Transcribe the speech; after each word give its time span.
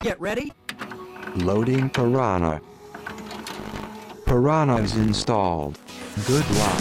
Get 0.00 0.20
ready. 0.20 0.52
Loading 1.34 1.90
Piranha. 1.90 2.60
Piranha 4.26 4.76
is 4.76 4.94
installed. 4.96 5.76
Good 6.24 6.48
luck. 6.52 6.78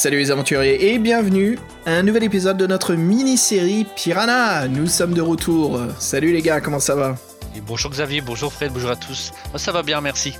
Salut 0.00 0.16
les 0.16 0.30
aventuriers 0.30 0.94
et 0.94 0.98
bienvenue 0.98 1.58
à 1.84 1.90
un 1.90 2.02
nouvel 2.02 2.24
épisode 2.24 2.56
de 2.56 2.66
notre 2.66 2.94
mini-série 2.94 3.86
Piranha. 3.96 4.66
Nous 4.66 4.86
sommes 4.86 5.12
de 5.12 5.20
retour. 5.20 5.78
Salut 5.98 6.32
les 6.32 6.40
gars, 6.40 6.62
comment 6.62 6.80
ça 6.80 6.94
va? 6.94 7.16
Et 7.54 7.60
bonjour 7.60 7.90
Xavier, 7.90 8.22
bonjour 8.22 8.50
Fred, 8.50 8.72
bonjour 8.72 8.88
à 8.88 8.96
tous. 8.96 9.30
Moi 9.50 9.58
ça 9.58 9.72
va 9.72 9.82
bien, 9.82 10.00
merci. 10.00 10.38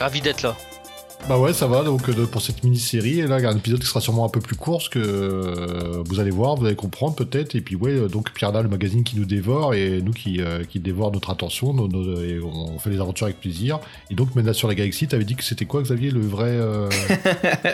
Ravi 0.00 0.20
d'être 0.20 0.42
là. 0.42 0.56
Bah 1.26 1.38
ouais, 1.38 1.52
ça 1.52 1.66
va 1.66 1.82
donc 1.82 2.08
euh, 2.08 2.26
pour 2.26 2.40
cette 2.40 2.64
mini-série. 2.64 3.20
Là, 3.26 3.38
il 3.38 3.42
y 3.42 3.46
a 3.46 3.50
un 3.50 3.56
épisode 3.56 3.80
qui 3.80 3.86
sera 3.86 4.00
sûrement 4.00 4.24
un 4.24 4.30
peu 4.30 4.40
plus 4.40 4.56
court, 4.56 4.80
ce 4.80 4.88
que 4.88 4.98
euh, 4.98 6.02
vous 6.06 6.20
allez 6.20 6.30
voir, 6.30 6.56
vous 6.56 6.64
allez 6.64 6.76
comprendre 6.76 7.16
peut-être. 7.16 7.54
Et 7.54 7.60
puis 7.60 7.76
ouais, 7.76 7.92
euh, 7.92 8.08
donc 8.08 8.32
Piranha, 8.32 8.62
le 8.62 8.68
magazine 8.68 9.04
qui 9.04 9.18
nous 9.18 9.26
dévore 9.26 9.74
et 9.74 10.00
nous 10.00 10.12
qui, 10.12 10.40
dévore 10.76 11.12
notre 11.12 11.30
attention. 11.30 11.74
et 12.22 12.40
on 12.40 12.78
fait 12.78 12.90
les 12.90 13.00
aventures 13.00 13.26
avec 13.26 13.40
plaisir. 13.40 13.78
Et 14.10 14.14
donc 14.14 14.34
Menace 14.36 14.56
sur 14.56 14.68
la 14.68 14.74
Galaxie, 14.74 15.06
t'avais 15.06 15.24
dit 15.24 15.34
que 15.34 15.44
c'était 15.44 15.66
quoi 15.66 15.82
Xavier, 15.82 16.10
le 16.10 16.20
vrai... 16.20 16.58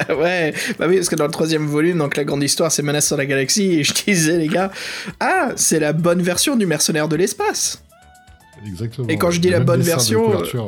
Ouais, 0.08 0.52
bah 0.78 0.86
oui, 0.88 0.96
parce 0.96 1.08
que 1.08 1.16
dans 1.16 1.26
le 1.26 1.30
troisième 1.30 1.66
volume, 1.66 1.98
donc 1.98 2.16
la 2.16 2.24
grande 2.24 2.42
histoire, 2.42 2.72
c'est 2.72 2.82
Menace 2.82 3.06
sur 3.06 3.16
la 3.16 3.26
galaxie, 3.26 3.78
et 3.78 3.84
je 3.84 3.92
disais 3.92 4.38
les 4.38 4.48
gars, 4.48 4.70
ah, 5.20 5.50
c'est 5.56 5.78
la 5.78 5.92
bonne 5.92 6.22
version 6.22 6.56
du 6.56 6.66
mercenaire 6.66 7.08
de 7.08 7.16
l'espace. 7.16 7.83
Exactement. 8.66 9.08
Et 9.08 9.18
quand 9.18 9.30
je 9.30 9.40
dis 9.40 9.50
la 9.50 9.60
bonne 9.60 9.82
version, 9.82 10.24
couverture, 10.24 10.66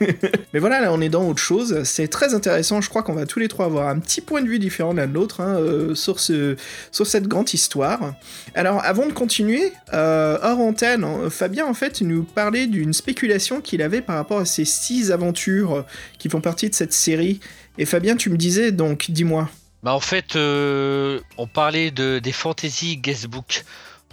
ouais. 0.00 0.18
Mais 0.52 0.60
voilà, 0.60 0.80
là 0.80 0.92
on 0.92 1.00
est 1.00 1.08
dans 1.08 1.28
autre 1.28 1.40
chose. 1.40 1.82
C'est 1.84 2.08
très 2.08 2.34
intéressant. 2.34 2.80
Je 2.80 2.88
crois 2.88 3.02
qu'on 3.02 3.14
va 3.14 3.26
tous 3.26 3.38
les 3.38 3.48
trois 3.48 3.66
avoir 3.66 3.88
un 3.88 3.98
petit 3.98 4.20
point 4.20 4.42
de 4.42 4.48
vue 4.48 4.58
différent 4.58 4.92
l'un 4.92 5.06
de 5.06 5.14
l'autre 5.14 5.40
hein, 5.40 5.56
euh, 5.56 5.94
sur, 5.94 6.20
ce, 6.20 6.56
sur 6.90 7.06
cette 7.06 7.28
grande 7.28 7.52
histoire. 7.52 8.14
Alors 8.54 8.82
avant 8.84 9.06
de 9.06 9.12
continuer, 9.12 9.72
euh, 9.92 10.38
hors 10.42 10.60
antenne, 10.60 11.04
hein, 11.04 11.30
Fabien 11.30 11.66
en 11.66 11.74
fait 11.74 12.00
nous 12.00 12.24
parlait 12.24 12.66
d'une 12.66 12.92
spéculation 12.92 13.60
qu'il 13.60 13.82
avait 13.82 14.02
par 14.02 14.16
rapport 14.16 14.38
à 14.38 14.44
ces 14.44 14.64
six 14.64 15.12
aventures 15.12 15.84
qui 16.18 16.28
font 16.28 16.40
partie 16.40 16.68
de 16.68 16.74
cette 16.74 16.92
série. 16.92 17.40
Et 17.78 17.86
Fabien, 17.86 18.16
tu 18.16 18.30
me 18.30 18.36
disais 18.36 18.72
donc, 18.72 19.10
dis-moi. 19.10 19.48
Bah 19.82 19.92
en 19.92 20.00
fait, 20.00 20.34
euh, 20.36 21.20
on 21.36 21.46
parlait 21.46 21.90
de, 21.90 22.18
des 22.18 22.32
fantasy 22.32 22.96
guestbooks. 22.96 23.64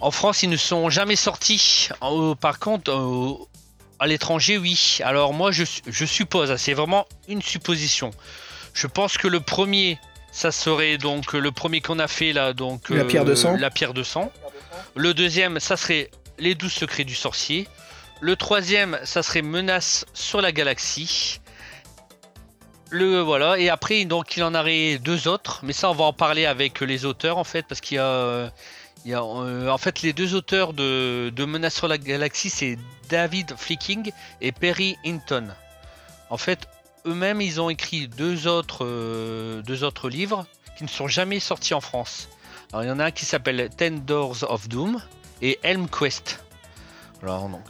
En 0.02 0.10
France, 0.10 0.42
ils 0.42 0.50
ne 0.50 0.56
sont 0.56 0.90
jamais 0.90 1.16
sortis. 1.16 1.88
En- 2.00 2.34
par 2.34 2.58
contre, 2.58 2.90
euh, 2.90 3.34
à 4.00 4.06
l'étranger, 4.08 4.58
oui. 4.58 4.98
Alors 5.04 5.32
moi, 5.32 5.52
je, 5.52 5.62
je 5.86 6.04
suppose, 6.04 6.50
hein, 6.50 6.56
c'est 6.56 6.74
vraiment 6.74 7.06
une 7.28 7.40
supposition. 7.40 8.10
Je 8.74 8.86
pense 8.88 9.16
que 9.16 9.28
le 9.28 9.40
premier, 9.40 9.98
ça 10.32 10.50
serait 10.50 10.98
donc 10.98 11.32
le 11.34 11.52
premier 11.52 11.80
qu'on 11.80 11.98
a 12.00 12.08
fait 12.08 12.32
là, 12.32 12.52
donc 12.52 12.88
La 12.90 13.04
pierre 13.04 13.24
de 13.24 13.34
sang. 13.36 13.56
La 13.56 13.70
pierre 13.70 13.94
de 13.94 14.02
sang. 14.02 14.32
Le 14.96 15.14
deuxième, 15.14 15.60
ça 15.60 15.76
serait 15.76 16.10
les 16.38 16.54
douze 16.56 16.72
secrets 16.72 17.04
du 17.04 17.14
sorcier. 17.14 17.68
Le 18.20 18.34
troisième, 18.36 18.98
ça 19.04 19.22
serait 19.22 19.42
menace 19.42 20.04
sur 20.14 20.40
la 20.40 20.50
galaxie. 20.52 21.38
Le 22.90 23.20
voilà 23.20 23.58
et 23.58 23.70
après 23.70 24.04
donc 24.04 24.36
il 24.36 24.44
en 24.44 24.54
aurait 24.54 24.98
deux 24.98 25.26
autres, 25.26 25.60
mais 25.62 25.72
ça 25.72 25.88
on 25.90 25.94
va 25.94 26.04
en 26.04 26.12
parler 26.12 26.44
avec 26.44 26.80
les 26.82 27.06
auteurs 27.06 27.38
en 27.38 27.44
fait 27.44 27.64
parce 27.66 27.80
qu'il 27.80 27.96
y 27.96 27.98
a, 27.98 28.04
euh, 28.04 28.50
euh, 29.10 29.68
en 29.68 29.78
fait 29.78 30.02
les 30.02 30.12
deux 30.12 30.34
auteurs 30.34 30.72
de, 30.72 31.32
Menace 31.44 31.74
sur 31.74 31.88
la 31.88 31.98
galaxie 31.98 32.50
c'est 32.50 32.78
David 33.08 33.54
Flicking 33.56 34.12
et 34.40 34.52
Perry 34.52 34.96
Hinton. 35.04 35.48
En 36.30 36.36
fait 36.36 36.68
eux-mêmes 37.06 37.40
ils 37.40 37.60
ont 37.60 37.70
écrit 37.70 38.08
deux 38.08 38.46
autres 38.46 38.84
euh, 38.84 39.62
deux 39.62 39.84
autres 39.84 40.08
livres 40.08 40.46
qui 40.76 40.84
ne 40.84 40.88
sont 40.88 41.08
jamais 41.08 41.40
sortis 41.40 41.74
en 41.74 41.80
France. 41.80 42.28
Alors 42.72 42.84
il 42.84 42.88
y 42.88 42.90
en 42.90 42.98
a 42.98 43.06
un 43.06 43.10
qui 43.10 43.24
s'appelle 43.24 43.68
Ten 43.76 44.04
Doors 44.04 44.44
of 44.48 44.68
Doom 44.68 45.00
et 45.40 45.58
Helm 45.62 45.88
Quest. 45.88 46.42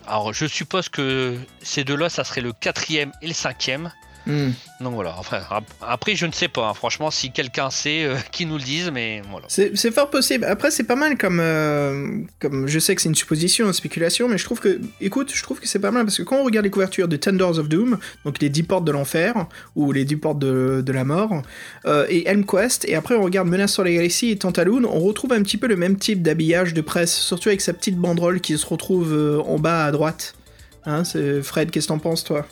Alors 0.06 0.32
je 0.32 0.46
suppose 0.46 0.88
que 0.88 1.38
ces 1.62 1.84
deux-là 1.84 2.08
ça 2.08 2.24
serait 2.24 2.40
le 2.40 2.52
quatrième 2.52 3.12
et 3.22 3.26
le 3.26 3.34
cinquième. 3.34 3.90
Hmm. 4.26 4.50
Donc 4.80 4.94
voilà, 4.94 5.14
enfin, 5.18 5.40
après 5.80 6.14
je 6.14 6.26
ne 6.26 6.32
sais 6.32 6.46
pas, 6.48 6.68
hein. 6.68 6.74
franchement 6.74 7.10
si 7.10 7.32
quelqu'un 7.32 7.70
sait, 7.70 8.04
euh, 8.04 8.16
qui 8.32 8.46
nous 8.46 8.56
le 8.56 8.62
dise, 8.62 8.90
mais 8.92 9.20
voilà. 9.30 9.46
C'est 9.48 9.90
fort 9.90 10.10
possible. 10.10 10.44
Après, 10.44 10.70
c'est 10.70 10.84
pas 10.84 10.94
mal 10.96 11.18
comme, 11.18 11.40
euh, 11.40 12.18
comme. 12.38 12.68
Je 12.68 12.78
sais 12.78 12.94
que 12.94 13.02
c'est 13.02 13.08
une 13.08 13.14
supposition, 13.14 13.66
une 13.66 13.72
spéculation, 13.72 14.28
mais 14.28 14.38
je 14.38 14.44
trouve 14.44 14.60
que. 14.60 14.80
Écoute, 15.00 15.32
je 15.34 15.42
trouve 15.42 15.58
que 15.60 15.66
c'est 15.66 15.78
pas 15.80 15.90
mal 15.90 16.04
parce 16.04 16.16
que 16.18 16.22
quand 16.22 16.36
on 16.36 16.44
regarde 16.44 16.64
les 16.64 16.70
couvertures 16.70 17.08
de 17.08 17.16
Ten 17.16 17.36
Doors 17.36 17.58
of 17.58 17.68
Doom, 17.68 17.98
donc 18.24 18.40
les 18.40 18.48
10 18.48 18.62
portes 18.64 18.84
de 18.84 18.92
l'enfer, 18.92 19.46
ou 19.74 19.90
les 19.92 20.04
10 20.04 20.16
portes 20.16 20.38
de, 20.38 20.82
de 20.86 20.92
la 20.92 21.04
mort, 21.04 21.42
euh, 21.86 22.06
et 22.08 22.28
Helmquest, 22.28 22.84
et 22.88 22.94
après 22.94 23.16
on 23.16 23.22
regarde 23.22 23.48
Menace 23.48 23.72
sur 23.72 23.82
la 23.84 23.90
Galaxie 23.92 24.30
et 24.30 24.38
Tantaloon, 24.38 24.84
on 24.84 25.00
retrouve 25.00 25.32
un 25.32 25.42
petit 25.42 25.56
peu 25.56 25.66
le 25.66 25.76
même 25.76 25.96
type 25.96 26.22
d'habillage 26.22 26.74
de 26.74 26.80
presse, 26.80 27.14
surtout 27.16 27.48
avec 27.48 27.60
sa 27.60 27.72
petite 27.72 27.96
banderole 27.96 28.40
qui 28.40 28.56
se 28.56 28.66
retrouve 28.66 29.12
euh, 29.12 29.40
en 29.46 29.58
bas 29.58 29.84
à 29.84 29.90
droite. 29.90 30.34
Hein, 30.84 31.04
c'est- 31.04 31.42
Fred, 31.42 31.70
qu'est-ce 31.70 31.86
que 31.88 31.92
t'en 31.92 31.98
penses, 31.98 32.24
toi? 32.24 32.46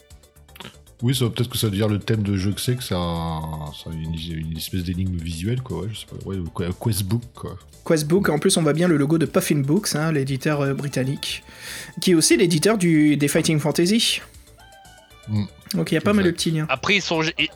Oui, 1.03 1.15
ça, 1.15 1.27
peut-être 1.31 1.49
que 1.49 1.57
ça 1.57 1.69
veut 1.69 1.77
dire 1.77 1.89
le 1.89 1.99
thème 1.99 2.23
de 2.23 2.37
jeu 2.37 2.53
que 2.53 2.61
c'est, 2.61 2.77
que 2.77 2.83
c'est 2.83 2.95
un, 2.95 3.41
c'est 3.75 3.91
une, 3.91 4.15
une 4.15 4.57
espèce 4.57 4.83
d'énigme 4.83 5.17
visuelle, 5.17 5.63
quoi. 5.63 5.81
Ouais, 5.81 5.89
je 5.93 6.01
sais 6.01 6.07
pas. 6.07 6.17
Ouais, 6.27 6.37
questbook, 6.83 7.23
quoi. 7.35 7.57
Questbook, 7.87 8.29
en 8.29 8.39
plus 8.39 8.57
on 8.57 8.63
voit 8.63 8.73
bien 8.73 8.89
le 8.89 8.97
logo 8.97 9.19
de 9.19 9.27
Puffin 9.27 9.61
Books, 9.61 9.95
hein, 9.95 10.13
l'éditeur 10.13 10.61
euh, 10.61 10.75
britannique, 10.75 11.43
qui 12.01 12.13
est 12.13 12.15
aussi 12.15 12.37
l'éditeur 12.37 12.79
du, 12.79 13.17
des 13.17 13.29
Fighting 13.29 13.59
Fantasy. 13.59 14.21
Mm. 15.29 15.45
Donc 15.75 15.93
il 15.93 15.95
y 15.95 15.99
a 15.99 16.01
pas 16.01 16.13
mal 16.13 16.25
de 16.25 16.31
petits 16.31 16.51
liens. 16.51 16.67
Après 16.69 16.97
ils 16.97 17.03
sont, 17.03 17.23
ils, 17.23 17.49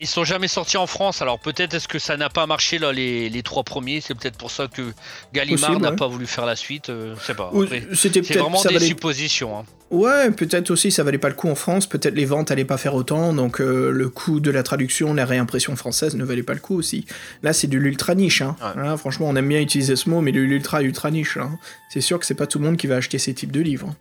ils 0.00 0.06
sont 0.06 0.24
jamais 0.24 0.48
sortis 0.48 0.76
en 0.76 0.86
France, 0.86 1.22
alors 1.22 1.38
peut-être 1.38 1.74
est-ce 1.74 1.88
que 1.88 1.98
ça 1.98 2.16
n'a 2.16 2.28
pas 2.28 2.46
marché 2.46 2.78
là 2.78 2.92
les, 2.92 3.28
les 3.30 3.42
trois 3.42 3.62
premiers, 3.64 4.00
c'est 4.00 4.14
peut-être 4.14 4.36
pour 4.36 4.50
ça 4.50 4.68
que 4.68 4.82
Gallimard 5.32 5.80
n'a 5.80 5.90
ouais. 5.90 5.96
pas 5.96 6.06
voulu 6.06 6.26
faire 6.26 6.44
la 6.46 6.56
suite, 6.56 6.90
euh, 6.90 7.14
je 7.18 7.24
sais 7.24 7.34
pas. 7.34 7.50
C'était 7.94 7.94
C'est 7.94 8.10
peut-être 8.22 8.38
vraiment 8.40 8.62
des 8.62 8.74
valait... 8.74 8.86
suppositions. 8.86 9.58
hein. 9.58 9.64
Ouais, 9.90 10.30
peut-être 10.32 10.70
aussi 10.72 10.90
ça 10.90 11.04
valait 11.04 11.16
pas 11.18 11.28
le 11.28 11.34
coup 11.34 11.48
en 11.48 11.54
France, 11.54 11.86
peut-être 11.86 12.14
les 12.14 12.24
ventes 12.24 12.50
allaient 12.50 12.64
pas 12.64 12.76
faire 12.76 12.94
autant, 12.94 13.32
donc 13.32 13.60
euh, 13.60 13.90
le 13.90 14.08
coût 14.08 14.40
de 14.40 14.50
la 14.50 14.62
traduction, 14.64 15.14
la 15.14 15.24
réimpression 15.24 15.76
française 15.76 16.16
ne 16.16 16.24
valait 16.24 16.42
pas 16.42 16.54
le 16.54 16.60
coup 16.60 16.76
aussi. 16.76 17.06
Là 17.42 17.52
c'est 17.52 17.68
de 17.68 17.78
l'ultra 17.78 18.14
niche, 18.16 18.42
hein. 18.42 18.56
Ouais. 18.60 18.82
Hein, 18.82 18.96
franchement 18.96 19.28
on 19.28 19.36
aime 19.36 19.48
bien 19.48 19.60
utiliser 19.60 19.94
ce 19.96 20.10
mot, 20.10 20.20
mais 20.20 20.32
de 20.32 20.40
l'ultra 20.40 20.82
ultra 20.82 21.10
niche. 21.12 21.36
hein. 21.36 21.58
C'est 21.88 22.00
sûr 22.00 22.18
que 22.18 22.26
c'est 22.26 22.34
pas 22.34 22.46
tout 22.48 22.58
le 22.58 22.64
monde 22.64 22.76
qui 22.76 22.86
va 22.88 22.96
acheter 22.96 23.18
ces 23.18 23.32
types 23.32 23.52
de 23.52 23.60
livres. 23.60 23.94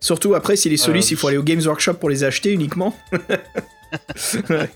Surtout 0.00 0.34
après, 0.34 0.56
si 0.56 0.70
les 0.70 0.80
Euh, 0.88 0.98
il 1.10 1.16
faut 1.16 1.28
aller 1.28 1.36
au 1.36 1.42
Games 1.42 1.60
Workshop 1.62 1.94
pour 1.94 2.08
les 2.08 2.24
acheter 2.24 2.52
uniquement. 2.52 2.96
Ouais. 4.48 4.68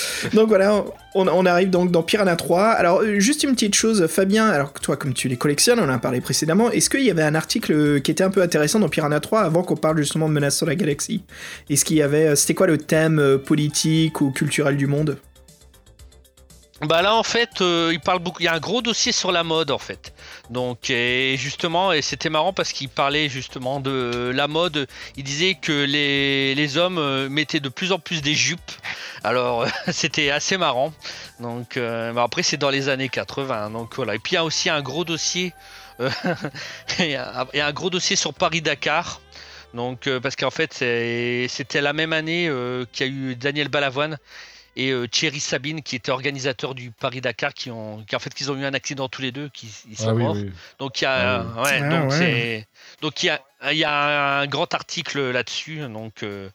Donc 0.34 0.48
voilà, 0.48 0.84
on, 1.14 1.46
arrive 1.46 1.70
donc 1.70 1.90
dans 1.90 2.02
Piranha 2.02 2.36
3. 2.36 2.62
Alors, 2.62 3.00
euh, 3.02 3.18
juste 3.18 3.42
une 3.42 3.52
petite 3.52 3.74
chose, 3.74 4.06
Fabien, 4.06 4.48
alors 4.48 4.72
toi, 4.72 4.96
comme 4.96 5.12
tu 5.12 5.28
les 5.28 5.36
collectionnes, 5.36 5.78
on 5.80 5.84
en 5.84 5.88
a 5.90 5.98
parlé 5.98 6.20
précédemment, 6.20 6.70
est-ce 6.70 6.88
qu'il 6.88 7.02
y 7.02 7.10
avait 7.10 7.22
un 7.22 7.34
article 7.34 8.00
qui 8.00 8.10
était 8.10 8.24
un 8.24 8.30
peu 8.30 8.42
intéressant 8.42 8.78
dans 8.78 8.88
Piranha 8.88 9.20
3 9.20 9.40
avant 9.42 9.62
qu'on 9.62 9.76
parle 9.76 9.98
justement 9.98 10.28
de 10.28 10.34
Menace 10.34 10.56
sur 10.56 10.66
la 10.66 10.74
galaxie? 10.74 11.22
Est-ce 11.68 11.84
qu'il 11.84 11.96
y 11.96 12.02
avait. 12.02 12.28
euh, 12.28 12.36
C'était 12.36 12.54
quoi 12.54 12.66
le 12.66 12.78
thème 12.78 13.18
euh, 13.18 13.38
politique 13.38 14.20
ou 14.20 14.30
culturel 14.30 14.76
du 14.76 14.86
monde? 14.86 15.18
Bah 16.82 17.00
là 17.00 17.14
en 17.14 17.22
fait, 17.22 17.60
euh, 17.60 17.90
il 17.92 18.00
parle 18.00 18.18
beaucoup. 18.18 18.40
Il 18.40 18.46
y 18.46 18.48
a 18.48 18.54
un 18.54 18.58
gros 18.58 18.82
dossier 18.82 19.12
sur 19.12 19.30
la 19.30 19.44
mode 19.44 19.70
en 19.70 19.78
fait. 19.78 20.12
Donc 20.50 20.90
et 20.90 21.36
justement, 21.38 21.92
c'était 22.02 22.28
marrant 22.28 22.52
parce 22.52 22.72
qu'il 22.72 22.88
parlait 22.88 23.28
justement 23.28 23.78
de 23.78 24.32
la 24.34 24.48
mode. 24.48 24.88
Il 25.16 25.22
disait 25.22 25.54
que 25.54 25.84
les, 25.84 26.76
hommes 26.76 26.98
euh, 26.98 27.28
mettaient 27.28 27.60
de 27.60 27.68
plus 27.68 27.92
en 27.92 28.00
plus 28.00 28.20
des 28.20 28.34
jupes. 28.34 28.72
Alors 29.22 29.64
c'était 29.92 30.30
assez 30.30 30.56
marrant. 30.56 30.92
Donc 31.38 31.76
euh, 31.76 32.16
après 32.16 32.42
c'est 32.42 32.56
dans 32.56 32.70
les 32.70 32.88
années 32.88 33.08
80. 33.08 33.70
Donc 33.70 33.94
voilà. 33.94 34.16
Et 34.16 34.18
puis 34.18 34.32
il 34.32 34.34
y 34.34 34.38
a 34.38 34.44
aussi 34.44 34.68
un 34.68 34.82
gros 34.82 35.04
dossier. 35.04 35.54
il 36.98 37.10
y 37.10 37.14
a 37.14 37.46
un 37.66 37.72
gros 37.72 37.90
dossier 37.90 38.16
sur 38.16 38.34
Paris 38.34 38.60
Dakar. 38.60 39.20
Donc 39.72 40.08
parce 40.20 40.34
qu'en 40.34 40.50
fait 40.50 40.72
c'était 40.74 41.80
la 41.80 41.92
même 41.92 42.12
année 42.12 42.50
qu'il 42.92 43.06
y 43.06 43.08
a 43.08 43.12
eu 43.12 43.36
Daniel 43.36 43.68
Balavoine 43.68 44.18
et 44.76 44.90
euh, 44.90 45.06
Thierry 45.06 45.40
Sabine 45.40 45.82
qui 45.82 45.96
était 45.96 46.10
organisateur 46.12 46.74
du 46.74 46.90
Paris 46.90 47.20
Dakar 47.20 47.52
qui 47.54 47.70
ont 47.70 48.02
qui 48.08 48.16
en 48.16 48.18
fait 48.18 48.32
qu'ils 48.32 48.50
ont 48.50 48.56
eu 48.56 48.64
un 48.64 48.74
accident 48.74 49.08
tous 49.08 49.20
les 49.22 49.32
deux 49.32 49.48
qui 49.52 49.68
ils 49.90 49.96
sont 49.98 50.08
Ah 50.10 50.14
morts 50.14 50.34
oui. 50.36 50.50
donc 50.78 51.00
il 51.00 51.04
y 51.04 51.06
a 51.06 51.40
Ah 51.56 51.62
ouais, 51.62 51.80
Ah 51.82 51.88
donc 51.90 52.10
ouais. 52.10 52.16
c'est 52.18 52.66
donc 53.02 53.22
il 53.22 53.26
y 53.26 53.30
a 53.30 53.40
il 53.70 53.78
y 53.78 53.84
a 53.84 54.40
un 54.40 54.46
grand 54.46 54.72
article 54.74 55.30
là-dessus 55.30 55.78
donc 55.88 56.22
euh, 56.22 56.48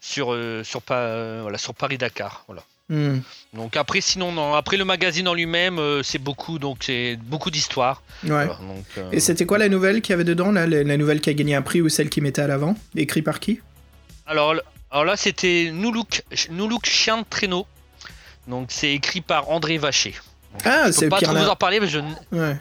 sur 0.00 0.32
euh, 0.32 0.62
sur 0.64 0.80
euh, 0.90 1.40
voilà 1.42 1.58
sur 1.58 1.74
Paris 1.74 1.98
Dakar 1.98 2.44
voilà 2.46 2.62
Hmm. 2.92 3.20
donc 3.54 3.76
après 3.76 4.00
sinon 4.00 4.32
non, 4.32 4.54
après 4.54 4.76
le 4.76 4.84
magazine 4.84 5.28
en 5.28 5.34
lui-même 5.34 5.78
euh, 5.78 6.02
c'est 6.02 6.18
beaucoup 6.18 6.58
donc 6.58 6.78
c'est 6.80 7.14
beaucoup 7.22 7.48
d'histoires 7.52 8.02
Ouais. 8.24 8.46
Voilà, 8.46 8.58
euh, 8.98 9.10
Et 9.12 9.20
c'était 9.20 9.46
quoi 9.46 9.58
la 9.58 9.68
nouvelle 9.68 10.02
qu'il 10.02 10.10
y 10.12 10.14
avait 10.14 10.24
dedans, 10.24 10.50
là, 10.50 10.66
la, 10.66 10.82
la 10.82 10.96
nouvelle 10.96 11.20
qui 11.20 11.30
a 11.30 11.34
gagné 11.34 11.54
un 11.54 11.62
prix 11.62 11.80
ou 11.80 11.88
celle 11.88 12.10
qui 12.10 12.20
mettait 12.20 12.42
à 12.42 12.48
l'avant 12.48 12.74
Écrit 12.96 13.22
par 13.22 13.38
qui? 13.38 13.60
Alors 14.26 14.54
alors 14.90 15.04
là 15.04 15.16
c'était 15.16 15.70
Noulouk 15.72 16.22
Noulouk 16.50 16.86
chien 16.86 17.18
de 17.18 17.24
traîneau 17.28 17.66
donc 18.48 18.68
c'est 18.70 18.92
écrit 18.92 19.20
par 19.20 19.50
André 19.50 19.78
Vacher 19.78 20.14
Ah, 20.64 20.84
Je 20.86 20.92
c'est 20.92 21.04
le 21.04 21.10
pas 21.10 21.16
trop 21.18 21.26
vous 21.26 21.34
Piranha. 21.34 21.52
en 21.52 21.56
parler, 21.56 21.78
mais 21.80 21.86
je. 21.88 21.98
Ouais. 22.32 22.56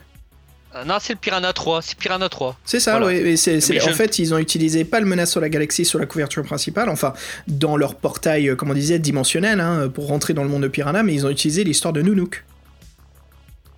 Euh, 0.75 0.83
Non, 0.85 0.97
c'est 1.01 1.13
le 1.13 1.19
Piranha 1.19 1.51
3. 1.51 1.81
C'est 1.81 1.97
Piranha 1.97 2.29
3. 2.29 2.55
C'est 2.63 2.79
ça, 2.79 2.99
Voilà. 2.99 3.07
oui. 3.07 3.35
c'est- 3.37 3.57
En 3.89 3.93
fait, 3.93 4.19
ils 4.19 4.31
ont 4.35 4.37
utilisé 4.37 4.85
pas 4.85 4.99
le 4.99 5.07
menace 5.07 5.31
sur 5.31 5.41
la 5.41 5.49
galaxie 5.49 5.85
sur 5.85 5.97
la 5.97 6.05
couverture 6.05 6.43
principale, 6.43 6.89
enfin, 6.89 7.13
dans 7.47 7.75
leur 7.77 7.95
portail, 7.95 8.49
euh, 8.49 8.55
comme 8.55 8.69
on 8.69 8.75
disait, 8.75 8.99
dimensionnel, 8.99 9.59
hein, 9.61 9.89
pour 9.91 10.07
rentrer 10.07 10.35
dans 10.35 10.43
le 10.43 10.49
monde 10.49 10.61
de 10.61 10.67
Piranha, 10.67 11.01
mais 11.01 11.15
ils 11.15 11.25
ont 11.25 11.29
utilisé 11.31 11.63
l'histoire 11.63 11.93
de 11.93 12.03
Nounouk. 12.03 12.43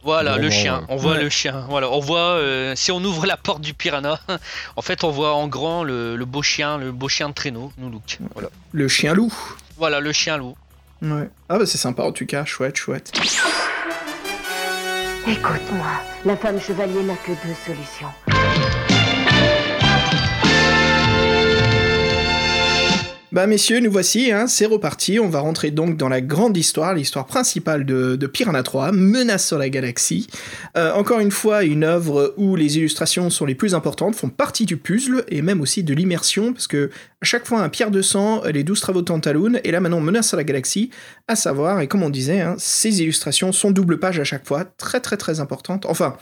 Voilà, 0.04 0.38
le 0.38 0.50
chien. 0.50 0.84
On 0.90 0.96
voit 0.96 1.14
Ouais. 1.14 1.24
le 1.24 1.30
chien. 1.30 1.66
Voilà, 1.70 1.90
on 1.92 2.00
voit. 2.00 2.20
euh, 2.38 2.74
si 2.76 2.92
on 2.92 2.98
ouvre 3.04 3.26
la 3.28 3.38
porte 3.38 3.62
du 3.62 3.74
Piranha, 3.74 4.20
en 4.76 4.82
fait, 4.82 5.04
on 5.04 5.12
voit 5.12 5.34
en 5.36 5.48
grand 5.48 5.84
le, 5.84 6.16
le 6.16 6.26
beau 6.26 6.42
chien, 6.42 6.78
le 6.78 6.92
beau 6.92 7.08
chien 7.08 7.30
de 7.30 7.34
traîneau, 7.34 7.72
Noulouk. 7.78 8.18
Voilà. 8.34 8.50
Le 8.72 8.88
chien 8.88 9.14
loup. 9.14 9.34
Voilà, 9.78 10.00
le 10.00 10.12
chien 10.12 10.38
loup. 10.38 10.56
Ouais. 11.02 11.30
Ah 11.50 11.58
bah 11.58 11.66
c'est 11.66 11.78
sympa 11.80 12.04
en 12.04 12.12
tout 12.12 12.26
cas, 12.26 12.46
chouette, 12.46 12.78
chouette. 12.78 13.12
Écoute-moi, 15.28 15.88
la 16.26 16.36
femme 16.38 16.60
chevalier 16.60 17.04
n'a 17.04 17.16
que 17.16 17.32
deux 17.32 17.56
solutions. 17.66 18.08
Bah 23.32 23.48
messieurs, 23.48 23.80
nous 23.80 23.90
voici, 23.90 24.30
hein, 24.34 24.46
c'est 24.46 24.66
reparti, 24.66 25.18
on 25.18 25.30
va 25.30 25.40
rentrer 25.40 25.72
donc 25.72 25.96
dans 25.96 26.10
la 26.10 26.20
grande 26.20 26.58
histoire, 26.58 26.94
l'histoire 26.94 27.26
principale 27.26 27.86
de, 27.86 28.18
de 28.18 28.28
Piranha 28.28 28.62
3, 28.62 28.92
Menace 28.92 29.48
sur 29.48 29.58
la 29.58 29.70
galaxie. 29.70 30.28
Euh, 30.76 30.92
encore 30.96 31.22
une 31.22 31.32
fois, 31.32 31.64
une 31.64 31.86
œuvre 31.86 32.34
où 32.36 32.58
les 32.58 32.78
illustrations 32.78 33.30
sont 33.30 33.46
les 33.46 33.56
plus 33.56 33.74
importantes, 33.74 34.18
font 34.18 34.28
partie 34.28 34.66
du 34.66 34.76
puzzle 34.76 35.24
et 35.30 35.42
même 35.42 35.62
aussi 35.62 35.82
de 35.82 35.94
l'immersion, 35.94 36.52
parce 36.52 36.68
que 36.68 36.90
chaque 37.22 37.48
fois 37.48 37.62
un 37.62 37.70
Pierre 37.70 37.90
de 37.90 38.02
sang, 38.02 38.42
les 38.44 38.66
12 38.66 38.82
travaux 38.82 39.00
de 39.00 39.06
Tantaloon, 39.06 39.62
et 39.64 39.72
là 39.72 39.80
maintenant 39.80 40.02
Menace 40.02 40.28
sur 40.28 40.36
la 40.36 40.44
galaxie, 40.44 40.90
à 41.30 41.38
savoir, 41.38 41.80
et 41.80 41.88
comme 41.88 42.04
on 42.04 42.10
disait, 42.10 42.42
hein, 42.42 42.56
ces 42.58 43.02
illustrations 43.02 43.54
sont 43.54 43.72
double 43.72 43.98
page 43.98 44.20
à 44.20 44.26
chaque 44.26 44.46
fois, 44.46 44.66
très 44.66 45.00
très 45.00 45.16
très 45.16 45.40
importantes. 45.40 45.86
Enfin, 45.86 46.18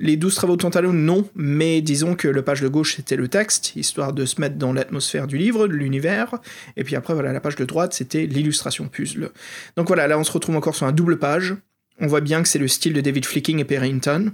les 0.00 0.16
12 0.16 0.34
travaux 0.34 0.56
de 0.56 0.62
Tantaloon, 0.62 0.94
non, 0.94 1.28
mais 1.36 1.82
disons 1.82 2.14
que 2.14 2.26
le 2.26 2.42
page 2.42 2.62
de 2.62 2.68
gauche 2.68 2.96
c'était 2.96 3.16
le 3.16 3.28
texte, 3.28 3.76
histoire 3.76 4.14
de 4.14 4.24
se 4.24 4.40
mettre 4.40 4.56
dans 4.56 4.72
l'atmosphère 4.72 5.26
du 5.26 5.36
livre, 5.36 5.68
de 5.68 5.74
l'univers, 5.74 6.36
et 6.76 6.84
puis 6.84 6.96
après 6.96 7.12
voilà, 7.12 7.32
la 7.32 7.40
page 7.40 7.56
de 7.56 7.64
droite 7.64 7.92
c'était 7.92 8.26
l'illustration 8.26 8.88
puzzle. 8.88 9.30
Donc 9.76 9.88
voilà, 9.88 10.08
là 10.08 10.18
on 10.18 10.24
se 10.24 10.32
retrouve 10.32 10.56
encore 10.56 10.74
sur 10.74 10.86
un 10.86 10.92
double 10.92 11.18
page. 11.18 11.54
On 12.02 12.06
voit 12.06 12.22
bien 12.22 12.42
que 12.42 12.48
c'est 12.48 12.58
le 12.58 12.66
style 12.66 12.94
de 12.94 13.02
David 13.02 13.26
Flicking 13.26 13.58
et 13.58 13.64
Perrington. 13.64 14.32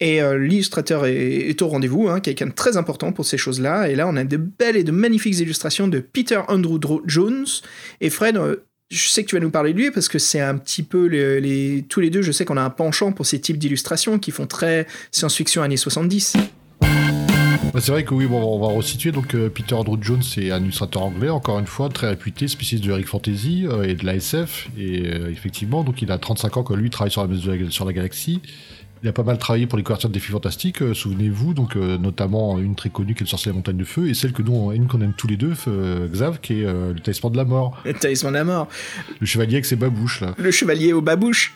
Et 0.00 0.20
euh, 0.20 0.36
l'illustrateur 0.36 1.06
est, 1.06 1.62
au 1.62 1.68
rendez-vous, 1.68 2.08
hein, 2.08 2.18
quelqu'un 2.18 2.48
de 2.48 2.52
très 2.52 2.76
important 2.76 3.12
pour 3.12 3.24
ces 3.24 3.38
choses-là. 3.38 3.88
Et 3.88 3.94
là, 3.94 4.08
on 4.08 4.16
a 4.16 4.24
de 4.24 4.36
belles 4.36 4.76
et 4.76 4.82
de 4.82 4.90
magnifiques 4.90 5.38
illustrations 5.38 5.86
de 5.86 6.00
Peter 6.00 6.40
Andrew 6.48 6.80
Jones. 7.06 7.46
Et 8.00 8.10
Fred, 8.10 8.36
euh, 8.36 8.64
je 8.90 9.08
sais 9.08 9.24
que 9.24 9.28
tu 9.28 9.36
vas 9.36 9.40
nous 9.40 9.50
parler 9.50 9.72
de 9.72 9.78
lui 9.78 9.90
parce 9.90 10.08
que 10.08 10.18
c'est 10.18 10.40
un 10.40 10.56
petit 10.56 10.82
peu 10.82 11.06
les, 11.06 11.84
tous 11.88 12.00
les 12.00 12.10
deux, 12.10 12.22
je 12.22 12.32
sais 12.32 12.44
qu'on 12.44 12.56
a 12.56 12.62
un 12.62 12.70
penchant 12.70 13.12
pour 13.12 13.26
ces 13.26 13.40
types 13.40 13.58
d'illustrations 13.58 14.18
qui 14.18 14.30
font 14.30 14.46
très 14.46 14.86
science-fiction 15.10 15.62
années 15.62 15.76
70. 15.76 16.34
Bah, 17.72 17.80
c'est 17.80 17.90
vrai 17.90 18.04
que 18.04 18.14
oui, 18.14 18.26
bon, 18.26 18.40
on 18.40 18.60
va 18.60 18.72
resituer. 18.72 19.10
Donc, 19.10 19.34
euh, 19.34 19.48
Peter 19.48 19.74
Andrew 19.74 19.96
Jones, 20.00 20.22
c'est 20.22 20.52
un 20.52 20.62
illustrateur 20.62 21.02
anglais, 21.02 21.28
encore 21.28 21.58
une 21.58 21.66
fois, 21.66 21.88
très 21.88 22.08
réputé, 22.08 22.46
spécialiste 22.46 22.86
de 22.86 22.92
Eric 22.92 23.08
Fantasy 23.08 23.66
euh, 23.66 23.82
et 23.82 23.94
de 23.94 24.06
la 24.06 24.14
SF. 24.14 24.68
Et 24.78 25.08
euh, 25.12 25.28
effectivement, 25.30 25.82
donc 25.82 26.00
il 26.00 26.12
a 26.12 26.18
35 26.18 26.56
ans 26.58 26.62
quand 26.62 26.76
lui 26.76 26.86
il 26.86 26.90
travaille 26.90 27.10
sur 27.10 27.26
la- 27.26 27.70
sur 27.70 27.84
la 27.84 27.92
galaxie. 27.92 28.40
Il 29.04 29.08
a 29.08 29.12
pas 29.12 29.22
mal 29.22 29.36
travaillé 29.36 29.66
pour 29.66 29.76
les 29.76 29.84
couvertures 29.84 30.08
de 30.08 30.14
défis 30.14 30.32
fantastiques, 30.32 30.80
euh, 30.80 30.94
souvenez-vous, 30.94 31.52
donc 31.52 31.76
euh, 31.76 31.98
notamment 31.98 32.58
une 32.58 32.74
très 32.74 32.88
connue 32.88 33.12
qui 33.14 33.18
est 33.18 33.26
le 33.26 33.28
sorcier 33.28 33.50
de 33.50 33.52
la 33.52 33.58
montagne 33.58 33.76
de 33.76 33.84
feu, 33.84 34.08
et 34.08 34.14
celle 34.14 34.32
que 34.32 34.40
nous, 34.40 34.54
on, 34.54 34.72
une 34.72 34.86
qu'on 34.86 35.02
aime 35.02 35.12
tous 35.12 35.26
les 35.26 35.36
deux, 35.36 35.52
euh, 35.68 36.08
Xav, 36.08 36.40
qui 36.40 36.62
est 36.62 36.64
le 36.64 36.98
talisman 37.00 37.30
de 37.30 37.36
la 37.36 37.44
mort, 37.44 37.78
Le 37.84 37.92
talisman 37.92 38.32
de 38.32 38.38
la 38.38 38.44
mort. 38.44 38.68
le 39.20 39.26
chevalier 39.26 39.56
avec 39.56 39.66
ses 39.66 39.76
babouches 39.76 40.22
là. 40.22 40.34
Le 40.38 40.50
chevalier 40.50 40.94
au 40.94 41.02
babouche. 41.02 41.54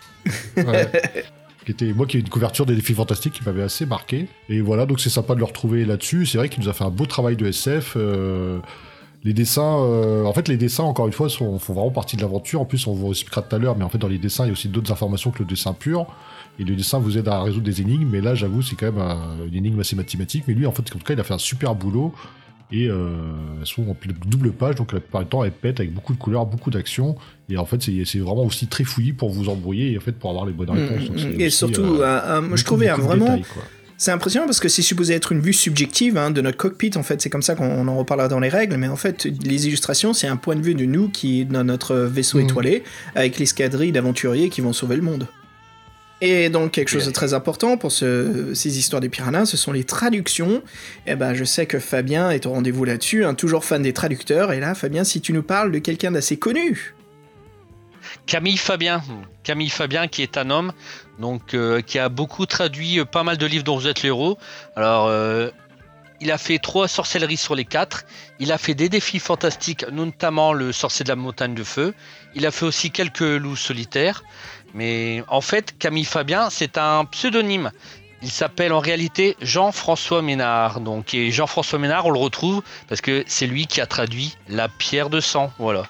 Ouais. 0.58 0.92
qui 1.64 1.70
était 1.70 1.94
moi 1.94 2.04
qui 2.04 2.18
ai 2.18 2.20
une 2.20 2.28
couverture 2.28 2.66
des 2.66 2.74
défis 2.74 2.92
fantastiques 2.92 3.32
qui 3.32 3.44
m'avait 3.44 3.62
assez 3.62 3.86
marqué 3.86 4.28
et 4.50 4.60
voilà 4.60 4.84
donc 4.84 5.00
c'est 5.00 5.10
sympa 5.10 5.34
de 5.34 5.38
le 5.38 5.44
retrouver 5.44 5.84
là-dessus 5.84 6.24
c'est 6.24 6.38
vrai 6.38 6.48
qu'il 6.48 6.62
nous 6.62 6.68
a 6.70 6.72
fait 6.72 6.84
un 6.84 6.90
beau 6.90 7.04
travail 7.04 7.36
de 7.36 7.46
SF 7.46 7.96
les 9.24 9.32
dessins 9.34 9.78
euh, 9.80 10.24
en 10.24 10.32
fait 10.32 10.46
les 10.48 10.56
dessins 10.56 10.84
encore 10.84 11.06
une 11.06 11.12
fois 11.12 11.28
sont, 11.28 11.58
font 11.58 11.72
vraiment 11.74 11.90
partie 11.90 12.16
de 12.16 12.22
l'aventure. 12.22 12.60
En 12.60 12.64
plus 12.64 12.86
on 12.86 12.92
vous 12.94 13.10
expliquera 13.10 13.42
tout 13.42 13.54
à 13.54 13.58
l'heure 13.58 13.76
mais 13.76 13.84
en 13.84 13.88
fait 13.88 13.98
dans 13.98 14.08
les 14.08 14.18
dessins 14.18 14.44
il 14.44 14.48
y 14.48 14.50
a 14.50 14.52
aussi 14.52 14.68
d'autres 14.68 14.92
informations 14.92 15.30
que 15.30 15.40
le 15.40 15.44
dessin 15.44 15.72
pur. 15.72 16.06
Et 16.60 16.64
le 16.64 16.74
dessin 16.74 16.98
vous 16.98 17.16
aide 17.18 17.28
à 17.28 17.42
résoudre 17.42 17.64
des 17.66 17.80
énigmes 17.80 18.08
mais 18.10 18.20
là 18.20 18.34
j'avoue 18.34 18.62
c'est 18.62 18.74
quand 18.76 18.86
même 18.86 18.98
un- 19.00 19.46
une 19.46 19.54
énigme 19.54 19.80
assez 19.80 19.96
mathématique. 19.96 20.44
Mais 20.48 20.54
lui 20.54 20.66
en 20.66 20.72
fait 20.72 20.82
en 20.82 20.98
tout 20.98 21.04
cas 21.04 21.14
il 21.14 21.20
a 21.20 21.24
fait 21.24 21.34
un 21.34 21.38
super 21.38 21.74
boulot. 21.74 22.12
Et 22.70 22.86
euh, 22.86 23.08
elles 23.60 23.66
sont 23.66 23.82
en 23.88 23.96
double 24.26 24.52
page 24.52 24.74
donc 24.74 24.92
la 24.92 25.00
plupart 25.00 25.22
du 25.22 25.26
temps 25.28 25.42
elles 25.42 25.52
pètent 25.52 25.80
avec 25.80 25.94
beaucoup 25.94 26.12
de 26.12 26.18
couleurs 26.18 26.44
beaucoup 26.46 26.70
d'actions. 26.70 27.16
Et 27.48 27.56
en 27.56 27.64
fait 27.64 27.82
c'est 27.82 28.18
vraiment 28.18 28.44
aussi 28.44 28.66
très 28.66 28.84
fouillis 28.84 29.12
pour 29.14 29.30
vous 29.30 29.48
embrouiller 29.48 29.92
et 29.92 29.96
en 29.98 30.00
fait 30.00 30.12
pour 30.12 30.30
avoir 30.30 30.44
les 30.46 30.52
bonnes 30.52 30.70
réponses. 30.70 31.08
Donc, 31.08 31.18
Et 31.40 31.46
aussi, 31.46 31.56
surtout, 31.56 31.82
euh, 31.82 32.04
un- 32.04 32.36
un- 32.36 32.42
beaucoup, 32.42 32.56
je 32.56 32.64
trouvais 32.64 32.88
un 32.88 32.96
vraiment. 32.96 33.38
C'est 34.00 34.12
impressionnant 34.12 34.46
parce 34.46 34.60
que 34.60 34.68
c'est 34.68 34.80
supposé 34.82 35.14
être 35.14 35.32
une 35.32 35.40
vue 35.40 35.52
subjective 35.52 36.16
hein, 36.16 36.30
de 36.30 36.40
notre 36.40 36.56
cockpit, 36.56 36.92
en 36.94 37.02
fait. 37.02 37.20
C'est 37.20 37.30
comme 37.30 37.42
ça 37.42 37.56
qu'on 37.56 37.88
en 37.88 37.96
reparlera 37.98 38.28
dans 38.28 38.38
les 38.38 38.48
règles, 38.48 38.76
mais 38.76 38.86
en 38.86 38.94
fait, 38.96 39.24
les 39.42 39.66
illustrations, 39.66 40.12
c'est 40.14 40.28
un 40.28 40.36
point 40.36 40.54
de 40.54 40.62
vue 40.62 40.76
de 40.76 40.84
nous 40.84 41.08
qui 41.08 41.40
est 41.40 41.44
dans 41.44 41.64
notre 41.64 41.96
vaisseau 41.96 42.38
Mhm. 42.38 42.44
étoilé, 42.44 42.84
avec 43.16 43.40
l'escadrille 43.40 43.90
d'aventuriers 43.90 44.50
qui 44.50 44.60
vont 44.60 44.72
sauver 44.72 44.94
le 44.94 45.02
monde. 45.02 45.26
Et 46.20 46.48
donc, 46.48 46.72
quelque 46.72 46.88
chose 46.90 47.06
de 47.06 47.10
très 47.10 47.34
important 47.34 47.76
pour 47.76 47.90
ce- 47.90 48.52
ces 48.54 48.78
histoires 48.78 49.00
des 49.00 49.08
piranhas, 49.08 49.46
ce 49.46 49.56
sont 49.56 49.72
les 49.72 49.84
traductions. 49.84 50.62
Et 51.06 51.16
ben, 51.16 51.34
je 51.34 51.42
sais 51.44 51.66
que 51.66 51.80
Fabien 51.80 52.30
est 52.30 52.46
au 52.46 52.50
rendez-vous 52.50 52.84
là-dessus, 52.84 53.24
hein, 53.24 53.34
toujours 53.34 53.64
fan 53.64 53.82
des 53.82 53.92
traducteurs. 53.92 54.52
Et 54.52 54.60
là, 54.60 54.74
Fabien, 54.76 55.02
si 55.04 55.20
tu 55.20 55.32
nous 55.32 55.42
parles 55.44 55.72
de 55.72 55.78
quelqu'un 55.78 56.12
d'assez 56.12 56.36
connu. 56.36 56.94
Camille 58.26 58.56
Fabien. 58.56 59.02
Camille 59.42 59.70
Fabien 59.70 60.06
qui 60.08 60.22
est 60.22 60.36
un 60.38 60.50
homme 60.50 60.72
donc 61.18 61.54
euh, 61.54 61.80
qui 61.80 61.98
a 61.98 62.08
beaucoup 62.08 62.46
traduit 62.46 63.00
euh, 63.00 63.04
pas 63.04 63.22
mal 63.22 63.36
de 63.36 63.46
livres 63.46 63.64
dont 63.64 63.76
vous 63.76 63.88
êtes 63.88 64.02
le 64.02 64.08
héros. 64.08 64.38
Alors 64.76 65.06
euh, 65.06 65.50
il 66.20 66.32
a 66.32 66.38
fait 66.38 66.58
trois 66.58 66.88
sorcelleries 66.88 67.36
sur 67.36 67.54
les 67.54 67.64
quatre. 67.64 68.04
Il 68.40 68.50
a 68.50 68.58
fait 68.58 68.74
des 68.74 68.88
défis 68.88 69.20
fantastiques, 69.20 69.86
notamment 69.90 70.52
le 70.52 70.72
sorcier 70.72 71.04
de 71.04 71.08
la 71.08 71.16
montagne 71.16 71.54
de 71.54 71.62
feu. 71.62 71.94
Il 72.34 72.44
a 72.46 72.50
fait 72.50 72.64
aussi 72.64 72.90
quelques 72.90 73.20
loups 73.20 73.56
solitaires. 73.56 74.24
Mais 74.74 75.22
en 75.28 75.40
fait, 75.40 75.78
Camille 75.78 76.04
Fabien, 76.04 76.50
c'est 76.50 76.76
un 76.76 77.04
pseudonyme. 77.04 77.70
Il 78.20 78.30
s'appelle 78.30 78.72
en 78.72 78.80
réalité 78.80 79.36
Jean-François 79.40 80.22
Ménard. 80.22 80.80
Donc, 80.80 81.14
et 81.14 81.30
Jean-François 81.30 81.78
Ménard, 81.78 82.06
on 82.06 82.10
le 82.10 82.18
retrouve 82.18 82.62
parce 82.88 83.00
que 83.00 83.22
c'est 83.28 83.46
lui 83.46 83.66
qui 83.66 83.80
a 83.80 83.86
traduit 83.86 84.36
La 84.48 84.68
pierre 84.68 85.10
de 85.10 85.20
sang. 85.20 85.52
Voilà. 85.58 85.84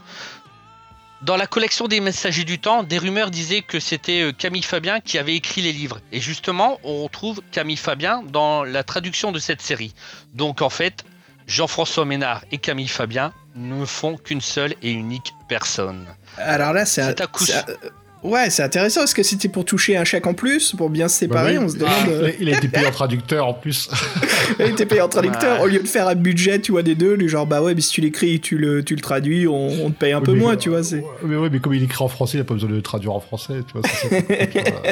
Dans 1.23 1.37
la 1.37 1.47
collection 1.49 1.89
des 1.89 2.01
messagers 2.01 2.45
du 2.45 2.61
temps, 2.61 2.85
des 2.85 2.97
rumeurs 2.99 3.31
disaient 3.31 3.63
que 3.63 3.81
c'était 3.81 4.23
euh, 4.23 4.33
Camille 4.33 4.63
Fabien 4.63 5.01
qui 5.01 5.19
avait 5.19 5.35
écrit 5.35 5.63
les 5.63 5.73
livres. 5.73 6.01
Et 6.13 6.21
justement, 6.21 6.79
on 6.85 7.03
retrouve 7.03 7.43
Camille 7.51 7.77
Fabien 7.77 8.23
dans 8.23 8.63
la 8.63 8.85
traduction 8.85 9.33
de 9.33 9.41
cette 9.41 9.61
série. 9.61 9.95
Donc 10.35 10.63
en 10.63 10.71
fait, 10.71 11.05
Jean-François 11.49 12.05
Ménard 12.05 12.45
et 12.53 12.59
Camille 12.59 12.87
Fabien 12.89 13.33
ne 13.57 13.85
font 13.85 14.17
qu'une 14.17 14.41
seule 14.41 14.75
et 14.83 14.93
unique 14.93 15.33
personne. 15.49 16.07
Alors 16.37 16.73
là, 16.73 16.87
c'est 16.87 17.21
à 17.21 17.27
coup 17.27 17.45
un- 17.53 17.89
Ouais, 18.25 18.51
c'est 18.51 18.65
intéressant. 18.65 19.05
Est-ce 19.05 19.15
que 19.15 19.23
c'était 19.23 19.49
pour 19.49 19.65
toucher 19.65 19.97
un 19.97 20.05
chèque 20.05 20.27
en 20.27 20.35
plus, 20.35 20.73
pour 20.77 20.91
bien 20.91 21.07
se 21.09 21.19
séparer 21.19 21.55
Bah 21.55 21.61
oui. 21.61 21.65
On 21.65 21.69
se 21.69 21.77
demande. 21.79 22.09
euh, 22.09 22.33
Il 22.41 22.53
a 22.53 22.57
été 22.59 22.67
payé 22.69 22.87
en 22.87 22.91
traducteur 22.91 23.47
en 23.47 23.55
plus. 23.55 23.89
Il 24.59 24.67
était 24.67 24.87
payé 24.87 25.01
en 25.01 25.09
traducteur 25.09 25.59
Ouais. 25.61 25.65
au 25.65 25.69
lieu 25.69 25.79
de 25.79 25.87
faire 25.87 26.09
un 26.09 26.15
budget, 26.17 26.61
tu 26.61 26.73
vois, 26.73 26.83
des 26.83 26.95
deux, 26.97 27.17
du 27.17 27.29
genre 27.29 27.47
bah 27.47 27.63
ouais, 27.63 27.75
mais 27.75 27.81
si 27.81 27.91
tu 27.93 28.01
l'écris, 28.01 28.41
tu 28.41 28.59
le, 28.59 28.83
tu 28.85 28.95
le 28.97 29.01
traduis, 29.01 29.47
on, 29.47 29.69
on 29.85 29.91
te 29.91 29.97
paye 29.99 30.13
un 30.13 30.21
peu 30.21 30.33
Mais- 30.33 30.41
moins, 30.41 30.57
tu 30.57 30.69
vois. 30.71 30.83
C'est... 30.83 31.05
Mais 31.23 31.37
oui, 31.37 31.49
mais 31.53 31.61
comme 31.61 31.75
il 31.75 31.83
écrit 31.85 32.03
en 32.03 32.09
français, 32.09 32.39
il 32.39 32.41
a 32.41 32.45
pas 32.45 32.55
besoin 32.55 32.71
de 32.71 32.75
le 32.75 32.83
traduire 32.83 33.13
en 33.13 33.21
français, 33.21 33.61
tu 33.67 33.79
vois. 33.79 33.83
c'est 33.89 34.09
ça. 34.11 34.83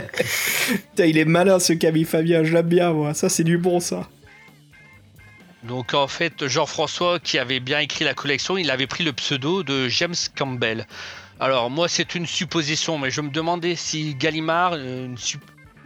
Putain, 0.90 1.04
il 1.06 1.18
est 1.18 1.24
malin 1.24 1.58
ce 1.58 1.72
Camille 1.72 2.04
Fabien, 2.04 2.44
je 2.44 2.52
l'aime 2.54 2.66
bien, 2.68 2.92
moi. 2.92 3.12
Ça, 3.14 3.28
c'est 3.28 3.44
du 3.44 3.58
bon, 3.58 3.80
ça. 3.80 4.08
Donc 5.64 5.94
en 5.94 6.06
fait, 6.06 6.46
Jean-François, 6.46 7.18
qui 7.18 7.38
avait 7.38 7.58
bien 7.60 7.80
écrit 7.80 8.04
la 8.04 8.14
collection, 8.14 8.56
il 8.56 8.70
avait 8.70 8.86
pris 8.86 9.02
le 9.02 9.12
pseudo 9.12 9.64
de 9.64 9.88
James 9.88 10.14
Campbell. 10.38 10.86
Alors 11.38 11.70
moi, 11.70 11.88
c'est 11.88 12.14
une 12.14 12.26
supposition, 12.26 12.98
mais 12.98 13.10
je 13.10 13.20
me 13.20 13.30
demandais 13.30 13.76
si 13.76 14.14
Gallimard 14.14 14.72
euh, 14.74 15.08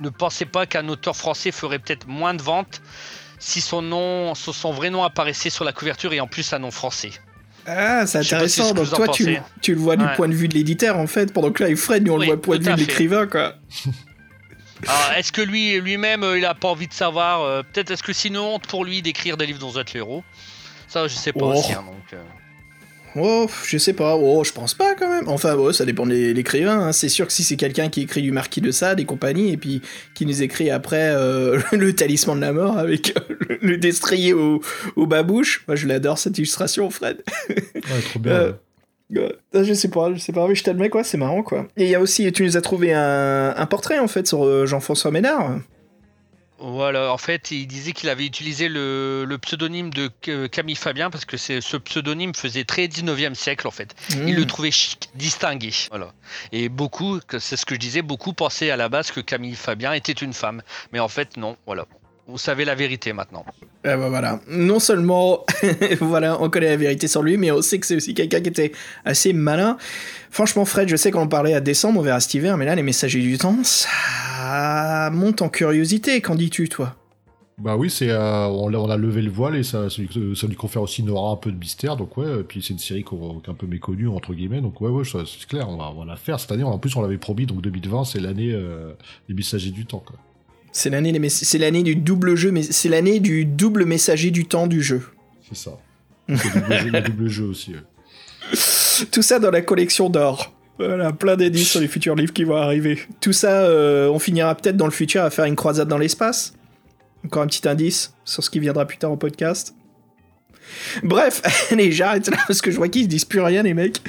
ne, 0.00 0.09
pensait 0.11 0.45
pas 0.45 0.66
qu'un 0.66 0.88
auteur 0.88 1.16
français 1.16 1.50
ferait 1.50 1.78
peut-être 1.78 2.07
moins 2.07 2.35
de 2.35 2.42
ventes 2.42 2.80
si 3.38 3.61
son 3.61 3.83
nom, 3.83 4.35
son 4.35 4.52
son 4.52 4.71
vrai 4.71 4.90
nom 4.90 5.02
apparaissait 5.02 5.50
sur 5.50 5.64
la 5.64 5.73
couverture 5.73 6.12
et 6.12 6.21
en 6.21 6.26
plus 6.26 6.52
un 6.52 6.59
nom 6.59 6.71
français. 6.71 7.11
Ah, 7.66 8.07
c'est 8.07 8.23
si 8.23 8.35
intéressant. 8.35 8.75
Donc 8.75 8.90
toi, 8.90 9.09
tu, 9.09 9.25
le 9.26 9.78
vois 9.78 9.97
du 9.97 10.04
point 10.16 10.28
de 10.28 10.35
vue 10.35 10.49
de 10.49 10.54
l'éditeur, 10.54 10.99
en 10.99 11.07
fait, 11.07 11.33
pendant 11.33 11.50
que 11.50 11.64
là, 11.64 11.75
Fred, 11.76 12.07
nous, 12.07 12.12
on 12.12 12.16
le 12.19 12.26
voit 12.26 12.37
du 12.37 12.42
point 12.42 12.59
de 12.59 12.64
vue 12.64 12.73
de 12.75 12.78
l'écrivain, 12.78 13.26
quoi. 13.26 13.54
Alors 14.87 15.12
est-ce 15.19 15.30
que 15.30 15.42
lui, 15.42 15.78
lui-même, 15.78 16.23
euh, 16.23 16.38
il 16.38 16.45
a 16.47 16.54
pas 16.54 16.69
envie 16.69 16.88
de 16.88 16.95
savoir 16.95 17.42
euh, 17.42 17.62
Peut-être 17.62 17.90
est-ce 17.90 18.02
que 18.02 18.14
c'est 18.14 18.28
une 18.28 18.38
honte 18.38 18.66
pour 18.66 18.85
lui 18.85 19.02
d'écrire 19.02 19.37
des 19.37 19.45
livres 19.45 19.59
dont 19.59 19.69
vous 19.69 19.78
êtes 19.78 19.92
le 19.92 19.99
héros 19.99 20.25
Ça, 20.88 21.07
je 21.07 21.14
sais 21.14 21.35
pas 21.35 21.40
Oh. 21.42 21.52
aussi. 21.52 21.73
hein, 21.75 21.85
donc, 21.87 22.14
euh. 22.14 22.23
Oh, 23.17 23.47
je 23.67 23.76
sais 23.79 23.93
pas. 23.93 24.17
Oh, 24.17 24.45
je 24.45 24.52
pense 24.52 24.75
pas, 24.75 24.95
quand 24.95 25.09
même. 25.09 25.29
Enfin, 25.29 25.57
ouais, 25.57 25.73
ça 25.73 25.85
dépend 25.85 26.07
de 26.07 26.12
l'écrivain. 26.12 26.79
hein. 26.79 26.93
C'est 26.93 27.09
sûr 27.09 27.26
que 27.26 27.33
si 27.33 27.43
c'est 27.43 27.57
quelqu'un 27.57 27.88
qui 27.88 28.02
écrit 28.02 28.23
du 28.23 28.31
Marquis 28.31 28.61
de 28.61 28.71
Sade 28.71 29.00
et 29.00 29.05
compagnie, 29.05 29.52
et 29.52 29.57
puis 29.57 29.83
qui 30.14 30.26
nous 30.26 30.43
écrit 30.43 30.71
après 30.71 31.11
euh, 31.12 31.59
le 31.73 31.93
talisman 31.93 32.37
de 32.37 32.40
la 32.43 32.52
mort 32.52 32.79
avec 32.79 33.14
euh, 33.17 33.35
le, 33.49 33.59
le 33.61 33.76
destrier 33.79 34.33
au, 34.33 34.61
au 34.97 35.07
babouche, 35.07 35.64
moi, 35.67 35.75
je 35.76 35.87
l'adore, 35.88 36.19
cette 36.19 36.38
illustration, 36.38 36.88
Fred. 36.90 37.19
Ouais, 37.49 38.00
trop 38.11 38.19
bien. 38.21 38.33
Euh, 38.33 38.52
Ouais. 39.12 39.35
Ah, 39.55 39.64
Je 39.64 39.75
sais 39.75 39.88
pas, 39.88 40.12
je 40.14 40.21
sais 40.21 40.33
pas, 40.33 40.47
mais 40.47 40.55
je 40.55 40.62
t'admets 40.62 40.88
quoi, 40.88 41.02
c'est 41.02 41.19
marrant 41.19 41.43
quoi. 41.43 41.67
Et 41.76 41.83
il 41.87 41.90
y 41.90 41.97
a 41.97 42.00
aussi, 42.00 42.31
tu 42.31 42.45
nous 42.45 42.57
as 42.57 42.61
trouvé 42.61 42.93
un, 42.93 43.52
un 43.57 43.67
portrait 43.67 43.99
en 43.99 44.07
fait 44.07 44.29
sur 44.29 44.69
Jean-François 44.69 45.11
Ménard. 45.11 45.59
Voilà, 46.61 47.12
en 47.12 47.17
fait, 47.19 47.50
il 47.50 47.67
disait 47.67 47.93
qu'il 47.93 48.11
avait 48.11 48.26
utilisé 48.26 48.69
le, 48.69 49.25
le 49.26 49.38
pseudonyme 49.38 49.90
de 49.90 50.11
euh, 50.29 50.47
Camille 50.47 50.76
Fabien 50.76 51.11
parce 51.11 51.25
que 51.25 51.38
ce 51.38 51.76
pseudonyme 51.79 52.35
faisait 52.35 52.64
très 52.64 52.87
19e 52.87 53.35
siècle 53.35 53.67
en 53.67 53.71
fait. 53.71 53.95
Il 54.11 54.21
Mmh. 54.21 54.33
le 54.33 54.47
trouvait 54.47 54.71
chic, 54.71 55.09
distingué. 55.14 55.71
Voilà. 55.90 56.12
Et 56.52 56.69
beaucoup, 56.69 57.21
c'est 57.38 57.57
ce 57.57 57.64
que 57.64 57.75
je 57.75 57.81
disais, 57.81 58.02
beaucoup 58.02 58.35
pensaient 58.35 58.71
à 58.71 58.76
la 58.76 58.88
base 58.90 59.11
que 59.11 59.21
Camille 59.21 59.57
Fabien 59.57 59.93
était 59.95 60.12
une 60.12 60.35
femme. 60.35 60.62
Mais 60.93 61.00
en 61.00 61.09
fait, 61.09 61.37
non, 61.38 61.57
voilà. 61.67 61.87
Vous 62.30 62.38
savez 62.38 62.64
la 62.64 62.75
vérité 62.75 63.12
maintenant. 63.12 63.44
Ah 63.84 63.96
bah 63.96 64.08
voilà. 64.08 64.40
Non 64.49 64.78
seulement, 64.78 65.44
voilà, 66.00 66.40
on 66.40 66.49
connaît 66.49 66.68
la 66.70 66.76
vérité 66.76 67.08
sur 67.08 67.22
lui, 67.22 67.37
mais 67.37 67.50
on 67.50 67.60
sait 67.62 67.78
que 67.80 67.87
c'est 67.87 67.96
aussi 67.96 68.14
quelqu'un 68.14 68.40
qui 68.40 68.49
était 68.49 68.72
assez 69.04 69.32
malin. 69.32 69.76
Franchement, 70.30 70.64
Fred, 70.64 70.88
je 70.88 70.96
sais 70.96 71.10
qu'on 71.10 71.22
en 71.22 71.26
parlait 71.28 71.54
à 71.54 71.60
décembre, 71.60 71.99
on 72.00 72.02
verra 72.02 72.20
cet 72.20 72.34
hiver, 72.34 72.56
mais 72.56 72.66
là, 72.66 72.75
les 72.75 72.82
messagers 72.82 73.20
du 73.20 73.37
temps, 73.38 73.58
ça 73.64 75.10
monte 75.12 75.42
en 75.42 75.49
curiosité. 75.49 76.20
Qu'en 76.20 76.34
dis-tu, 76.34 76.68
toi? 76.68 76.94
Bah 77.58 77.76
oui, 77.76 77.90
c'est 77.90 78.08
euh, 78.08 78.46
on, 78.46 78.68
l'a- 78.68 78.80
on 78.80 78.88
a 78.88 78.96
levé 78.96 79.20
le 79.20 79.30
voile 79.30 79.56
et 79.56 79.62
ça, 79.62 79.90
ça 79.90 80.00
lui- 80.00 80.34
ça 80.34 80.46
lui 80.46 80.56
confère 80.56 80.80
aussi 80.80 81.02
une 81.02 81.10
aura 81.10 81.32
un 81.32 81.37
peu 81.37 81.52
de 81.52 81.58
mystère. 81.58 81.96
Donc 81.96 82.16
ouais, 82.16 82.40
et 82.40 82.42
puis 82.42 82.62
c'est 82.62 82.72
une 82.72 82.78
série 82.78 83.02
qu'on- 83.04 83.40
qui 83.40 83.50
est 83.50 83.52
un 83.52 83.56
peu 83.56 83.66
méconnue 83.66 84.08
entre 84.08 84.32
guillemets. 84.32 84.62
Donc 84.62 84.80
ouais, 84.80 84.88
ouais, 84.88 85.04
c'est 85.04 85.46
clair, 85.46 85.68
on 85.68 85.76
va, 85.76 85.90
on 85.94 86.00
va 86.00 86.04
la 86.06 86.16
faire 86.16 86.40
cette 86.40 86.52
année. 86.52 86.62
En 86.62 86.78
plus, 86.78 86.94
on 86.96 87.02
l'avait 87.02 87.18
promis, 87.18 87.44
donc 87.44 87.60
2020, 87.60 88.04
c'est 88.04 88.20
l'année 88.20 88.52
euh, 88.52 88.92
des 89.28 89.34
messagers 89.34 89.72
du 89.72 89.84
temps. 89.84 90.02
Quoi. 90.06 90.16
C'est 90.73 90.91
l'année 90.91 91.12
des 91.12 91.29
c'est 91.29 91.59
l'année 91.59 91.83
du 91.83 91.97
double 91.97 92.37
jeu, 92.37 92.50
mais 92.53 92.62
c'est 92.62 92.89
l'année 92.89 93.21
du 93.21 93.45
double 93.45 93.85
messager 93.85 94.31
du 94.31 94.45
temps 94.45 94.67
du 94.67 94.83
jeu. 94.83 95.03
C'est 95.49 95.57
ça. 95.57 95.73
Double 96.29 96.79
jeu, 96.79 96.91
le 96.91 97.00
double 97.00 97.29
jeu 97.29 97.45
aussi. 97.45 97.73
ouais. 97.73 97.81
Tout 99.11 99.23
ça 99.23 99.39
dans 99.39 99.50
la 99.50 99.62
collection 99.62 100.09
d'or. 100.11 100.53
Voilà, 100.79 101.12
plein 101.12 101.37
d'indices 101.37 101.71
sur 101.71 101.81
les 101.81 101.89
futurs 101.89 102.15
livres 102.15 102.33
qui 102.33 102.45
vont 102.45 102.57
arriver. 102.57 102.99
Tout 103.21 103.33
ça, 103.33 103.62
euh, 103.65 104.09
on 104.09 104.19
finira 104.19 104.55
peut-être 104.55 104.77
dans 104.77 104.87
le 104.87 104.93
futur 104.93 105.23
à 105.23 105.31
faire 105.31 105.45
une 105.45 105.57
croisade 105.57 105.89
dans 105.89 105.99
l'espace. 105.99 106.55
Encore 107.25 107.43
un 107.43 107.47
petit 107.47 107.69
indice 107.69 108.15
sur 108.25 108.43
ce 108.43 108.49
qui 108.49 108.61
viendra 108.61 108.87
plus 108.87 108.97
tard 108.97 109.12
au 109.12 109.17
podcast. 109.17 109.75
Bref, 111.03 111.43
allez, 111.71 111.93
j'arrête 111.93 112.29
là 112.29 112.37
parce 112.47 112.61
que 112.61 112.71
je 112.71 112.77
vois 112.77 112.89
qu'ils 112.89 113.05
se 113.05 113.09
disent 113.09 113.25
plus 113.25 113.41
rien, 113.41 113.62
les 113.62 113.75
mecs. 113.75 114.00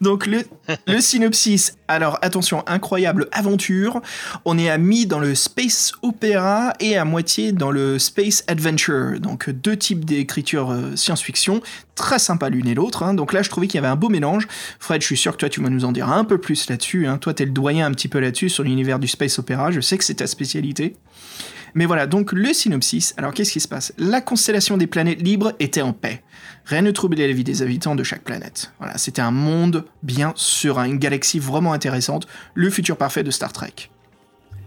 Donc, 0.00 0.26
le, 0.26 0.42
le 0.86 1.00
synopsis. 1.00 1.76
Alors, 1.88 2.18
attention, 2.22 2.62
incroyable 2.66 3.28
aventure. 3.32 4.00
On 4.44 4.58
est 4.58 4.68
à 4.68 4.78
mi 4.78 5.06
dans 5.06 5.20
le 5.20 5.34
space 5.34 5.92
opéra 6.02 6.72
et 6.80 6.96
à 6.96 7.04
moitié 7.04 7.52
dans 7.52 7.70
le 7.70 7.98
space 7.98 8.44
adventure. 8.46 9.18
Donc, 9.20 9.48
deux 9.50 9.76
types 9.76 10.04
d'écriture 10.04 10.70
euh, 10.70 10.96
science-fiction. 10.96 11.60
Très 11.94 12.18
sympa 12.18 12.48
l'une 12.48 12.68
et 12.68 12.74
l'autre. 12.74 13.02
hein. 13.02 13.14
Donc 13.14 13.32
là, 13.32 13.42
je 13.42 13.50
trouvais 13.50 13.66
qu'il 13.66 13.76
y 13.76 13.78
avait 13.78 13.88
un 13.88 13.96
beau 13.96 14.08
mélange. 14.08 14.46
Fred, 14.78 15.00
je 15.00 15.06
suis 15.06 15.16
sûr 15.16 15.32
que 15.32 15.38
toi, 15.38 15.48
tu 15.48 15.60
vas 15.60 15.68
nous 15.70 15.84
en 15.84 15.90
dire 15.92 16.08
un 16.08 16.24
peu 16.24 16.38
plus 16.38 16.68
là-dessus. 16.68 17.06
hein. 17.06 17.18
Toi, 17.18 17.34
t'es 17.34 17.44
le 17.44 17.50
doyen 17.50 17.86
un 17.86 17.90
petit 17.92 18.08
peu 18.08 18.20
là-dessus 18.20 18.48
sur 18.50 18.62
l'univers 18.62 18.98
du 19.00 19.08
space 19.08 19.38
opéra. 19.38 19.70
Je 19.72 19.80
sais 19.80 19.98
que 19.98 20.04
c'est 20.04 20.14
ta 20.14 20.26
spécialité. 20.28 20.94
Mais 21.74 21.86
voilà, 21.86 22.06
donc 22.06 22.32
le 22.32 22.52
synopsis. 22.52 23.14
Alors 23.16 23.32
qu'est-ce 23.34 23.52
qui 23.52 23.60
se 23.60 23.68
passe? 23.68 23.92
La 23.98 24.20
constellation 24.20 24.76
des 24.76 24.86
planètes 24.86 25.22
libres 25.22 25.52
était 25.58 25.82
en 25.82 25.92
paix. 25.92 26.22
Rien 26.64 26.82
ne 26.82 26.90
troublait 26.90 27.26
la 27.26 27.32
vie 27.32 27.44
des 27.44 27.62
habitants 27.62 27.94
de 27.94 28.02
chaque 28.02 28.22
planète. 28.22 28.72
Voilà, 28.78 28.98
c'était 28.98 29.22
un 29.22 29.30
monde 29.30 29.86
bien 30.02 30.32
serein, 30.36 30.84
une 30.84 30.98
galaxie 30.98 31.38
vraiment 31.38 31.72
intéressante, 31.72 32.26
le 32.54 32.70
futur 32.70 32.96
parfait 32.96 33.22
de 33.22 33.30
Star 33.30 33.52
Trek. 33.52 33.90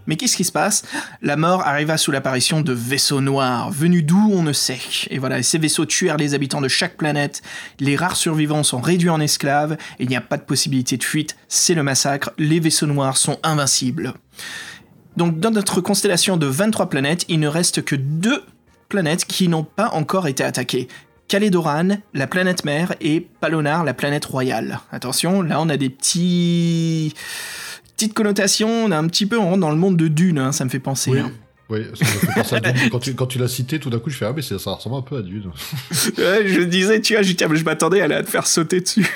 Mais 0.06 0.16
qu'est-ce 0.16 0.36
qui 0.36 0.44
se 0.44 0.52
passe? 0.52 0.82
La 1.20 1.36
mort 1.36 1.62
arriva 1.62 1.96
sous 1.96 2.10
l'apparition 2.10 2.60
de 2.60 2.72
vaisseaux 2.72 3.20
noirs, 3.20 3.70
venus 3.70 4.04
d'où 4.04 4.30
on 4.32 4.42
ne 4.42 4.52
sait. 4.52 4.80
Et 5.10 5.18
voilà, 5.18 5.42
ces 5.44 5.58
vaisseaux 5.58 5.86
tuèrent 5.86 6.16
les 6.16 6.34
habitants 6.34 6.60
de 6.60 6.68
chaque 6.68 6.96
planète. 6.96 7.42
Les 7.78 7.94
rares 7.94 8.16
survivants 8.16 8.64
sont 8.64 8.80
réduits 8.80 9.10
en 9.10 9.20
esclaves, 9.20 9.76
et 10.00 10.02
il 10.02 10.08
n'y 10.08 10.16
a 10.16 10.20
pas 10.20 10.38
de 10.38 10.42
possibilité 10.42 10.96
de 10.96 11.04
fuite. 11.04 11.36
C'est 11.46 11.74
le 11.74 11.84
massacre. 11.84 12.32
Les 12.36 12.58
vaisseaux 12.58 12.86
noirs 12.86 13.16
sont 13.16 13.38
invincibles. 13.44 14.14
Donc 15.16 15.38
dans 15.38 15.50
notre 15.50 15.80
constellation 15.80 16.36
de 16.36 16.46
23 16.46 16.88
planètes, 16.88 17.24
il 17.28 17.40
ne 17.40 17.48
reste 17.48 17.82
que 17.84 17.96
deux 17.96 18.42
planètes 18.88 19.24
qui 19.24 19.48
n'ont 19.48 19.64
pas 19.64 19.88
encore 19.90 20.26
été 20.26 20.44
attaquées. 20.44 20.88
Calédoran, 21.28 21.98
la 22.12 22.26
planète 22.26 22.64
mère, 22.64 22.94
et 23.00 23.26
Palonar, 23.40 23.84
la 23.84 23.94
planète 23.94 24.24
royale. 24.24 24.80
Attention, 24.90 25.40
là 25.42 25.60
on 25.60 25.68
a 25.68 25.76
des 25.76 25.88
petits... 25.88 27.14
petites 27.96 28.12
connotations, 28.12 28.68
on 28.68 28.90
a 28.90 28.98
un 28.98 29.06
petit 29.06 29.26
peu, 29.26 29.38
on 29.38 29.44
rentre 29.46 29.60
dans 29.60 29.70
le 29.70 29.76
monde 29.76 29.96
de 29.96 30.08
Dune, 30.08 30.38
hein, 30.38 30.52
ça 30.52 30.64
me 30.64 30.70
fait 30.70 30.78
penser. 30.78 31.10
Oui. 31.10 31.20
hein. 31.20 31.32
Oui. 31.68 31.86
Quand 33.16 33.26
tu, 33.26 33.38
l'as 33.38 33.48
cité, 33.48 33.78
tout 33.78 33.88
d'un 33.88 33.98
coup, 33.98 34.10
je 34.10 34.16
fais 34.16 34.26
Ah, 34.26 34.32
mais 34.34 34.42
ça 34.42 34.56
ressemble 34.56 34.96
un 34.96 35.02
peu 35.02 35.16
à 35.16 35.22
Dune. 35.22 35.50
Je 35.92 36.62
disais, 36.62 37.00
tu 37.00 37.14
vois, 37.14 37.22
je, 37.22 37.32
je 37.32 37.64
m'attendais 37.64 38.00
à 38.00 38.08
la 38.08 38.22
te 38.22 38.28
faire 38.28 38.46
sauter 38.46 38.80
dessus. 38.80 39.06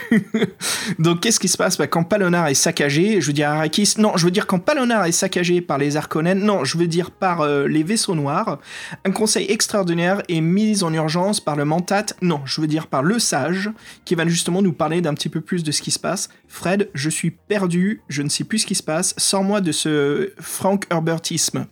Donc, 0.99 1.21
qu'est-ce 1.21 1.41
qui 1.41 1.49
se 1.49 1.57
passe? 1.57 1.77
Bah, 1.77 1.87
Quand 1.87 2.05
Palonar 2.05 2.49
est 2.49 2.55
saccagé, 2.55 3.21
je 3.21 3.27
veux 3.27 3.33
dire 3.33 3.51
Arrakis, 3.51 3.95
non, 3.99 4.17
je 4.17 4.25
veux 4.25 4.31
dire 4.31 4.47
quand 4.47 4.59
Palonar 4.59 5.05
est 5.07 5.13
saccagé 5.13 5.61
par 5.61 5.79
les 5.79 5.97
Arconènes, 5.97 6.41
non, 6.41 6.65
je 6.65 6.79
veux 6.79 6.87
dire 6.87 7.11
par 7.11 7.41
euh, 7.41 7.67
les 7.67 7.83
vaisseaux 7.83 8.15
noirs, 8.15 8.59
un 9.05 9.11
conseil 9.11 9.47
extraordinaire 9.51 10.23
est 10.29 10.41
mis 10.41 10.83
en 10.83 10.93
urgence 10.93 11.41
par 11.41 11.57
le 11.57 11.65
Mentat, 11.65 12.07
non, 12.23 12.41
je 12.45 12.61
veux 12.61 12.67
dire 12.67 12.87
par 12.87 13.03
le 13.03 13.19
Sage, 13.19 13.71
qui 14.05 14.15
va 14.15 14.27
justement 14.27 14.63
nous 14.63 14.73
parler 14.73 15.01
d'un 15.01 15.15
petit 15.15 15.29
peu 15.29 15.41
plus 15.41 15.63
de 15.63 15.73
ce 15.73 15.83
qui 15.83 15.91
se 15.91 15.99
passe. 15.99 16.29
Fred, 16.49 16.89
je 16.95 17.11
suis 17.11 17.31
perdu, 17.31 18.03
je 18.09 18.23
ne 18.23 18.29
sais 18.29 18.45
plus 18.45 18.61
ce 18.61 18.67
qui 18.67 18.75
se 18.75 18.83
passe, 18.83 19.15
sors-moi 19.17 19.61
de 19.61 19.73
ce 19.73 20.33
Frank 20.39 20.85
Herbertisme. 20.91 21.67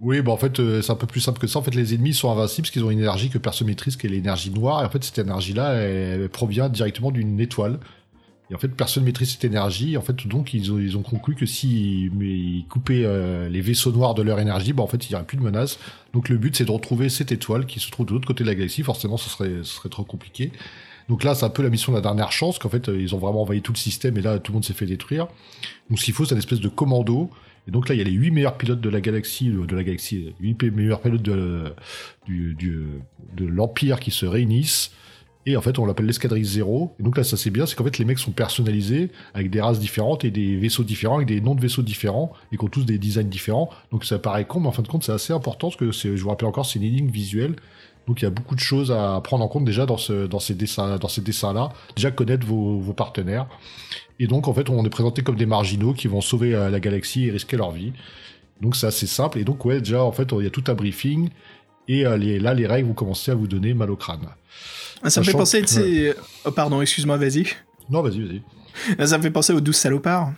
Oui, 0.00 0.20
bah 0.20 0.32
en 0.32 0.36
fait, 0.36 0.60
euh, 0.60 0.82
c'est 0.82 0.92
un 0.92 0.96
peu 0.96 1.06
plus 1.06 1.20
simple 1.20 1.38
que 1.38 1.46
ça. 1.46 1.58
En 1.58 1.62
fait, 1.62 1.74
les 1.74 1.94
ennemis 1.94 2.12
sont 2.12 2.30
invincibles 2.30 2.66
parce 2.66 2.72
qu'ils 2.72 2.84
ont 2.84 2.90
une 2.90 2.98
énergie 2.98 3.30
que 3.30 3.38
personne 3.38 3.66
maîtrise, 3.66 3.96
qui 3.96 4.06
est 4.06 4.10
l'énergie 4.10 4.50
noire. 4.50 4.82
Et 4.82 4.86
en 4.86 4.90
fait, 4.90 5.02
cette 5.02 5.18
énergie-là, 5.18 5.72
elle, 5.74 6.28
provient 6.28 6.68
directement 6.68 7.10
d'une 7.10 7.40
étoile. 7.40 7.80
Et 8.50 8.54
en 8.54 8.58
fait, 8.58 8.68
personne 8.68 9.04
maîtrise 9.04 9.30
cette 9.30 9.44
énergie. 9.44 9.96
En 9.96 10.02
fait, 10.02 10.26
donc, 10.26 10.52
ils 10.52 10.70
ont, 10.70 10.78
ils 10.78 10.98
ont 10.98 11.02
conclu 11.02 11.34
que 11.34 11.46
s'ils 11.46 12.10
mais 12.12 12.28
ils 12.28 12.66
coupaient 12.68 13.04
euh, 13.04 13.48
les 13.48 13.62
vaisseaux 13.62 13.90
noirs 13.90 14.14
de 14.14 14.22
leur 14.22 14.38
énergie, 14.38 14.74
bah 14.74 14.82
en 14.82 14.86
fait, 14.86 15.08
il 15.08 15.12
n'y 15.12 15.16
aurait 15.16 15.24
plus 15.24 15.38
de 15.38 15.42
menace. 15.42 15.78
Donc, 16.12 16.28
le 16.28 16.36
but, 16.36 16.54
c'est 16.54 16.66
de 16.66 16.70
retrouver 16.70 17.08
cette 17.08 17.32
étoile 17.32 17.64
qui 17.64 17.80
se 17.80 17.90
trouve 17.90 18.06
de 18.06 18.12
l'autre 18.12 18.28
côté 18.28 18.44
de 18.44 18.48
la 18.48 18.54
galaxie. 18.54 18.82
Forcément, 18.82 19.16
ce 19.16 19.30
serait, 19.30 19.64
serait 19.64 19.88
trop 19.88 20.04
compliqué. 20.04 20.52
Donc 21.08 21.24
là, 21.24 21.34
c'est 21.34 21.46
un 21.46 21.50
peu 21.50 21.62
la 21.62 21.70
mission 21.70 21.92
de 21.92 21.96
la 21.96 22.02
dernière 22.02 22.32
chance, 22.32 22.58
qu'en 22.58 22.68
fait, 22.68 22.88
euh, 22.88 23.00
ils 23.00 23.14
ont 23.14 23.18
vraiment 23.18 23.42
envahi 23.42 23.62
tout 23.62 23.72
le 23.72 23.78
système 23.78 24.18
et 24.18 24.22
là, 24.22 24.38
tout 24.38 24.52
le 24.52 24.56
monde 24.56 24.64
s'est 24.64 24.74
fait 24.74 24.86
détruire. 24.86 25.26
Donc, 25.88 25.98
ce 25.98 26.04
qu'il 26.04 26.12
faut, 26.14 26.26
c'est 26.26 26.34
une 26.34 26.38
espèce 26.38 26.60
de 26.60 26.68
commando. 26.68 27.30
Et 27.66 27.70
donc 27.70 27.88
là, 27.88 27.94
il 27.94 27.98
y 27.98 28.00
a 28.00 28.04
les 28.04 28.12
8 28.12 28.30
meilleurs 28.30 28.56
pilotes 28.56 28.80
de 28.80 28.88
la 28.88 29.00
galaxie, 29.00 29.50
de 29.50 29.76
la 29.76 29.82
galaxie, 29.82 30.34
8 30.40 30.62
meilleurs 30.70 31.00
pilotes 31.00 31.22
de, 31.22 31.72
l'Empire 33.38 34.00
qui 34.00 34.10
se 34.10 34.26
réunissent. 34.26 34.92
Et 35.48 35.56
en 35.56 35.60
fait, 35.60 35.78
on 35.78 35.86
l'appelle 35.86 36.06
l'escadrille 36.06 36.44
zéro. 36.44 36.94
Et 36.98 37.04
donc 37.04 37.16
là, 37.16 37.22
ça 37.22 37.36
c'est 37.36 37.50
bien, 37.50 37.66
c'est 37.66 37.76
qu'en 37.76 37.84
fait, 37.84 37.98
les 37.98 38.04
mecs 38.04 38.18
sont 38.18 38.32
personnalisés 38.32 39.10
avec 39.32 39.48
des 39.50 39.60
races 39.60 39.78
différentes 39.78 40.24
et 40.24 40.32
des 40.32 40.56
vaisseaux 40.56 40.82
différents, 40.82 41.16
avec 41.16 41.28
des 41.28 41.40
noms 41.40 41.54
de 41.54 41.60
vaisseaux 41.60 41.82
différents 41.82 42.32
et 42.50 42.56
qui 42.56 42.64
ont 42.64 42.68
tous 42.68 42.84
des 42.84 42.98
designs 42.98 43.28
différents. 43.28 43.70
Donc 43.92 44.04
ça 44.04 44.18
paraît 44.18 44.44
con, 44.44 44.58
mais 44.58 44.66
en 44.66 44.72
fin 44.72 44.82
de 44.82 44.88
compte, 44.88 45.04
c'est 45.04 45.12
assez 45.12 45.32
important 45.32 45.68
parce 45.68 45.76
que 45.76 45.92
je 45.92 46.20
vous 46.20 46.28
rappelle 46.28 46.48
encore, 46.48 46.66
c'est 46.66 46.80
une 46.80 46.84
énigme 46.84 47.10
visuelle. 47.10 47.54
Donc 48.06 48.20
il 48.22 48.24
y 48.24 48.28
a 48.28 48.30
beaucoup 48.30 48.54
de 48.54 48.60
choses 48.60 48.92
à 48.92 49.20
prendre 49.22 49.44
en 49.44 49.48
compte 49.48 49.64
déjà 49.64 49.84
dans, 49.84 49.96
ce, 49.96 50.26
dans 50.26 50.38
ces 50.38 50.54
dessins, 50.54 50.96
dans 50.96 51.08
ces 51.08 51.20
dessins-là. 51.20 51.70
Déjà 51.96 52.10
connaître 52.10 52.46
vos, 52.46 52.78
vos 52.78 52.92
partenaires. 52.92 53.46
Et 54.20 54.26
donc 54.26 54.48
en 54.48 54.54
fait, 54.54 54.70
on 54.70 54.84
est 54.84 54.90
présenté 54.90 55.22
comme 55.22 55.36
des 55.36 55.46
marginaux 55.46 55.92
qui 55.92 56.08
vont 56.08 56.20
sauver 56.20 56.54
euh, 56.54 56.70
la 56.70 56.80
galaxie 56.80 57.26
et 57.26 57.30
risquer 57.30 57.56
leur 57.56 57.72
vie. 57.72 57.92
Donc 58.60 58.76
c'est 58.76 58.86
assez 58.86 59.06
simple. 59.06 59.38
Et 59.38 59.44
donc 59.44 59.64
ouais, 59.64 59.80
déjà 59.80 60.02
en 60.02 60.12
fait, 60.12 60.28
il 60.32 60.44
y 60.44 60.46
a 60.46 60.50
tout 60.50 60.64
un 60.68 60.74
briefing. 60.74 61.30
Et 61.88 62.06
euh, 62.06 62.16
les, 62.16 62.38
là, 62.38 62.54
les 62.54 62.66
règles 62.66 62.88
vont 62.88 62.94
commencer 62.94 63.30
à 63.30 63.34
vous 63.34 63.46
donner 63.46 63.74
mal 63.74 63.90
au 63.90 63.96
crâne. 63.96 64.26
Ah, 65.02 65.10
Ça 65.10 65.20
me 65.20 65.26
fait 65.26 65.32
penser, 65.32 65.60
tu 65.62 65.68
sais... 65.68 66.14
Oh, 66.44 66.50
pardon, 66.50 66.80
excuse-moi, 66.80 67.16
vas-y. 67.16 67.46
Non, 67.90 68.02
vas-y, 68.02 68.20
vas-y. 68.20 68.42
Ah, 68.98 69.06
Ça 69.06 69.18
me 69.18 69.22
fait 69.22 69.30
penser 69.30 69.52
aux 69.52 69.60
douze 69.60 69.76
salopards. 69.76 70.32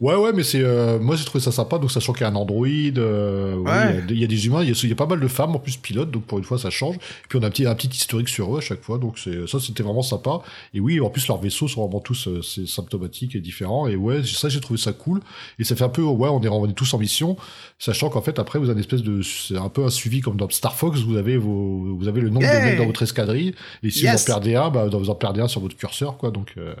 Ouais, 0.00 0.16
ouais, 0.16 0.32
mais 0.34 0.42
c'est 0.42 0.60
euh, 0.60 0.98
moi 0.98 1.14
j'ai 1.14 1.24
trouvé 1.24 1.42
ça 1.42 1.52
sympa, 1.52 1.78
donc 1.78 1.90
sachant 1.90 2.12
qu'il 2.12 2.22
y 2.22 2.24
a 2.24 2.28
un 2.28 2.34
android, 2.34 2.66
euh, 2.66 3.54
il 3.56 3.68
y 3.68 3.70
a 3.70 3.86
Ouais. 3.86 4.02
des- 4.02 4.14
il 4.14 4.20
y, 4.20 4.24
a 4.24 4.26
des 4.26 4.46
humains, 4.46 4.62
il 4.62 4.68
y, 4.68 4.72
a- 4.72 4.80
il 4.82 4.88
y 4.88 4.92
a 4.92 4.96
pas 4.96 5.06
mal 5.06 5.20
de 5.20 5.28
femmes 5.28 5.54
en 5.54 5.60
plus 5.60 5.76
pilotes, 5.76 6.10
donc 6.10 6.24
pour 6.24 6.38
une 6.38 6.44
fois 6.44 6.58
ça 6.58 6.68
change. 6.68 6.96
Et 6.96 7.28
puis 7.28 7.38
on 7.38 7.42
a 7.42 7.46
un 7.46 7.50
petit, 7.50 7.64
un 7.64 7.74
petit 7.76 7.88
historique 7.88 8.28
sur 8.28 8.52
eux 8.54 8.58
à 8.58 8.60
chaque 8.60 8.82
fois, 8.82 8.98
donc 8.98 9.18
c'est 9.20 9.46
ça 9.46 9.60
c'était 9.60 9.84
vraiment 9.84 10.02
sympa. 10.02 10.40
Et 10.74 10.80
oui, 10.80 11.00
en 11.00 11.10
plus 11.10 11.26
leurs 11.28 11.38
vaisseaux 11.40 11.68
sont 11.68 11.82
vraiment 11.86 12.00
tous 12.00 12.26
euh, 12.26 12.42
symptomatiques 12.66 13.36
et 13.36 13.40
différents. 13.40 13.86
Et 13.86 13.94
ouais, 13.96 14.22
ça 14.24 14.48
j'ai 14.48 14.60
trouvé 14.60 14.78
ça 14.80 14.92
cool. 14.92 15.20
Et 15.60 15.64
ça 15.64 15.76
fait 15.76 15.84
un 15.84 15.88
peu 15.88 16.02
ouais, 16.02 16.28
on 16.28 16.42
est, 16.42 16.48
on 16.48 16.66
est 16.68 16.72
tous 16.72 16.92
en 16.92 16.98
mission, 16.98 17.36
sachant 17.78 18.10
qu'en 18.10 18.20
fait 18.22 18.38
après 18.40 18.58
vous 18.58 18.64
avez 18.66 18.74
une 18.74 18.80
espèce 18.80 19.02
de 19.02 19.22
c'est 19.22 19.56
un 19.56 19.68
peu 19.68 19.84
un 19.84 19.90
suivi 19.90 20.20
comme 20.22 20.36
dans 20.36 20.50
Star 20.50 20.74
Fox, 20.74 21.00
vous 21.02 21.16
avez 21.16 21.36
vos 21.36 21.94
vous 21.96 22.08
avez 22.08 22.20
le 22.20 22.30
nombre 22.30 22.46
de 22.46 22.64
mecs 22.64 22.78
dans 22.78 22.86
votre 22.86 23.02
escadrille, 23.02 23.54
et 23.84 23.90
si 23.90 24.02
Yes. 24.04 24.26
vous 24.26 24.32
en 24.32 24.34
perdez 24.34 24.56
un, 24.56 24.70
bah 24.70 24.86
vous 24.88 25.08
en 25.10 25.14
perdez 25.14 25.40
un 25.40 25.48
sur 25.48 25.60
votre 25.60 25.76
curseur 25.76 26.16
quoi. 26.18 26.30
Donc 26.32 26.54
euh, 26.58 26.74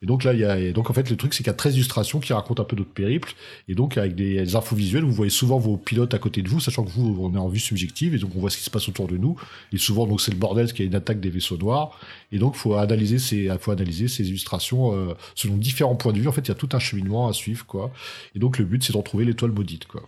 et 0.00 0.06
donc 0.06 0.22
là, 0.22 0.32
il 0.32 0.38
y 0.38 0.44
a, 0.44 0.58
et 0.58 0.72
donc 0.72 0.90
en 0.90 0.92
fait, 0.92 1.10
le 1.10 1.16
truc, 1.16 1.34
c'est 1.34 1.38
qu'il 1.38 1.48
y 1.48 1.50
a 1.50 1.54
13 1.54 1.74
illustrations 1.74 2.20
qui 2.20 2.32
racontent 2.32 2.62
un 2.62 2.66
peu 2.66 2.76
notre 2.76 2.90
périple. 2.90 3.34
Et 3.66 3.74
donc, 3.74 3.98
avec 3.98 4.14
des, 4.14 4.44
des 4.44 4.54
infos 4.54 4.76
visuelles, 4.76 5.02
vous 5.02 5.12
voyez 5.12 5.30
souvent 5.30 5.58
vos 5.58 5.76
pilotes 5.76 6.14
à 6.14 6.18
côté 6.18 6.42
de 6.42 6.48
vous, 6.48 6.60
sachant 6.60 6.84
que 6.84 6.90
vous, 6.90 7.18
on 7.20 7.34
est 7.34 7.38
en 7.38 7.48
vue 7.48 7.58
subjective, 7.58 8.14
et 8.14 8.18
donc 8.18 8.30
on 8.36 8.40
voit 8.40 8.50
ce 8.50 8.58
qui 8.58 8.62
se 8.62 8.70
passe 8.70 8.88
autour 8.88 9.08
de 9.08 9.16
nous. 9.16 9.36
Et 9.72 9.78
souvent, 9.78 10.06
donc, 10.06 10.20
c'est 10.20 10.30
le 10.30 10.36
bordel, 10.36 10.66
parce 10.66 10.72
qu'il 10.72 10.84
y 10.84 10.88
a 10.88 10.90
une 10.90 10.96
attaque 10.96 11.18
des 11.18 11.30
vaisseaux 11.30 11.56
noirs. 11.56 11.98
Et 12.30 12.38
donc, 12.38 12.54
faut 12.54 12.74
analyser 12.74 13.18
ces, 13.18 13.50
faut 13.60 13.72
analyser 13.72 14.06
ces 14.06 14.28
illustrations, 14.28 14.94
euh, 14.94 15.14
selon 15.34 15.56
différents 15.56 15.96
points 15.96 16.12
de 16.12 16.20
vue. 16.20 16.28
En 16.28 16.32
fait, 16.32 16.42
il 16.42 16.48
y 16.48 16.52
a 16.52 16.54
tout 16.54 16.68
un 16.72 16.78
cheminement 16.78 17.28
à 17.28 17.32
suivre, 17.32 17.66
quoi. 17.66 17.90
Et 18.36 18.38
donc, 18.38 18.58
le 18.58 18.64
but, 18.64 18.84
c'est 18.84 18.92
de 18.92 18.98
retrouver 18.98 19.24
l'étoile 19.24 19.50
maudite, 19.50 19.86
quoi. 19.86 20.02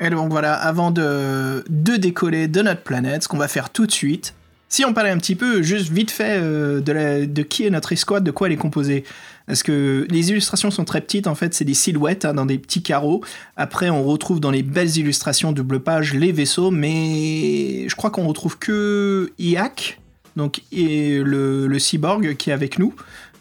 Et 0.00 0.10
donc 0.10 0.30
voilà, 0.30 0.54
avant 0.54 0.90
de, 0.90 1.64
de 1.70 1.96
décoller 1.96 2.48
de 2.48 2.60
notre 2.60 2.82
planète, 2.82 3.22
ce 3.22 3.28
qu'on 3.28 3.38
va 3.38 3.48
faire 3.48 3.70
tout 3.70 3.86
de 3.86 3.92
suite, 3.92 4.34
Si 4.72 4.86
on 4.86 4.94
parlait 4.94 5.10
un 5.10 5.18
petit 5.18 5.34
peu, 5.34 5.60
juste 5.60 5.90
vite 5.90 6.10
fait, 6.10 6.38
euh, 6.40 6.80
de, 6.80 7.42
qui 7.42 7.66
est 7.66 7.68
notre 7.68 7.92
escouade, 7.92 8.24
de 8.24 8.30
quoi 8.30 8.46
elle 8.46 8.54
est 8.54 8.56
composée. 8.56 9.04
Parce 9.46 9.62
que 9.62 10.06
les 10.08 10.30
illustrations 10.30 10.70
sont 10.70 10.86
très 10.86 11.02
petites, 11.02 11.26
en 11.26 11.34
fait, 11.34 11.52
c'est 11.52 11.66
des 11.66 11.74
silhouettes 11.74 12.24
hein, 12.24 12.32
dans 12.32 12.46
des 12.46 12.56
petits 12.56 12.82
carreaux. 12.82 13.22
Après, 13.58 13.90
on 13.90 14.02
retrouve 14.02 14.40
dans 14.40 14.50
les 14.50 14.62
belles 14.62 14.96
illustrations 14.96 15.52
double 15.52 15.80
page 15.80 16.14
les 16.14 16.32
vaisseaux, 16.32 16.70
mais 16.70 17.86
je 17.86 17.94
crois 17.96 18.08
qu'on 18.08 18.26
retrouve 18.26 18.56
que 18.58 19.30
Iak, 19.38 20.00
donc 20.36 20.62
et 20.72 21.18
le, 21.18 21.66
le 21.66 21.78
cyborg 21.78 22.34
qui 22.36 22.48
est 22.48 22.54
avec 22.54 22.78
nous. 22.78 22.94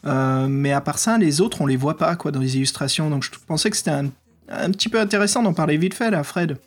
Euh, 0.05 0.49
mais 0.49 0.73
à 0.73 0.81
part 0.81 0.99
ça, 0.99 1.17
les 1.17 1.39
autres, 1.39 1.61
on 1.61 1.65
les 1.65 1.77
voit 1.77 1.95
pas 1.95 2.13
quoi 2.17 2.31
dans 2.31 2.41
les 2.41 2.57
illustrations. 2.57 3.09
Donc 3.09 3.23
je 3.23 3.29
pensais 3.47 3.69
que 3.69 3.77
c'était 3.77 3.91
un, 3.91 4.09
un 4.49 4.69
petit 4.69 4.89
peu 4.89 4.99
intéressant 4.99 5.43
d'en 5.43 5.53
parler 5.53 5.77
vite 5.77 5.93
fait 5.93 6.11
là, 6.11 6.25
Fred. 6.25 6.57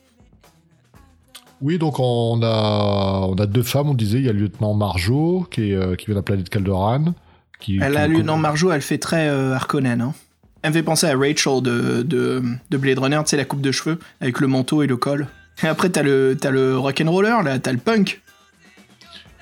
Oui, 1.64 1.78
donc 1.78 1.98
on 1.98 2.40
a, 2.42 3.26
on 3.26 3.34
a 3.36 3.46
deux 3.46 3.62
femmes, 3.62 3.88
on 3.88 3.94
disait. 3.94 4.18
Il 4.18 4.24
y 4.26 4.28
a 4.28 4.34
le 4.34 4.38
lieutenant 4.40 4.74
Marjo, 4.74 5.46
qui, 5.50 5.70
est, 5.70 5.74
euh, 5.74 5.96
qui 5.96 6.04
vient 6.06 6.14
de 6.14 6.18
la 6.18 6.22
planète 6.22 6.50
Caldoran. 6.50 7.14
Qui, 7.58 7.78
Elle 7.82 7.92
qui- 7.92 7.98
a 7.98 8.06
lu 8.06 8.22
dans 8.22 8.36
Marjo, 8.36 8.70
elle 8.70 8.82
fait 8.82 8.98
très 8.98 9.28
euh, 9.28 9.54
Harkonnen. 9.54 10.02
Hein. 10.02 10.12
Elle 10.60 10.70
me 10.72 10.74
fait 10.74 10.82
penser 10.82 11.06
à 11.06 11.16
Rachel 11.16 11.62
de, 11.62 12.02
de, 12.02 12.42
de 12.70 12.76
Blade 12.76 12.98
Runner, 12.98 13.18
tu 13.24 13.30
sais, 13.30 13.36
la 13.38 13.46
coupe 13.46 13.62
de 13.62 13.72
cheveux, 13.72 13.98
avec 14.20 14.40
le 14.40 14.46
manteau 14.46 14.82
et 14.82 14.86
le 14.86 14.98
col. 14.98 15.26
Et 15.62 15.66
après, 15.66 15.88
t'as 15.88 16.02
le, 16.02 16.36
t'as 16.38 16.50
le 16.50 16.76
rock'n'roller, 16.76 17.36
là, 17.44 17.58
t'as 17.58 17.72
le 17.72 17.78
punk. 17.78 18.20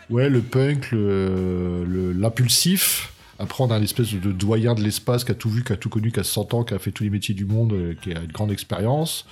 Ouais, 0.09 0.29
le 0.29 0.43
punk, 0.43 0.93
le- 0.93 1.85
le- 1.85 2.13
l'impulsif. 2.13 3.13
Après, 3.41 3.65
on 3.65 3.71
a 3.73 3.79
une 3.79 3.85
espèce 3.85 4.13
de 4.15 4.31
doyen 4.31 4.75
de 4.75 4.81
l'espace 4.83 5.25
qui 5.25 5.33
a 5.33 5.35
tout 5.35 5.51
vu, 5.51 5.65
qui 5.65 5.73
a 5.73 5.77
tout 5.77 5.89
connu, 5.89 6.13
qui 6.13 6.21
a 6.21 6.25
100 6.25 6.55
ans, 6.55 6.63
qui 6.63 6.75
a 6.75 6.79
fait 6.79 6.93
tous 6.93 7.03
les 7.03 7.11
métiers 7.11 7.35
du 7.35 7.47
monde, 7.47 7.73
euh, 7.73 7.95
qui 8.01 8.13
a 8.13 8.21
une 8.21 8.31
grande 8.31 8.53
expérience. 8.53 9.27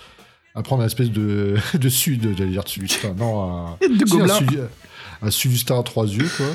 Après, 0.54 0.74
on 0.74 0.78
a 0.78 0.82
une 0.82 0.86
espèce 0.86 1.10
de, 1.10 1.56
de 1.78 1.88
sud, 1.88 2.28
j'allais 2.36 2.50
dire 2.50 2.64
de 2.64 2.68
Sulustin, 2.68 3.14
non, 3.18 3.42
un, 3.42 3.76
De 3.88 4.06
si, 4.06 4.14
un, 4.14 4.26
gobelin. 4.26 4.68
Un 5.22 5.28
à 5.78 5.82
trois 5.82 6.06
yeux, 6.06 6.28
quoi. 6.36 6.46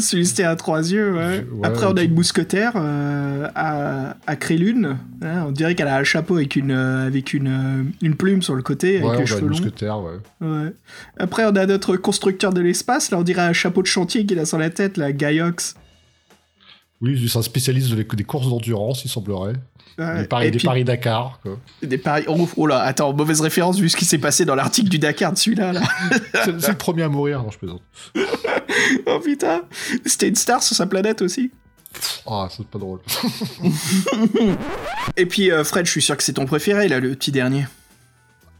Celui-ci 0.00 0.42
à 0.42 0.56
trois 0.56 0.80
yeux, 0.90 1.12
ouais. 1.14 1.46
Ouais, 1.52 1.66
Après, 1.68 1.84
on 1.86 1.92
a 1.92 2.02
une 2.02 2.14
mousquetaire 2.14 2.72
euh, 2.76 3.46
à, 3.54 4.16
à 4.26 4.36
Crélune. 4.36 4.96
hein, 5.20 5.44
on 5.46 5.52
dirait 5.52 5.74
qu'elle 5.74 5.88
a 5.88 5.98
un 5.98 6.04
chapeau 6.04 6.36
avec 6.36 6.56
une, 6.56 6.70
euh, 6.70 7.06
avec 7.06 7.34
une, 7.34 7.48
euh, 7.48 7.82
une 8.00 8.14
plume 8.16 8.40
sur 8.40 8.54
le 8.54 8.62
côté, 8.62 8.96
avec 8.96 9.08
Ouais, 9.10 9.16
on 9.16 9.20
les 9.20 9.26
cheveux 9.26 9.40
longs. 9.42 9.48
mousquetaire, 9.48 10.00
ouais. 10.00 10.14
Ouais. 10.40 10.72
Après, 11.18 11.44
on 11.44 11.54
a 11.54 11.66
notre 11.66 11.96
constructeur 11.96 12.54
de 12.54 12.62
l'espace. 12.62 13.10
Là, 13.10 13.18
on 13.18 13.22
dirait 13.22 13.42
un 13.42 13.52
chapeau 13.52 13.82
de 13.82 13.86
chantier 13.86 14.24
qu'il 14.24 14.38
a 14.38 14.46
sur 14.46 14.58
la 14.58 14.70
tête, 14.70 14.96
là, 14.96 15.12
Gaiox. 15.12 15.74
Oui, 17.02 17.28
c'est 17.28 17.38
un 17.38 17.42
spécialiste 17.42 17.92
des 17.92 18.24
courses 18.24 18.48
d'endurance, 18.48 19.04
il 19.04 19.10
semblerait. 19.10 19.52
Ouais. 19.98 20.22
Des 20.22 20.26
paris, 20.28 20.46
Et 20.46 20.50
des 20.50 20.58
puis, 20.58 20.66
paris 20.66 20.84
Dakar, 20.84 21.38
quoi. 21.42 21.58
des 21.82 21.98
paris- 21.98 22.24
Oh, 22.28 22.48
oh 22.56 22.66
là, 22.66 22.80
attends, 22.80 23.12
mauvaise 23.12 23.40
référence 23.40 23.78
vu 23.78 23.88
ce 23.88 23.96
qui 23.96 24.04
s'est 24.04 24.18
passé 24.18 24.44
dans 24.44 24.54
l'article 24.56 24.88
du 24.88 24.98
Dakar 24.98 25.32
de 25.32 25.38
celui-là. 25.38 25.72
Là. 25.72 25.82
C'est 26.44 26.68
le 26.68 26.76
premier 26.76 27.02
à 27.04 27.08
mourir, 27.08 27.42
non, 27.42 27.50
je 27.50 27.58
plaisante. 27.58 27.82
oh 29.06 29.20
putain, 29.24 29.62
c'était 30.04 30.28
une 30.28 30.34
star 30.36 30.62
sur 30.62 30.74
sa 30.76 30.86
planète 30.86 31.22
aussi. 31.22 31.52
Ah, 32.26 32.48
c'est 32.50 32.66
pas 32.66 32.78
drôle. 32.80 32.98
Et 35.16 35.26
puis, 35.26 35.50
euh, 35.52 35.62
Fred, 35.64 35.86
je 35.86 35.90
suis 35.90 36.02
sûr 36.02 36.16
que 36.16 36.22
c'est 36.22 36.32
ton 36.34 36.46
préféré, 36.46 36.88
là, 36.88 36.98
le 37.00 37.10
petit 37.14 37.30
dernier. 37.32 37.66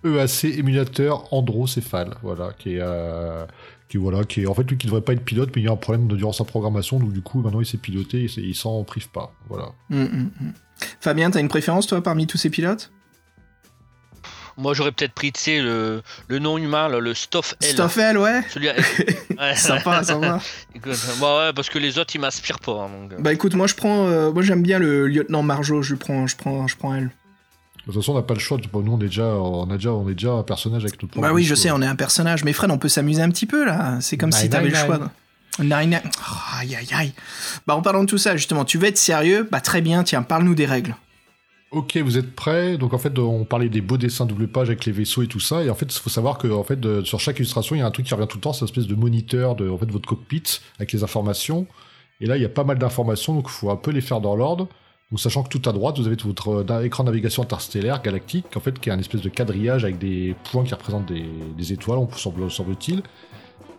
EAC 0.05 0.45
émulateur 0.59 1.33
androcéphale, 1.33 2.15
voilà, 2.23 2.51
qui 2.59 2.75
est, 2.77 2.81
euh, 2.81 3.45
qui 3.89 3.97
voilà, 3.97 4.23
qui 4.25 4.43
est 4.43 4.47
en 4.47 4.55
fait 4.55 4.63
lui 4.65 4.77
qui 4.77 4.87
devrait 4.87 5.01
pas 5.01 5.15
être 5.15 5.25
pilote, 5.25 5.51
mais 5.57 5.63
il 5.63 5.65
y 5.65 5.69
a 5.69 5.73
un 5.73 5.77
problème 5.77 6.09
de 6.09 6.17
durant 6.17 6.33
sa 6.33 6.45
programmation, 6.45 6.99
donc 6.99 7.13
du 7.13 7.23
coup 7.23 7.41
maintenant 7.41 7.61
il 7.61 7.67
s'est 7.67 7.79
piloté, 7.79 8.23
il, 8.25 8.29
s'est- 8.31 8.43
il 8.43 8.55
s'en 8.55 8.85
prive 8.85 9.09
pas, 9.09 9.33
voilà. 9.49 9.71
Hum, 9.91 10.03
hum, 10.13 10.31
hum. 10.43 10.53
Fabien, 11.01 11.31
t'as 11.31 11.41
une 11.41 11.49
préférence, 11.49 11.87
toi, 11.87 12.03
parmi 12.03 12.27
tous 12.27 12.39
ces 12.39 12.51
pilotes? 12.51 12.91
Moi, 14.57 14.73
j'aurais 14.73 14.93
peut-être 14.93 15.13
pris, 15.15 15.33
tu 15.33 15.41
sais, 15.41 15.61
le, 15.61 16.03
le 16.29 16.39
nom 16.39 16.59
humain, 16.59 16.89
le 16.89 17.13
Stoff 17.13 17.57
L. 17.61 17.71
Stoffel, 17.73 18.17
ouais. 18.19 18.41
Celui 18.51 18.69
Ouais. 19.39 19.57
Sympa, 19.57 20.05
sympa. 20.05 20.39
Écoute, 20.75 20.97
bah 21.21 21.39
ouais, 21.47 21.53
parce 21.53 21.69
que 21.69 21.79
les 21.81 21.99
autres, 21.99 22.15
ils 22.15 22.21
m'inspirent 22.21 22.61
pas. 22.61 22.85
hein, 22.85 22.89
donc, 22.89 23.13
euh. 23.13 23.17
Bah 23.19 23.33
écoute, 23.33 23.55
moi 23.55 23.67
je 23.67 23.75
prends, 23.75 24.07
euh, 24.07 24.31
moi 24.31 24.43
j'aime 24.43 24.63
bien 24.63 24.79
le 24.79 25.09
lieutenant 25.09 25.43
Marjo, 25.43 25.83
je 25.83 25.97
prends, 25.97 26.29
je 26.29 26.37
prends, 26.37 26.69
je 26.69 26.77
prends 26.77 26.95
elle. 26.95 27.11
De 27.87 27.93
toute 27.93 27.95
façon 28.01 28.13
on 28.13 28.15
n'a 28.15 28.23
pas 28.23 28.35
le 28.35 28.41
choix, 28.41 28.57
nous 28.73 28.93
on 28.93 28.99
est 29.01 29.07
déjà, 29.07 29.25
on 29.25 29.69
a 29.71 29.75
déjà, 29.75 29.93
on 29.93 30.09
est 30.09 30.15
déjà 30.15 30.31
un 30.31 30.43
personnage 30.45 30.85
avec 30.85 31.03
notre 31.03 31.21
Bah 31.21 31.33
oui, 31.33 31.45
je 31.45 31.55
sais, 31.57 31.71
on 31.73 31.83
est 31.83 31.87
un 31.87 31.97
personnage, 31.97 32.45
mais 32.45 32.53
Fred, 32.53 32.71
on 32.71 32.79
peut 32.79 32.89
s'amuser 32.89 33.23
un 33.23 33.29
petit 33.31 33.47
peu 33.47 33.65
là. 33.65 33.99
C'est 34.01 34.17
comme 34.17 34.31
si 34.33 34.43
Nine, 34.43 34.51
t'avais 34.51 34.69
le 34.69 34.75
choix. 34.77 35.01
Nine. 35.63 36.01
Oh, 36.05 36.59
aïe 36.61 36.75
aïe 36.75 36.89
aïe. 36.93 37.13
Bah 37.67 37.75
en 37.75 37.83
parlant 37.83 38.03
de 38.03 38.09
tout 38.09 38.19
ça, 38.19 38.37
justement, 38.37 38.65
tu 38.65 38.79
veux 38.79 38.89
être 38.89 38.99
sérieux? 38.99 39.49
Bah 39.51 39.61
très 39.61 39.81
bien, 39.81 40.03
tiens, 40.03 40.23
parle-nous 40.23 40.55
des 40.55 40.67
règles. 40.67 40.97
Ok, 41.71 41.97
vous 41.97 42.19
êtes 42.19 42.35
prêts? 42.35 42.79
Donc 42.79 42.95
en 42.95 42.99
fait, 42.99 43.19
on 43.19 43.45
parlait 43.45 43.69
des 43.69 43.81
beaux 43.81 43.97
dessins 43.97 44.27
double 44.27 44.47
page 44.47 44.69
avec 44.69 44.85
les 44.85 44.93
vaisseaux 44.93 45.23
et 45.23 45.27
tout 45.27 45.41
ça. 45.41 45.65
Et 45.65 45.71
en 45.71 45.75
fait, 45.75 45.87
il 45.87 45.99
faut 45.99 46.11
savoir 46.11 46.39
que 46.39 46.47
en 46.47 46.63
fait, 46.63 46.79
sur 47.05 47.19
chaque 47.19 47.39
illustration, 47.39 47.75
il 47.75 47.81
y 47.81 47.83
a 47.83 47.87
un 47.87 47.91
truc 47.91 48.07
qui 48.07 48.15
revient 48.15 48.29
tout 48.29 48.39
le 48.39 48.43
temps, 48.43 48.53
c'est 48.53 48.61
une 48.61 48.67
espèce 48.67 48.87
de 48.87 48.95
moniteur 48.95 49.57
de 49.57 49.69
en 49.69 49.77
fait, 49.77 49.91
votre 49.91 50.09
cockpit 50.09 50.61
avec 50.79 50.93
les 50.93 51.03
informations. 51.03 51.67
Et 52.21 52.27
là, 52.27 52.37
il 52.37 52.43
y 52.43 52.47
a 52.47 52.49
pas 52.49 52.65
mal 52.65 52.79
d'informations, 52.79 53.35
donc 53.35 53.47
il 53.49 53.53
faut 53.53 53.71
un 53.71 53.77
peu 53.77 53.91
les 53.91 54.01
faire 54.01 54.21
dans 54.21 54.37
l'ordre. 54.37 54.69
Donc 55.11 55.21
sachant 55.21 55.43
que 55.43 55.49
tout 55.49 55.69
à 55.69 55.73
droite, 55.73 55.99
vous 55.99 56.07
avez 56.07 56.17
votre 56.25 56.65
euh, 56.69 56.83
écran 56.83 57.05
de 57.05 57.09
navigation 57.09 57.43
interstellaire 57.43 58.03
galactique, 58.03 58.47
en 58.57 58.61
fait, 58.61 58.79
qui 58.79 58.89
est 58.89 58.93
un 58.93 58.99
espèce 58.99 59.21
de 59.21 59.29
quadrillage 59.29 59.85
avec 59.85 59.99
des 59.99 60.35
points 60.51 60.65
qui 60.65 60.75
représentent 60.75 61.13
des, 61.13 61.73
étoiles, 61.73 61.99
on 61.99 62.11
semble, 62.13 62.51
semble-t-il. 62.51 63.03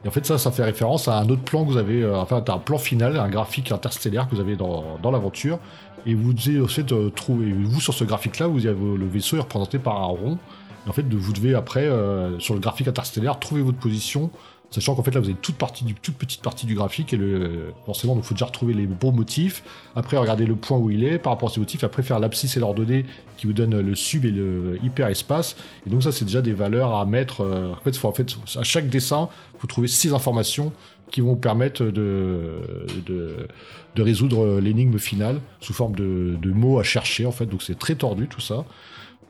Et 0.06 0.08
en 0.08 0.12
fait, 0.12 0.24
ça, 0.24 0.38
ça 0.38 0.52
fait 0.52 0.63
référence 0.63 1.08
à 1.08 1.18
un 1.18 1.28
autre 1.30 1.41
plan 1.41 1.65
que 1.65 1.72
vous 1.72 1.78
avez, 1.78 2.04
euh, 2.04 2.15
enfin, 2.15 2.44
un 2.48 2.60
plan 2.60 2.78
final, 2.78 3.18
un 3.18 3.28
graphique 3.28 3.72
interstellaire 3.72 4.30
que 4.30 4.36
vous 4.36 4.41
avez 4.41 4.56
dans, 4.56 5.00
dans 5.02 5.10
l'aventure. 5.10 5.58
Et 6.06 6.13
vous 6.13 6.32
devez 6.34 6.65
fait 6.68 6.91
euh, 6.91 7.10
trouver, 7.10 7.52
vous 7.52 7.82
sur 7.82 7.96
ce 7.96 8.04
graphique-là, 8.04 8.46
vous 8.46 8.68
avez 8.68 8.78
le 8.80 9.08
vaisseau 9.08 9.38
est 9.38 9.39
représenté 9.39 9.80
par 9.80 10.00
un 10.00 10.06
rond. 10.06 10.38
Et 10.86 10.89
en 10.89 10.94
fait, 10.94 11.12
vous 11.12 11.34
devez 11.34 11.56
après, 11.56 11.86
euh, 11.86 12.38
sur 12.39 12.54
le 12.54 12.60
graphique 12.60 12.88
interstellaire, 12.88 13.39
trouver 13.39 13.63
votre 13.63 13.80
position, 13.80 14.30
sachant 14.76 14.94
qu'en 14.94 15.04
fait 15.04 15.12
là, 15.12 15.22
vous 15.22 15.30
avez 15.30 15.38
toute 15.42 15.56
partie 15.56 15.86
du, 15.86 15.94
toute 15.94 16.16
petite 16.16 16.42
partie 16.42 16.66
du 16.66 16.76
graphique 16.76 17.14
et 17.14 17.18
le, 17.18 17.74
forcément, 17.86 18.16
il 18.18 18.24
faut 18.24 18.34
déjà 18.34 18.46
retrouver 18.46 18.74
les 18.74 18.86
bons 18.86 19.14
motifs. 19.14 19.64
Après, 19.96 20.18
regarder 20.18 20.46
le 20.46 20.56
point 20.56 20.78
où 20.78 20.90
il 20.92 21.04
est 21.06 21.18
par 21.18 21.32
rapport 21.34 21.50
à 21.50 21.54
ces 21.54 21.62
motifs. 21.62 21.84
Après, 21.86 22.04
faire 22.04 22.20
l'abscisse 22.20 22.58
et 22.58 22.60
l'ordonnée 22.60 23.06
qui 23.38 23.48
vous 23.48 23.54
donne 23.54 23.80
le 23.80 23.96
sub 23.96 24.26
et 24.26 24.32
le 24.32 24.78
hyper 24.84 25.08
espace. 25.08 25.56
Et 25.88 25.90
donc 25.90 26.04
ça, 26.04 26.12
c'est 26.12 26.26
déjà 26.26 26.42
des 26.42 26.52
valeurs 26.54 26.94
à 26.94 27.06
mettre. 27.06 27.42
euh, 27.42 27.72
en 27.72 27.84
fait, 27.84 27.96
faut, 27.96 28.10
en 28.10 28.14
fait, 28.14 28.36
à 28.58 28.64
chaque 28.64 28.90
dessin, 28.90 29.30
faut 29.60 29.68
trouver 29.68 29.88
six 29.88 30.14
informations 30.14 30.74
qui 31.12 31.22
vont 31.22 31.30
vous 31.30 31.36
permettre 31.36 31.86
de, 31.86 32.60
de, 33.06 34.02
résoudre 34.02 34.60
l'énigme 34.60 34.98
finale 34.98 35.40
sous 35.62 35.72
forme 35.72 35.96
de, 35.96 36.36
de 36.42 36.52
mots 36.52 36.80
à 36.80 36.84
chercher 36.84 37.26
en 37.26 37.32
fait. 37.32 37.46
Donc 37.46 37.64
c'est 37.64 37.80
très 37.80 37.96
tordu 37.96 38.28
tout 38.28 38.42
ça. 38.42 38.66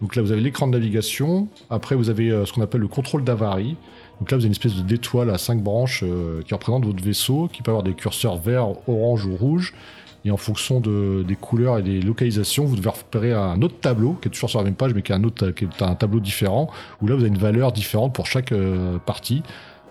Donc 0.02 0.16
là 0.16 0.22
vous 0.22 0.32
avez 0.32 0.42
l'écran 0.42 0.68
de 0.68 0.72
navigation. 0.72 1.48
Après 1.70 1.96
vous 1.96 2.10
avez 2.10 2.32
euh, 2.32 2.46
ce 2.46 2.54
qu'on 2.54 2.62
appelle 2.62 2.82
le 2.82 2.88
contrôle 2.88 3.24
d'avarie. 3.24 3.76
Donc 4.20 4.32
là 4.32 4.38
vous 4.38 4.44
avez 4.44 4.48
une 4.48 4.52
espèce 4.52 4.76
de 4.76 4.82
d'étoile 4.82 5.30
à 5.30 5.38
cinq 5.38 5.62
branches 5.62 6.04
euh, 6.04 6.42
qui 6.44 6.54
représente 6.54 6.86
votre 6.86 7.04
vaisseau, 7.04 7.50
qui 7.52 7.62
peut 7.62 7.72
avoir 7.72 7.84
des 7.84 7.94
curseurs 7.94 8.38
vert, 8.38 8.68
orange 8.88 9.26
ou 9.26 9.36
rouge. 9.36 9.74
Et 10.24 10.32
en 10.32 10.38
fonction 10.38 10.80
de, 10.80 11.24
des 11.28 11.36
couleurs 11.36 11.78
et 11.78 11.84
des 11.84 12.02
localisations, 12.02 12.66
vous 12.66 12.76
devez 12.76 12.90
repérer 12.90 13.32
un 13.34 13.62
autre 13.62 13.76
tableau 13.80 14.14
qui 14.20 14.28
est 14.28 14.32
toujours 14.32 14.50
sur 14.50 14.58
la 14.58 14.66
même 14.66 14.74
page, 14.74 14.94
mais 14.96 15.04
qui 15.04 15.12
est 15.12 15.16
un 15.16 15.24
autre, 15.24 15.52
qui 15.52 15.66
est 15.66 15.82
un 15.84 15.94
tableau 15.94 16.20
différent, 16.20 16.68
où 17.02 17.08
là 17.08 17.14
vous 17.14 17.22
avez 17.22 17.30
une 17.30 17.38
valeur 17.38 17.72
différente 17.72 18.16
pour 18.16 18.26
chaque 18.26 18.52
euh, 18.52 18.98
partie. 18.98 19.44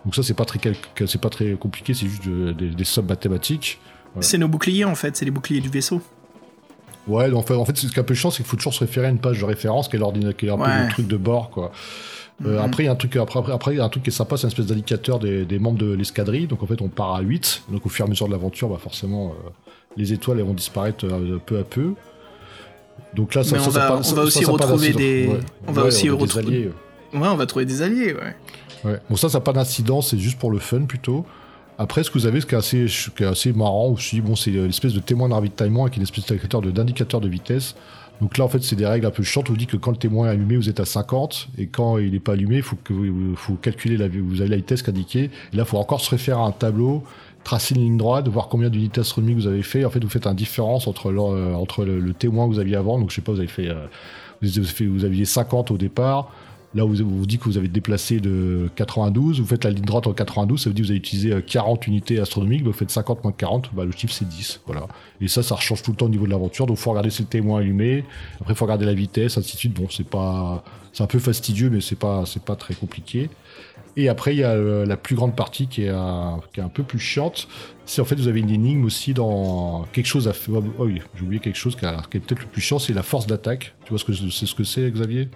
Donc 0.05 0.15
ça 0.17 0.23
c'est 0.25 0.35
pas 0.35 0.45
très 0.45 0.59
c'est 1.07 1.21
pas 1.21 1.31
très 1.31 1.53
compliqué, 1.53 1.95
c'est 1.95 2.07
juste 2.09 2.27
de- 2.27 2.53
des- 2.53 2.71
des 2.71 2.85
sommes 2.85 3.07
mathématiques. 3.07 3.79
Voilà. 4.15 4.27
C'est 4.27 4.39
nos 4.39 4.49
boucliers 4.49 4.85
en 4.85 4.95
fait, 4.97 5.17
c'est 5.17 5.25
les 5.25 5.31
boucliers 5.31 5.61
du 5.61 5.69
vaisseau. 5.69 6.03
Ouais, 7.07 7.29
donc, 7.31 7.41
en 7.41 7.47
fait, 7.47 7.55
en 7.55 7.65
fait, 7.67 7.77
ce 7.77 7.87
qui 7.87 7.95
est 7.95 7.99
un 8.01 8.03
peu 8.03 8.15
chiant, 8.15 8.31
c'est 8.31 8.39
qu'il 8.39 8.47
faut 8.47 8.57
toujours 8.57 8.73
se 8.75 8.81
référer 8.81 9.07
à 9.07 9.11
une 9.11 9.19
page 9.19 9.39
de 9.39 9.45
référence 9.45 9.89
qui 9.89 9.97
est, 9.97 9.99
l'ordina- 9.99 10.33
qui 10.33 10.47
est 10.47 10.51
un 10.51 10.55
Ouais. 10.59 10.65
peu 10.67 10.83
le 10.85 10.89
truc 10.91 11.07
de 11.07 11.17
bord, 11.19 11.51
quoi. 11.51 11.71
Euh, 12.45 12.59
Mhm. 12.59 12.65
Après, 12.65 12.83
il 12.83 12.87
y 12.87 12.89
a 12.89 12.93
un 12.93 12.97
truc, 12.97 13.15
après, 13.17 13.41
après, 13.53 13.77
y 13.77 13.81
a 13.81 13.85
un 13.85 13.89
truc 13.89 14.03
qui 14.03 14.11
est 14.11 14.13
sympa, 14.13 14.37
c'est 14.37 14.43
une 14.45 14.49
espèce 14.49 14.67
d'indicateur 14.67 15.19
des, 15.19 15.45
des 15.45 15.59
membres 15.59 15.79
de 15.79 15.93
l'escadrille. 15.93 16.47
Donc, 16.47 16.63
en 16.63 16.67
fait, 16.67 16.81
on 16.83 16.89
part 16.89 17.15
à 17.15 17.21
8. 17.21 17.63
Donc, 17.71 17.87
au 17.87 17.89
fur 17.89 18.05
et 18.05 18.09
à 18.09 18.11
mesure 18.11 18.27
de 18.27 18.33
l'aventure, 18.33 18.69
bah, 18.69 18.79
forcément, 18.81 19.29
euh, 19.29 19.51
les 19.97 20.13
étoiles 20.13 20.41
elles 20.41 20.45
vont 20.47 20.55
disparaître 20.55 21.05
euh, 21.07 21.39
peu 21.45 21.59
à 21.59 21.63
peu. 21.65 21.93
Donc 23.15 23.35
là, 23.35 23.45
ça, 23.45 23.57
on 23.57 23.61
ça 23.61 23.71
va- 23.71 23.97
on 23.97 24.15
va 24.15 24.23
aussi 24.23 24.45
retrouver 24.45 24.93
des- 24.93 25.29
Ouais. 25.29 25.41
on 25.69 25.73
va 25.73 25.83
Ouais, 25.83 25.89
aussi 25.89 26.09
a 26.09 26.11
des 26.13 26.17
retrouver- 26.17 26.47
alliés. 26.47 26.71
Ouais, 27.13 27.29
on 27.29 27.37
va 27.37 27.47
trouver 27.47 27.65
des 27.65 27.83
alliés, 27.83 28.13
ouais. 28.15 28.35
Ouais. 28.85 28.99
Bon, 29.09 29.17
ça, 29.17 29.29
ça 29.29 29.39
n'a 29.39 29.45
pas 29.45 29.53
d'incidence, 29.53 30.11
c'est 30.11 30.19
juste 30.19 30.39
pour 30.39 30.51
le 30.51 30.59
fun 30.59 30.83
plutôt. 30.83 31.25
Après, 31.79 32.03
ce 32.05 32.11
que 32.11 32.19
vous 32.19 32.27
avez, 32.27 32.41
ce 32.41 32.47
qui 32.47 32.55
est 32.55 32.59
assez, 32.59 32.87
qui 33.17 33.23
est 33.23 33.27
assez 33.27 33.53
marrant 33.53 33.89
aussi, 33.89 34.21
bon, 34.21 34.37
c'est 34.37 34.51
l'espèce 34.51 34.93
de 34.93 35.01
témoin 35.01 35.29
de 35.29 35.35
ravitaillement 35.35 35.83
avec 35.85 35.97
une 35.97 36.03
espèce 36.03 36.27
d'indicateur 36.27 36.61
de- 36.61 36.71
d'indicateur 36.71 37.21
de 37.21 37.29
vitesse. 37.29 37.75
Donc 38.21 38.39
là, 38.39 38.45
en 38.45 38.49
fait, 38.49 38.63
c'est 38.63 38.77
des 38.77 38.87
règles 38.87 39.07
un 39.07 39.11
peu 39.11 39.23
chiantes. 39.23 39.51
On 39.51 39.55
dit 39.55 39.67
que 39.67 39.77
quand 39.77 39.91
le 39.91 39.97
témoin 39.97 40.29
est 40.29 40.31
allumé, 40.31 40.57
vous 40.57 40.69
êtes 40.69 40.81
à 40.81 40.85
50, 40.85 41.49
et 41.59 41.67
quand 41.67 41.99
il 41.99 42.13
n'est 42.13 42.21
pas 42.21 42.33
allumé, 42.33 42.57
il 42.57 42.63
faut 42.63 42.77
que 42.83 42.93
vous, 42.93 43.35
faut 43.37 43.55
calculer 43.55 43.97
la, 43.97 44.09
vous 44.09 44.41
avez 44.41 44.51
la 44.51 44.57
vitesse 44.57 44.89
indiquée. 44.89 45.25
Et 45.53 45.57
là, 45.57 45.65
il 45.65 45.69
faut 45.69 45.79
encore 45.79 46.01
se 46.01 46.11
référer 46.11 46.39
à 46.41 46.45
un 46.45 46.53
tableau, 46.53 47.03
tracer 47.43 47.75
une 47.75 47.83
ligne 47.83 47.97
droite, 47.97 48.29
voir 48.29 48.49
combien 48.49 48.71
d'unités 48.71 49.01
astronomiques 49.01 49.37
vous 49.39 49.47
avez 49.49 49.63
fait. 49.63 49.85
En 49.85 49.91
fait, 49.91 50.03
vous 50.03 50.09
faites 50.09 50.27
une 50.27 50.35
différence 50.35 50.87
entre, 50.87 51.11
le, 51.11 51.21
entre 51.21 51.85
le, 51.85 51.99
le 52.01 52.15
témoin 52.15 52.47
que 52.49 52.55
vous 52.55 52.61
aviez 52.61 52.77
avant. 52.77 52.99
Donc, 52.99 53.11
je 53.11 53.17
sais 53.17 53.21
pas, 53.23 53.33
vous 53.33 53.39
avez 53.41 53.49
fait, 53.49 53.69
euh, 53.69 53.87
vous 54.41 54.59
avez 54.59 54.67
fait- 54.67 54.87
vous 54.87 55.05
aviez 55.05 55.25
50 55.25 55.71
au 55.73 55.77
départ. 55.77 56.31
Là, 56.75 56.85
vous 56.85 56.95
vous 56.97 57.27
dit 57.27 57.39
que 57.39 57.45
vous 57.45 57.57
avez 57.57 57.69
déplacé 57.69 58.19
de 58.19 58.69
92, 58.75 59.41
vous 59.41 59.47
faites 59.47 59.63
la 59.63 59.71
ligne 59.71 59.85
droite 59.85 60.09
en 60.09 60.13
92, 60.13 60.61
ça 60.61 60.71
veut 60.71 60.75
dire 60.75 60.83
que 60.83 60.87
vous 60.87 60.91
avez 60.91 60.99
utilisé 60.99 61.33
euh, 61.33 61.41
40 61.41 61.87
unités 61.87 62.19
astronomiques, 62.19 62.65
vous 62.65 62.73
faites 62.73 62.91
50 62.91 63.23
moins 63.23 63.33
40, 63.33 63.71
bah, 63.75 63.85
le 63.85 63.93
chiffre 63.93 64.13
c'est 64.13 64.29
10. 64.29 64.61
Voilà. 64.67 64.89
Et 65.21 65.29
ça, 65.29 65.45
ça 65.45 65.57
change 65.57 65.83
tout 65.83 65.93
le 65.93 65.97
temps 65.97 66.07
au 66.07 66.11
niveau 66.11 66.27
de 66.27 66.33
l'aventure, 66.33 66.67
donc 66.67 66.79
il 66.79 66.81
faut 66.81 66.91
regarder 66.91 67.11
si 67.11 67.23
le 67.23 67.29
témoin 67.29 67.61
allumé, 67.61 68.05
après 68.41 68.55
il 68.55 68.57
faut 68.57 68.65
regarder 68.65 68.87
la 68.87 68.95
vitesse, 68.95 69.39
ainsi 69.39 69.55
de 69.55 69.59
suite. 69.59 69.75
Bon, 69.75 69.89
c'est 69.89 70.07
pas. 70.07 70.65
C'est 70.93 71.03
un 71.03 71.09
peu 71.09 71.19
fastidieux, 71.19 71.71
mais 71.71 71.81
c'est 71.81 71.99
pas, 71.99 72.23
pas 72.47 72.55
très 72.55 72.75
compliqué. 72.75 73.29
Et 73.97 74.09
après, 74.09 74.35
il 74.35 74.39
y 74.39 74.45
a 74.45 74.51
euh, 74.51 74.87
la 74.87 74.97
plus 74.97 75.15
grande 75.15 75.37
partie 75.37 75.67
qui 75.67 75.85
est, 75.85 75.89
un, 75.89 76.41
qui 76.53 76.61
est 76.61 76.63
un 76.63 76.69
peu 76.69 76.83
plus 76.83 76.99
chiante. 76.99 77.49
C'est 77.85 78.01
en 78.01 78.05
fait, 78.05 78.17
vous 78.17 78.29
avez 78.29 78.41
une 78.41 78.51
énigme 78.51 78.85
aussi 78.85 79.15
dans 79.15 79.87
quelque 79.93 80.07
chose 80.07 80.27
à 80.27 80.33
faire. 80.33 80.55
Oh 80.79 80.85
oui, 80.87 81.01
j'ai 81.15 81.23
oublié 81.23 81.41
quelque 81.41 81.59
chose 81.59 81.77
qui 81.77 81.85
est 81.85 82.21
peut-être 82.21 82.41
le 82.41 82.47
plus 82.47 82.61
chiant, 82.61 82.79
c'est 82.79 82.93
la 82.93 83.03
force 83.03 83.27
d'attaque. 83.27 83.75
Tu 83.85 83.91
vois 83.91 83.99
ce 83.99 84.05
que 84.05 84.13
c'est 84.13 84.47
ce 84.47 84.55
que 84.55 84.65
c'est, 84.65 84.91
Xavier? 84.91 85.29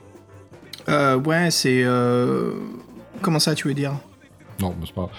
Euh, 0.88 1.16
ouais, 1.18 1.50
c'est. 1.50 1.82
euh, 1.84 2.52
Comment 3.20 3.38
ça, 3.38 3.54
tu 3.54 3.68
veux 3.68 3.74
dire? 3.74 3.92
Non, 4.60 4.74
mais 4.80 4.86
c'est 4.86 4.94
pas. 4.94 5.10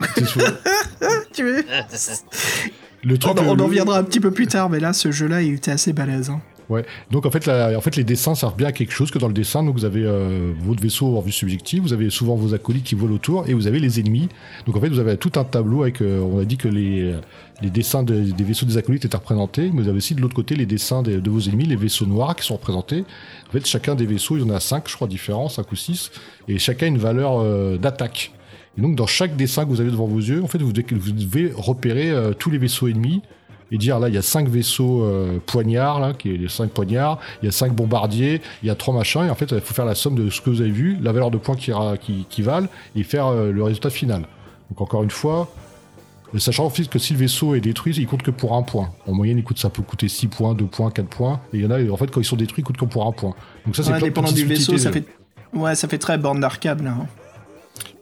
Tu 1.32 1.44
veux? 1.44 1.64
Le 3.02 3.14
on, 3.14 3.18
truc. 3.18 3.38
en- 3.40 3.44
on 3.46 3.54
le- 3.54 3.62
en 3.62 3.66
reviendra 3.66 3.98
un 3.98 4.02
petit 4.04 4.20
peu 4.20 4.30
plus 4.30 4.46
tard, 4.46 4.68
mais 4.68 4.78
là, 4.80 4.92
ce 4.92 5.10
jeu-là, 5.10 5.40
il 5.42 5.54
était 5.54 5.70
assez 5.70 5.92
balèze. 5.92 6.28
hein. 6.30 6.40
Ouais. 6.70 6.84
Donc 7.10 7.26
en 7.26 7.30
fait, 7.32 7.48
en 7.48 7.80
fait, 7.80 7.96
les 7.96 8.04
dessins 8.04 8.34
servent 8.36 8.56
bien 8.56 8.68
à 8.68 8.72
quelque 8.72 8.92
chose 8.92 9.10
que 9.10 9.18
dans 9.18 9.26
le 9.26 9.34
dessin, 9.34 9.64
donc 9.64 9.74
vous 9.74 9.84
avez 9.84 10.04
euh, 10.04 10.52
votre 10.60 10.80
vaisseau 10.80 11.16
en 11.18 11.20
vue 11.20 11.32
subjective, 11.32 11.82
vous 11.82 11.92
avez 11.92 12.10
souvent 12.10 12.36
vos 12.36 12.54
acolytes 12.54 12.84
qui 12.84 12.94
volent 12.94 13.14
autour 13.16 13.48
et 13.48 13.54
vous 13.54 13.66
avez 13.66 13.80
les 13.80 13.98
ennemis. 13.98 14.28
Donc 14.66 14.76
en 14.76 14.80
fait, 14.80 14.88
vous 14.88 15.00
avez 15.00 15.16
tout 15.16 15.32
un 15.34 15.42
tableau 15.44 15.82
avec. 15.82 16.00
euh, 16.00 16.20
on 16.20 16.38
a 16.38 16.44
dit 16.44 16.56
que 16.56 16.68
les, 16.68 17.12
les 17.60 17.70
dessins 17.70 18.04
de- 18.04 18.20
des 18.30 18.44
vaisseaux 18.44 18.66
des 18.66 18.76
acolytes 18.76 19.04
étaient 19.04 19.16
représentés, 19.16 19.70
mais 19.74 19.82
vous 19.82 19.88
avez 19.88 19.96
aussi 19.98 20.14
de 20.14 20.20
l'autre 20.20 20.36
côté 20.36 20.54
les 20.54 20.64
dessins 20.64 21.02
des- 21.02 21.20
de 21.20 21.28
vos 21.30 21.40
ennemis, 21.40 21.64
les 21.66 21.74
vaisseaux 21.76 22.06
noirs 22.06 22.36
qui 22.36 22.46
sont 22.46 22.54
représentés. 22.54 23.04
En 23.48 23.50
fait, 23.52 23.66
chacun 23.66 23.96
des 23.96 24.06
vaisseaux, 24.06 24.36
il 24.36 24.44
y 24.44 24.46
en 24.48 24.54
a 24.54 24.60
5, 24.60 24.88
je 24.88 24.94
crois, 24.94 25.08
différents, 25.08 25.48
5 25.48 25.70
ou 25.72 25.76
6, 25.76 26.12
et 26.46 26.58
chacun 26.60 26.86
a 26.86 26.88
une 26.88 26.98
valeur 26.98 27.40
euh, 27.40 27.78
d'attaque. 27.78 28.30
Et 28.78 28.80
donc 28.80 28.94
dans 28.94 29.08
chaque 29.08 29.34
dessin 29.34 29.64
que 29.64 29.70
vous 29.70 29.80
avez 29.80 29.90
devant 29.90 30.06
vos 30.06 30.20
yeux, 30.20 30.40
en 30.44 30.46
fait, 30.46 30.62
vous 30.62 30.72
devez, 30.72 30.86
vous 30.92 31.10
devez 31.10 31.52
repérer 31.52 32.10
euh, 32.12 32.32
tous 32.32 32.50
les 32.50 32.58
vaisseaux 32.58 32.86
ennemis 32.86 33.22
et 33.72 33.78
dire 33.78 33.98
là 34.00 34.08
il 34.08 34.14
y 34.14 34.18
a 34.18 34.22
cinq 34.22 34.48
vaisseaux 34.48 35.02
euh, 35.04 35.38
poignards 35.46 36.00
là 36.00 36.12
qui 36.12 36.34
est 36.34 36.36
les 36.36 36.48
cinq 36.48 36.70
poignards 36.70 37.18
il 37.42 37.46
y 37.46 37.48
a 37.48 37.52
cinq 37.52 37.72
bombardiers 37.74 38.40
il 38.62 38.66
y 38.68 38.70
a 38.70 38.74
trois 38.74 38.94
machins 38.94 39.24
et 39.26 39.30
en 39.30 39.34
fait 39.34 39.50
il 39.52 39.60
faut 39.60 39.74
faire 39.74 39.84
la 39.84 39.94
somme 39.94 40.14
de 40.16 40.28
ce 40.30 40.40
que 40.40 40.50
vous 40.50 40.60
avez 40.60 40.70
vu 40.70 40.96
la 41.00 41.12
valeur 41.12 41.30
de 41.30 41.38
points 41.38 41.56
qui, 41.56 41.72
ra- 41.72 41.96
qui, 41.96 42.26
qui 42.28 42.42
valent 42.42 42.68
et 42.96 43.02
faire 43.02 43.26
euh, 43.26 43.52
le 43.52 43.62
résultat 43.62 43.90
final 43.90 44.22
donc 44.70 44.80
encore 44.80 45.02
une 45.02 45.10
fois 45.10 45.48
sachant 46.38 46.64
en 46.64 46.70
fait 46.70 46.88
que 46.88 46.98
si 47.00 47.12
le 47.12 47.18
vaisseau 47.18 47.54
est 47.56 47.60
détruit 47.60 47.94
il 47.96 48.06
compte 48.06 48.22
que 48.22 48.30
pour 48.30 48.54
un 48.54 48.62
point 48.62 48.90
en 49.06 49.12
moyenne 49.12 49.38
il 49.38 49.44
coûte 49.44 49.58
ça 49.58 49.68
peut 49.68 49.82
coûter 49.82 50.08
6 50.08 50.28
points 50.28 50.54
2 50.54 50.64
points 50.66 50.90
4 50.90 51.08
points 51.08 51.40
et 51.52 51.56
il 51.58 51.62
y 51.62 51.66
en 51.66 51.70
a 51.72 51.90
en 51.92 51.96
fait 51.96 52.08
quand 52.10 52.20
ils 52.20 52.24
sont 52.24 52.36
détruits 52.36 52.62
ils 52.62 52.64
coûtent 52.64 52.76
que 52.76 52.84
pour 52.84 53.06
un 53.06 53.12
point 53.12 53.34
donc 53.66 53.74
ça 53.74 53.82
c'est 53.82 53.92
Ouais, 53.92 54.00
dépendant 54.00 54.30
du 54.30 54.44
vaisseau, 54.44 54.78
ça 54.78 54.92
fait. 54.92 55.04
Ouais, 55.52 55.74
ça 55.74 55.88
fait 55.88 55.98
très 55.98 56.16
borne 56.16 56.38
d'arcade, 56.38 56.80
là. 56.84 56.90
hein. 56.92 57.06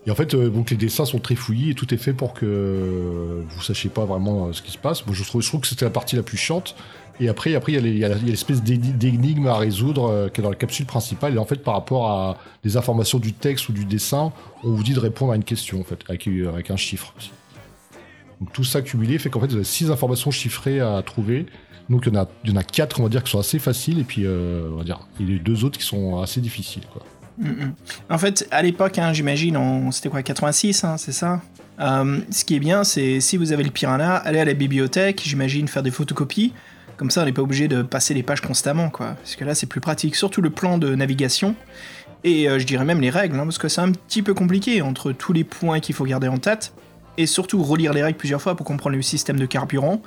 Et 0.09 0.11
en 0.11 0.15
fait, 0.15 0.33
euh, 0.33 0.49
donc 0.49 0.71
les 0.71 0.79
dessins 0.79 1.05
sont 1.05 1.19
très 1.19 1.35
fouillis 1.35 1.71
et 1.71 1.75
tout 1.75 1.93
est 1.93 1.99
fait 1.99 2.15
pour 2.15 2.33
que 2.33 3.45
vous 3.47 3.63
sachiez 3.63 3.91
pas 3.91 4.07
vraiment 4.07 4.47
euh, 4.47 4.53
ce 4.55 4.63
qui 4.63 4.71
se 4.71 4.79
passe. 4.79 5.05
Je 5.13 5.23
trouve, 5.23 5.43
je 5.43 5.57
que 5.59 5.67
c'était 5.67 5.85
la 5.85 5.91
partie 5.91 6.17
la 6.17 6.23
plus 6.23 6.39
chiante. 6.39 6.75
Et 7.21 7.29
après, 7.29 7.55
après 7.55 7.73
il 7.73 7.99
y 7.99 8.05
a 8.05 8.09
l'espèce 8.09 8.63
d'éni- 8.63 8.95
d'énigme 8.95 9.49
à 9.49 9.59
résoudre 9.59 10.09
euh, 10.09 10.29
qui 10.31 10.41
est 10.41 10.43
dans 10.43 10.49
la 10.49 10.57
capsule 10.57 10.87
principale. 10.87 11.35
Et 11.35 11.39
en 11.39 11.45
fait, 11.45 11.63
par 11.63 11.75
rapport 11.75 12.11
à 12.11 12.39
des 12.65 12.79
informations 12.79 13.19
du 13.19 13.35
texte 13.35 13.69
ou 13.69 13.73
du 13.73 13.85
dessin, 13.85 14.33
on 14.65 14.71
vous 14.71 14.83
dit 14.83 14.95
de 14.95 15.01
répondre 15.01 15.33
à 15.33 15.37
une 15.37 15.45
question, 15.45 15.79
en 15.79 15.85
fait, 15.85 16.03
avec, 16.09 16.71
un 16.71 16.77
chiffre. 16.77 17.13
Donc 18.41 18.51
tout 18.55 18.65
ça 18.65 18.81
cumulé 18.81 19.19
fait 19.19 19.29
qu'en 19.29 19.41
fait, 19.41 19.49
vous 19.49 19.57
avez 19.57 19.65
six 19.65 19.91
informations 19.91 20.31
chiffrées 20.31 20.81
à 20.81 21.03
trouver. 21.03 21.45
Donc 21.91 22.07
il 22.07 22.15
y 22.15 22.17
en 22.53 22.57
a, 22.57 22.63
quatre, 22.63 22.99
on 23.01 23.07
va 23.07 23.21
qui 23.21 23.31
sont 23.31 23.41
assez 23.41 23.59
faciles, 23.59 23.99
et 23.99 24.05
puis 24.05 24.27
on 24.27 24.77
va 24.77 24.85
dire, 24.85 25.01
il 25.21 25.31
y 25.31 25.37
a 25.37 25.39
deux 25.39 25.65
autres 25.65 25.79
qui 25.79 25.85
sont 25.85 26.21
assez 26.23 26.41
difficiles. 26.41 26.85
En 28.11 28.19
fait, 28.19 28.47
à 28.51 28.63
l'époque, 28.63 28.99
hein, 28.99 29.13
j'imagine, 29.13 29.57
en- 29.57 29.91
c'était 29.91 30.09
quoi, 30.09 30.23
86, 30.23 30.85
hein, 30.85 30.97
c'est 30.97 31.13
ça? 31.13 31.41
Euh, 31.81 32.19
Ce 32.31 32.45
qui 32.45 32.57
est 32.57 32.61
bien, 32.61 32.83
c'est 32.85 33.21
si 33.21 33.37
vous 33.37 33.53
avez 33.53 33.63
le 33.63 33.71
piranha, 33.71 34.17
allez 34.17 34.41
à 34.41 34.45
la 34.45 34.55
bibliothèque, 34.55 35.23
j'imagine, 35.25 35.69
faire 35.69 35.83
des 35.83 35.91
photocopies. 35.93 36.53
Comme 36.97 37.11
ça, 37.11 37.23
on 37.23 37.25
n'est 37.27 37.33
pas 37.33 37.43
obligé 37.43 37.69
de 37.69 37.83
passer 37.83 38.13
les 38.15 38.25
pages 38.25 38.41
constamment, 38.41 38.91
quoi. 38.91 39.15
Parce 39.23 39.37
que 39.37 39.45
là, 39.45 39.55
c'est 39.55 39.67
plus 39.67 39.81
pratique. 39.81 40.17
Surtout 40.17 40.43
le 40.43 40.51
plan 40.51 40.79
de 40.79 40.95
navigation. 40.97 41.55
Et 42.25 42.49
euh, 42.49 42.59
je 42.59 42.65
dirais 42.67 42.85
même 42.85 43.01
les 43.01 43.11
règles, 43.11 43.37
hein, 43.39 43.45
parce 43.45 43.59
que 43.59 43.69
c'est 43.69 43.81
un 43.81 43.93
petit 43.93 44.23
peu 44.23 44.35
compliqué 44.35 44.83
entre 44.83 45.13
tous 45.13 45.33
les 45.33 45.45
points 45.45 45.79
qu'il 45.79 45.95
faut 45.95 46.05
garder 46.05 46.27
en 46.27 46.39
tête. 46.39 46.73
Et 47.17 47.27
surtout, 47.27 47.63
relire 47.63 47.93
les 47.93 48.03
règles 48.03 48.19
plusieurs 48.19 48.43
fois 48.43 48.57
pour 48.57 48.67
comprendre 48.67 48.97
le 48.97 49.03
système 49.03 49.39
de 49.39 49.47
carburant. 49.47 50.03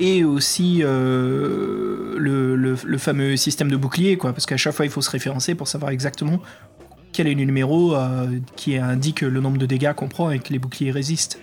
Et 0.00 0.22
aussi 0.22 0.82
euh, 0.84 2.14
le 2.18 2.98
fameux 2.98 3.36
système 3.36 3.68
de 3.68 3.76
bouclier, 3.76 4.16
quoi. 4.16 4.32
Parce 4.32 4.46
qu'à 4.46 4.56
chaque 4.56 4.74
fois, 4.74 4.84
il 4.86 4.92
faut 4.92 5.02
se 5.02 5.10
référencer 5.10 5.56
pour 5.56 5.66
savoir 5.66 5.90
exactement 5.90 6.40
quel 7.18 7.26
est 7.26 7.34
le 7.34 7.42
numéro 7.44 7.96
euh, 7.96 8.28
qui 8.54 8.76
indique 8.76 9.22
le 9.22 9.40
nombre 9.40 9.58
de 9.58 9.66
dégâts 9.66 9.92
qu'on 9.92 10.06
prend 10.06 10.30
et 10.30 10.38
que 10.38 10.52
les 10.52 10.60
boucliers 10.60 10.92
résistent. 10.92 11.40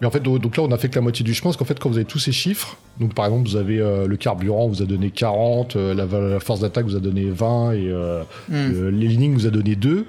Mais 0.00 0.06
en 0.06 0.10
fait, 0.10 0.20
donc 0.20 0.56
là, 0.56 0.62
on 0.62 0.72
a 0.72 0.78
fait 0.78 0.88
que 0.88 0.94
la 0.94 1.02
moitié 1.02 1.22
du 1.22 1.34
chemin, 1.34 1.50
parce 1.50 1.58
qu'en 1.58 1.66
fait, 1.66 1.78
quand 1.78 1.90
vous 1.90 1.96
avez 1.96 2.06
tous 2.06 2.18
ces 2.18 2.32
chiffres, 2.32 2.78
donc 2.98 3.12
par 3.12 3.26
exemple, 3.26 3.46
vous 3.46 3.56
avez 3.56 3.78
euh, 3.78 4.06
le 4.06 4.16
carburant, 4.16 4.66
vous 4.66 4.80
a 4.80 4.86
donné 4.86 5.10
40, 5.10 5.76
euh, 5.76 5.92
la, 5.92 6.06
la 6.06 6.40
force 6.40 6.60
d'attaque 6.60 6.86
vous 6.86 6.96
a 6.96 7.00
donné 7.00 7.28
20, 7.28 7.72
et 7.72 7.88
Hmm. 7.90 8.54
euh, 8.54 8.90
l'éligning 8.90 9.34
vous 9.34 9.46
a 9.46 9.50
donné 9.50 9.76
2. 9.76 10.06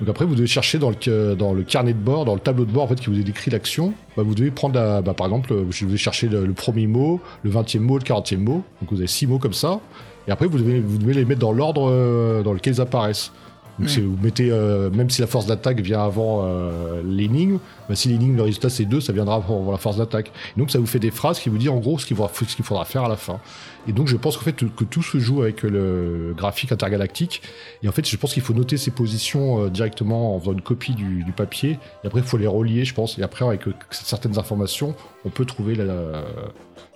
Donc 0.00 0.08
après, 0.10 0.26
vous 0.26 0.34
devez 0.34 0.46
chercher 0.46 0.78
dans 0.78 0.90
le, 0.90 1.34
dans 1.34 1.54
le 1.54 1.62
carnet 1.62 1.94
de 1.94 1.98
bord, 1.98 2.26
dans 2.26 2.34
le 2.34 2.40
tableau 2.40 2.66
de 2.66 2.72
bord 2.72 2.82
en 2.82 2.88
fait, 2.88 3.00
qui 3.00 3.06
vous 3.08 3.18
est 3.18 3.22
décrit 3.24 3.50
l'action. 3.50 3.94
Bah, 4.14 4.24
vous 4.26 4.34
devez 4.34 4.50
prendre, 4.50 4.74
la, 4.74 5.00
bah, 5.00 5.14
par 5.14 5.26
exemple, 5.28 5.54
je 5.70 5.86
vais 5.86 5.96
chercher 5.96 6.28
le, 6.28 6.44
le 6.44 6.52
premier 6.52 6.86
mot, 6.86 7.18
le 7.44 7.50
20e 7.50 7.78
mot, 7.78 7.96
le 7.96 8.04
40e 8.04 8.36
mot. 8.36 8.62
Donc 8.82 8.90
vous 8.90 8.98
avez 8.98 9.06
6 9.06 9.26
mots 9.26 9.38
comme 9.38 9.54
ça. 9.54 9.80
Et 10.28 10.32
après, 10.32 10.46
vous 10.48 10.58
devez, 10.58 10.80
vous 10.80 10.98
devez 10.98 11.14
les 11.14 11.24
mettre 11.24 11.40
dans 11.40 11.52
l'ordre 11.52 12.42
dans 12.42 12.52
lequel 12.52 12.74
ils 12.74 12.80
apparaissent. 12.82 13.32
Donc 13.80 13.88
si 13.88 14.00
vous 14.02 14.16
mettez, 14.22 14.50
euh, 14.50 14.90
même 14.90 15.08
si 15.08 15.22
la 15.22 15.26
force 15.26 15.46
d'attaque 15.46 15.80
vient 15.80 16.02
avant 16.02 16.42
euh, 16.44 17.02
l'énigme, 17.02 17.58
bah, 17.88 17.94
si 17.96 18.08
l'énigme, 18.08 18.36
le 18.36 18.42
résultat 18.42 18.68
c'est 18.68 18.84
2, 18.84 19.00
ça 19.00 19.14
viendra 19.14 19.36
avant 19.36 19.70
la 19.72 19.78
force 19.78 19.96
d'attaque. 19.96 20.30
Et 20.54 20.60
donc 20.60 20.70
ça 20.70 20.78
vous 20.78 20.86
fait 20.86 20.98
des 20.98 21.10
phrases 21.10 21.40
qui 21.40 21.48
vous 21.48 21.56
disent 21.56 21.70
en 21.70 21.78
gros 21.78 21.98
ce 21.98 22.04
qu'il 22.04 22.16
faudra, 22.16 22.84
faire 22.84 23.04
à 23.04 23.08
la 23.08 23.16
fin. 23.16 23.40
Et 23.88 23.92
donc 23.92 24.06
je 24.06 24.18
pense 24.18 24.36
qu'en 24.36 24.42
fait 24.42 24.52
que 24.52 24.84
tout 24.84 25.02
se 25.02 25.18
joue 25.18 25.40
avec 25.40 25.62
le 25.62 26.34
graphique 26.36 26.72
intergalactique. 26.72 27.40
Et 27.82 27.88
en 27.88 27.92
fait 27.92 28.06
je 28.06 28.16
pense 28.18 28.34
qu'il 28.34 28.42
faut 28.42 28.52
noter 28.52 28.76
ces 28.76 28.90
positions 28.90 29.64
euh, 29.64 29.70
directement 29.70 30.36
en 30.36 30.40
faisant 30.40 30.52
une 30.52 30.60
copie 30.60 30.94
du, 30.94 31.24
du 31.24 31.32
papier. 31.32 31.78
Et 32.04 32.06
après 32.06 32.20
il 32.20 32.26
faut 32.26 32.36
les 32.36 32.46
relier 32.46 32.84
je 32.84 32.92
pense. 32.92 33.18
Et 33.18 33.22
après 33.22 33.46
avec 33.46 33.66
euh, 33.66 33.74
certaines 33.90 34.38
informations, 34.38 34.94
on 35.24 35.30
peut 35.30 35.46
trouver 35.46 35.74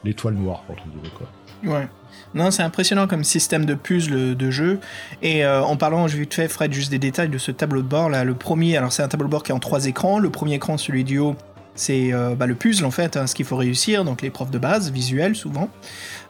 l'étoile 0.05 0.35
noire 0.35 0.65
entre 0.69 0.85
guillemets 0.85 1.15
quoi. 1.17 1.29
Ouais. 1.65 1.89
Non, 2.35 2.51
c'est 2.51 2.63
impressionnant 2.63 3.07
comme 3.07 3.23
système 3.23 3.65
de 3.65 3.75
puzzle 3.75 4.37
de 4.37 4.51
jeu. 4.51 4.81
Et 5.23 5.45
euh, 5.45 5.63
en 5.63 5.77
parlant, 5.77 6.09
je 6.09 6.17
vite 6.17 6.35
fait, 6.35 6.49
Fred, 6.49 6.73
juste 6.73 6.91
des 6.91 6.99
détails 6.99 7.29
de 7.29 7.39
ce 7.39 7.53
tableau 7.53 7.81
de 7.81 7.87
bord 7.87 8.11
là. 8.11 8.25
Le 8.25 8.35
premier, 8.35 8.77
alors 8.77 8.93
c'est 8.93 9.03
un 9.03 9.09
tableau 9.09 9.27
de 9.27 9.31
bord 9.31 9.43
qui 9.45 9.53
est 9.53 9.55
en 9.55 9.61
trois 9.61 9.87
écrans. 9.87 10.19
Le 10.19 10.31
premier 10.31 10.55
écran, 10.55 10.77
celui 10.77 11.05
du 11.05 11.19
haut, 11.19 11.37
c'est 11.75 12.13
euh, 12.13 12.35
bah, 12.35 12.47
le 12.47 12.55
puzzle 12.55 12.85
en 12.85 12.91
fait, 12.91 13.17
hein, 13.17 13.27
ce 13.27 13.35
qu'il 13.35 13.45
faut 13.45 13.57
réussir, 13.57 14.05
donc 14.05 14.23
les 14.23 14.31
profs 14.31 14.51
de 14.51 14.59
base, 14.59 14.91
visuels 14.91 15.35
souvent. 15.35 15.69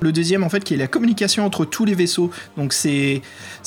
Le 0.00 0.12
deuxième 0.12 0.42
en 0.42 0.48
fait, 0.48 0.64
qui 0.64 0.74
est 0.74 0.78
la 0.78 0.86
communication 0.86 1.44
entre 1.44 1.64
tous 1.64 1.84
les 1.84 1.94
vaisseaux. 1.94 2.30
Donc 2.56 2.72
c'est 2.72 3.22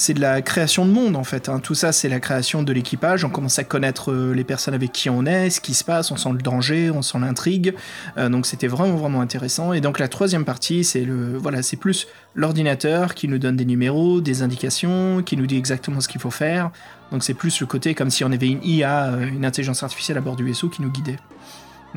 de 0.09 0.19
la 0.19 0.41
création 0.41 0.85
de 0.85 0.91
monde 0.91 1.15
en 1.15 1.23
fait. 1.23 1.49
hein. 1.49 1.59
Tout 1.59 1.75
ça, 1.75 1.91
c'est 1.91 2.09
la 2.09 2.19
création 2.19 2.63
de 2.63 2.73
l'équipage. 2.73 3.23
On 3.23 3.29
commence 3.29 3.59
à 3.59 3.63
connaître 3.63 4.11
euh, 4.11 4.33
les 4.33 4.43
personnes 4.43 4.73
avec 4.73 4.91
qui 4.91 5.09
on 5.09 5.25
est, 5.25 5.49
ce 5.49 5.61
qui 5.61 5.73
se 5.73 5.83
passe, 5.83 6.11
on 6.11 6.17
sent 6.17 6.29
le 6.31 6.39
danger, 6.39 6.91
on 6.91 7.01
sent 7.01 7.19
l'intrigue. 7.19 7.73
Euh, 8.17 8.29
donc 8.29 8.45
c'était 8.45 8.67
vraiment 8.67 8.95
vraiment 8.95 9.21
intéressant. 9.21 9.73
Et 9.73 9.81
donc 9.81 9.99
la 9.99 10.07
troisième 10.07 10.45
partie, 10.45 10.83
c'est 10.83 11.05
le 11.05 11.37
voilà, 11.37 11.61
c'est 11.61 11.77
plus 11.77 12.07
l'ordinateur 12.35 13.13
qui 13.15 13.27
nous 13.27 13.39
donne 13.39 13.55
des 13.55 13.65
numéros, 13.65 14.21
des 14.21 14.41
indications, 14.41 15.21
qui 15.23 15.37
nous 15.37 15.47
dit 15.47 15.57
exactement 15.57 16.01
ce 16.01 16.07
qu'il 16.07 16.21
faut 16.21 16.31
faire. 16.31 16.71
Donc 17.11 17.23
c'est 17.23 17.33
plus 17.33 17.61
le 17.61 17.67
côté 17.67 17.95
comme 17.95 18.09
si 18.09 18.23
on 18.23 18.31
avait 18.31 18.49
une 18.49 18.63
IA, 18.63 19.11
une 19.31 19.45
intelligence 19.45 19.83
artificielle 19.83 20.17
à 20.17 20.21
bord 20.21 20.35
du 20.35 20.43
vaisseau 20.43 20.67
qui 20.69 20.81
nous 20.81 20.89
guidait. 20.91 21.17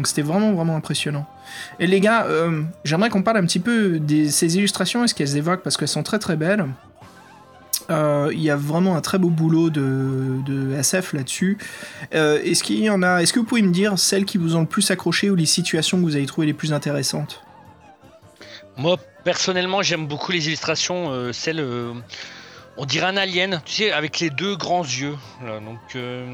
Donc 0.00 0.06
c'était 0.06 0.22
vraiment 0.22 0.54
vraiment 0.54 0.76
impressionnant. 0.76 1.26
Et 1.78 1.86
les 1.86 2.00
gars, 2.00 2.24
euh, 2.24 2.62
j'aimerais 2.84 3.10
qu'on 3.10 3.22
parle 3.22 3.36
un 3.36 3.44
petit 3.44 3.58
peu 3.58 3.98
de 4.00 4.28
ces 4.28 4.56
illustrations 4.56 5.04
et 5.04 5.08
ce 5.08 5.14
qu'elles 5.14 5.36
évoquent 5.36 5.62
parce 5.62 5.76
qu'elles 5.76 5.88
sont 5.88 6.02
très 6.02 6.18
très 6.18 6.36
belles. 6.36 6.64
Euh, 7.90 8.30
Il 8.32 8.40
y 8.40 8.48
a 8.48 8.56
vraiment 8.56 8.96
un 8.96 9.02
très 9.02 9.18
beau 9.18 9.28
boulot 9.28 9.68
de, 9.68 10.38
de 10.46 10.72
SF 10.74 11.12
là-dessus. 11.12 11.58
Euh, 12.14 12.40
est-ce 12.42 12.62
qu'il 12.62 12.78
y 12.78 12.88
en 12.88 13.02
a 13.02 13.20
Est-ce 13.20 13.34
que 13.34 13.40
vous 13.40 13.44
pouvez 13.44 13.60
me 13.60 13.72
dire 13.72 13.98
celles 13.98 14.24
qui 14.24 14.38
vous 14.38 14.56
ont 14.56 14.60
le 14.60 14.66
plus 14.66 14.90
accroché 14.90 15.28
ou 15.28 15.34
les 15.34 15.44
situations 15.44 15.98
que 15.98 16.02
vous 16.04 16.16
avez 16.16 16.24
trouvées 16.24 16.46
les 16.46 16.54
plus 16.54 16.72
intéressantes? 16.72 17.42
Moi, 18.78 18.96
personnellement, 19.22 19.82
j'aime 19.82 20.06
beaucoup 20.06 20.32
les 20.32 20.46
illustrations, 20.46 21.30
celles. 21.34 21.62
on 22.78 22.86
dirait 22.86 23.08
un 23.08 23.18
alien, 23.18 23.60
tu 23.66 23.74
sais, 23.74 23.92
avec 23.92 24.20
les 24.20 24.30
deux 24.30 24.56
grands 24.56 24.84
yeux. 24.84 25.16
là, 25.44 25.60
donc, 25.60 25.78
euh, 25.96 26.24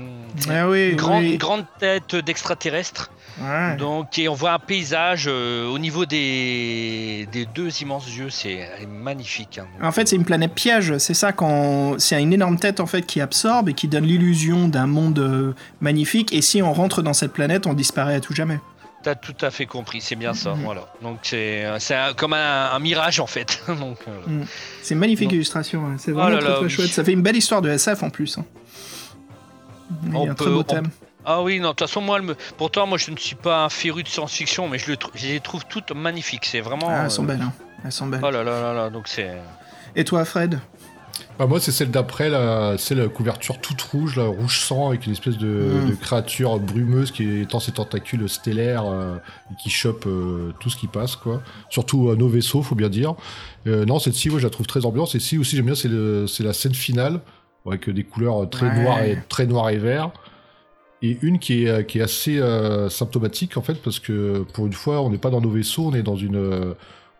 Ah 0.48 0.68
oui, 0.68 0.90
une, 0.90 0.96
grande, 0.96 1.24
oui. 1.24 1.32
une 1.32 1.38
grande 1.38 1.64
tête 1.80 2.14
d'extraterrestre. 2.14 3.10
Ouais. 3.40 3.76
Donc, 3.76 4.18
et 4.18 4.28
on 4.28 4.34
voit 4.34 4.52
un 4.52 4.58
paysage 4.58 5.26
euh, 5.28 5.66
au 5.68 5.78
niveau 5.78 6.06
des, 6.06 7.28
des 7.32 7.44
deux 7.46 7.82
immenses 7.82 8.06
yeux, 8.16 8.30
c'est 8.30 8.66
magnifique. 8.88 9.58
hein. 9.58 9.66
En 9.82 9.92
fait, 9.92 10.08
c'est 10.08 10.16
une 10.16 10.24
planète 10.24 10.54
piège. 10.54 10.96
C'est 10.98 11.12
ça 11.14 11.32
quand 11.32 11.96
c'est 11.98 12.20
une 12.22 12.32
énorme 12.32 12.58
tête 12.58 12.80
en 12.80 12.86
fait 12.86 13.02
qui 13.02 13.20
absorbe 13.20 13.68
et 13.68 13.74
qui 13.74 13.88
donne 13.88 14.04
l'illusion 14.04 14.68
d'un 14.68 14.86
monde 14.86 15.18
euh, 15.18 15.54
magnifique. 15.80 16.32
Et 16.32 16.40
si 16.40 16.62
on 16.62 16.72
rentre 16.72 17.02
dans 17.02 17.12
cette 17.12 17.32
planète, 17.34 17.66
on 17.66 17.74
disparaît 17.74 18.14
à 18.14 18.20
tout 18.20 18.34
jamais. 18.34 18.58
T'as 19.02 19.14
tout 19.14 19.36
à 19.42 19.50
fait 19.50 19.66
compris, 19.66 20.00
c'est 20.00 20.16
bien 20.16 20.32
ça. 20.32 20.54
Mhm. 20.54 20.62
Voilà. 20.64 20.86
Donc 21.02 21.18
c'est 21.22 21.64
c'est 21.78 21.94
un- 21.94 22.14
comme 22.14 22.32
un, 22.32 22.70
un 22.72 22.78
mirage 22.78 23.20
en 23.20 23.26
fait. 23.26 23.62
Donc, 23.68 23.98
euh, 24.08 24.42
C'est 24.82 24.94
une 24.94 25.00
magnifique 25.00 25.28
Non. 25.28 25.34
illustration, 25.34 25.86
hein. 25.86 25.96
c'est 25.98 26.10
Oh 26.12 26.14
vraiment 26.14 26.30
là 26.30 26.38
très, 26.38 26.48
là, 26.48 26.54
très 26.56 26.64
oui. 26.64 26.70
chouette. 26.70 26.88
Ça 26.90 27.04
fait 27.04 27.12
une 27.12 27.22
belle 27.22 27.36
histoire 27.36 27.60
de 27.62 27.68
SF 27.68 28.02
en 28.02 28.10
plus. 28.10 28.38
hein. 28.38 28.44
On 30.12 30.28
un 30.30 30.34
très 30.34 30.46
peut- 30.46 30.50
beau 30.52 30.60
on- 30.60 30.62
thème. 30.64 30.88
Ah 31.26 31.42
oui, 31.42 31.58
non, 31.58 31.70
de 31.70 31.74
toute 31.74 31.80
façon, 31.88 32.00
moi, 32.00 32.20
me... 32.22 32.34
pourtant, 32.56 32.86
moi, 32.86 32.98
je 32.98 33.10
ne 33.10 33.16
suis 33.16 33.34
pas 33.36 33.64
un 33.64 33.68
féru 33.68 34.02
de 34.04 34.08
science-fiction, 34.08 34.68
mais 34.68 34.78
je, 34.78 34.92
le 34.92 34.96
je 35.14 35.26
les 35.26 35.40
trouve 35.40 35.64
toutes 35.68 35.90
magnifiques. 35.90 36.44
C'est 36.46 36.60
vraiment. 36.60 36.86
Ah, 36.88 37.00
euh, 37.00 37.04
elles 37.04 37.10
sont 37.10 37.24
belles. 37.24 37.42
hein. 37.42 37.52
Elles 37.84 37.92
sont 37.92 38.06
belles. 38.06 38.20
Oh 38.22 38.30
là 38.30 38.44
là 38.44 38.60
là 38.62 38.72
là, 38.72 38.90
donc 38.90 39.08
c'est. 39.08 39.30
Et 39.96 40.04
toi, 40.04 40.24
Fred? 40.24 40.60
Bah, 41.38 41.46
moi, 41.46 41.60
c'est 41.60 41.72
celle 41.72 41.90
d'après, 41.90 42.30
c'est 42.78 42.94
la 42.94 43.08
couverture 43.08 43.60
toute 43.60 43.82
rouge, 43.82 44.16
là, 44.16 44.24
rouge 44.26 44.60
sang, 44.60 44.88
avec 44.88 45.04
une 45.06 45.12
espèce 45.12 45.36
de, 45.36 45.46
Mm. 45.46 45.90
de 45.90 45.94
créature 45.94 46.58
brumeuse 46.58 47.10
qui 47.10 47.40
étend 47.40 47.58
ses 47.60 47.72
tentacules 47.72 48.26
stellaires 48.28 48.84
euh, 48.86 49.16
et 49.50 49.54
qui 49.62 49.68
chope 49.68 50.04
euh, 50.06 50.52
tout 50.60 50.70
ce 50.70 50.76
qui 50.76 50.86
passe, 50.86 51.16
quoi. 51.16 51.42
Surtout 51.70 52.08
euh, 52.08 52.16
nos 52.16 52.28
vaisseaux, 52.28 52.62
faut 52.62 52.74
bien 52.74 52.88
dire. 52.88 53.14
Euh, 53.66 53.84
non, 53.84 53.98
cette-ci, 53.98 54.30
moi, 54.30 54.38
je 54.38 54.44
la 54.44 54.50
trouve 54.50 54.66
très 54.66 54.86
ambiance. 54.86 55.14
Et 55.14 55.20
si 55.20 55.36
aussi, 55.38 55.56
j'aime 55.56 55.66
bien, 55.66 55.74
c'est 55.74 56.42
la 56.44 56.52
scène 56.52 56.74
finale, 56.74 57.20
avec 57.66 57.90
des 57.90 58.04
couleurs 58.04 58.48
très 58.48 58.68
Ouais. 58.68 58.82
noires 58.82 59.02
et 59.02 59.18
très 59.28 59.46
noires 59.46 59.70
et 59.70 59.78
verts. 59.78 60.10
Et 61.06 61.18
une 61.22 61.38
qui 61.38 61.64
est, 61.64 61.86
qui 61.86 61.98
est 61.98 62.02
assez 62.02 62.38
euh, 62.38 62.88
symptomatique, 62.88 63.56
en 63.56 63.62
fait, 63.62 63.80
parce 63.82 64.00
que 64.00 64.44
pour 64.54 64.66
une 64.66 64.72
fois, 64.72 65.02
on 65.02 65.10
n'est 65.10 65.18
pas 65.18 65.30
dans 65.30 65.40
nos 65.40 65.50
vaisseaux, 65.50 65.86
on 65.86 65.94
est 65.94 66.02
dans 66.02 66.16
une. 66.16 66.36
euh, 66.36 66.74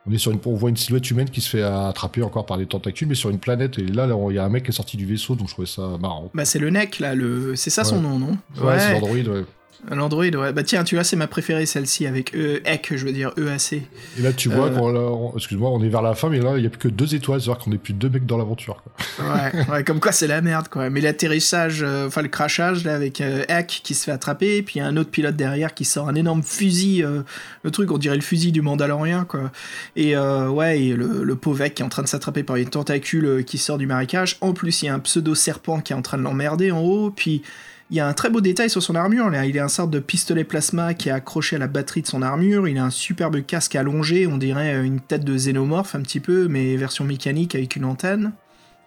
on, 0.09 0.12
est 0.12 0.18
sur 0.18 0.33
une, 0.33 0.40
on 0.44 0.55
voit 0.55 0.70
une 0.70 0.77
silhouette 0.77 1.09
humaine 1.11 1.31
qui 1.31 1.40
se 1.40 1.51
fait 1.51 1.62
attraper 1.62 2.22
encore 2.22 2.46
par 2.46 2.59
des 2.59 2.66
tentacules, 2.66 3.07
mais 3.09 3.14
sur 3.14 3.31
une 3.31 3.38
planète. 3.38 3.79
Et 3.79 3.87
là, 3.87 4.07
là, 4.07 4.16
il 4.31 4.35
y 4.35 4.38
a 4.38 4.44
un 4.44 4.49
mec 4.49 4.64
qui 4.64 4.70
est 4.70 4.75
sorti 4.75 4.96
du 4.96 5.07
vaisseau, 5.07 5.35
donc 5.37 5.49
je 5.49 5.53
trouvais 5.53 5.68
ça 5.68 5.96
marrant. 6.01 6.31
Bah, 6.35 6.44
c'est 6.44 6.59
le 6.59 6.70
NEC, 6.70 6.99
là. 6.99 7.14
Le... 7.14 7.55
C'est 7.55 7.70
ça 7.70 7.85
son 7.85 8.01
nom, 8.01 8.18
non? 8.18 8.38
Ouais, 8.61 8.79
c'est 8.79 8.92
l'Android, 8.92 9.14
ouais. 9.14 9.44
L'Android, 9.90 10.25
ouais. 10.25 10.53
Bah, 10.53 10.62
tiens, 10.62 10.83
tu 10.85 10.96
vois, 10.96 11.05
c'est 11.05 11.16
ma 11.16 11.27
préférée, 11.27 11.64
celle-ci, 11.66 12.07
avec 12.07 12.35
E, 12.35 12.61
EC, 12.66 12.96
je 12.96 13.05
veux 13.07 13.12
dire, 13.12 13.33
EAC. 13.37 13.72
Et 14.18 14.22
là, 14.22 14.33
tu 14.33 14.49
vois, 14.49 14.66
Euh. 14.66 15.29
excuse-moi, 15.37 15.70
on 15.70 15.83
est 15.83 15.88
vers 15.88 16.03
la 16.03 16.14
fin, 16.14 16.29
mais 16.29 16.40
là, 16.40 16.55
il 16.57 16.61
n'y 16.61 16.66
a 16.66 16.70
plus 16.70 16.79
que 16.79 16.88
deux 16.88 17.14
étoiles, 17.14 17.40
c'est-à-dire 17.40 17.62
qu'on 17.62 17.70
n'est 17.70 17.79
plus 17.79 17.92
deux 17.94 18.09
mecs 18.09 18.27
dans 18.27 18.37
l'aventure. 18.37 18.83
quoi. 18.83 19.25
Ouais, 19.35 19.53
ouais, 19.72 19.85
comme 19.85 20.01
quoi 20.01 20.12
c'est 20.12 20.27
la 20.27 20.40
merde, 20.40 20.68
quoi. 20.68 20.90
Mais 20.90 21.01
l'atterrissage, 21.01 21.83
euh, 21.83 22.07
enfin 22.09 22.22
le 22.22 22.29
crashage, 22.29 22.85
là, 22.85 22.94
avec 22.94 23.20
euh, 23.20 23.44
Hack 23.49 23.81
qui 23.85 23.94
se 23.94 24.05
fait 24.05 24.11
attraper, 24.11 24.57
et 24.57 24.62
puis 24.62 24.77
il 24.77 24.79
y 24.79 24.83
a 24.83 24.87
un 24.87 24.96
autre 24.96 25.11
pilote 25.11 25.37
derrière 25.37 25.72
qui 25.75 25.85
sort 25.85 26.09
un 26.09 26.14
énorme 26.14 26.42
fusil, 26.42 27.05
euh, 27.05 27.22
le 27.62 27.70
truc, 27.70 27.90
on 27.92 27.99
dirait 27.99 28.16
le 28.16 28.22
fusil 28.22 28.53
du 28.53 28.62
Mandalorien, 28.62 29.25
quoi. 29.25 29.51
Et 29.94 30.16
ouais, 30.16 30.81
et 30.83 30.94
le, 30.94 31.22
le 31.25 31.37
pauvre 31.37 31.66
qui 31.68 31.83
est 31.83 31.85
en 31.85 31.88
train 31.88 32.03
de 32.03 32.09
s'attraper 32.09 32.42
par 32.42 32.57
une 32.57 32.68
tentacule 32.68 33.44
qui 33.44 33.59
sort 33.59 33.79
du 33.79 33.87
marécage. 33.87 34.37
En 34.40 34.53
plus, 34.53 34.83
il 34.83 34.87
y 34.87 34.88
a 34.88 34.94
un 34.94 34.99
pseudo-serpent 34.99 35.81
qui 35.81 35.92
est 35.92 35.96
en 35.96 36.03
train 36.03 36.18
de 36.18 36.22
l'emmerder 36.22 36.70
en 36.70 36.81
haut, 36.81 37.11
puis 37.11 37.42
il 37.90 37.96
y 37.96 38.01
a 38.01 38.07
un 38.09 38.12
très 38.12 38.31
beau 38.31 38.40
détail 38.40 38.68
sur 38.68 38.83
son 38.83 38.94
armure, 38.94 39.31
là. 39.31 39.46
Il 39.46 39.59
a 39.59 39.64
un 39.64 39.68
sorte 39.68 39.90
de 39.90 40.01
pistolet 40.01 40.44
plasma 40.44 40.94
qui 40.94 41.09
est 41.09 41.12
accroché 41.12 41.57
à 41.57 41.59
la 41.59 41.68
batterie 41.68 42.03
de 42.03 42.07
son 42.07 42.22
armure, 42.22 42.66
il 42.66 42.79
a 42.79 42.85
un 42.85 42.90
superbe 42.90 43.44
casque 43.46 43.77
allongé, 43.77 44.27
on 44.27 44.38
dirait 44.38 44.75
euh, 44.75 44.83
une 44.83 45.01
tête 45.01 45.25
de 45.25 45.35
xénomorphe 45.35 45.94
un 45.94 46.01
petit 46.01 46.20
peu, 46.20 46.49
mais 46.49 46.77
version 46.77 47.05
mécanique 47.05 47.55
avec 47.55 47.77
une 47.77 47.85
antenne. 47.85 48.33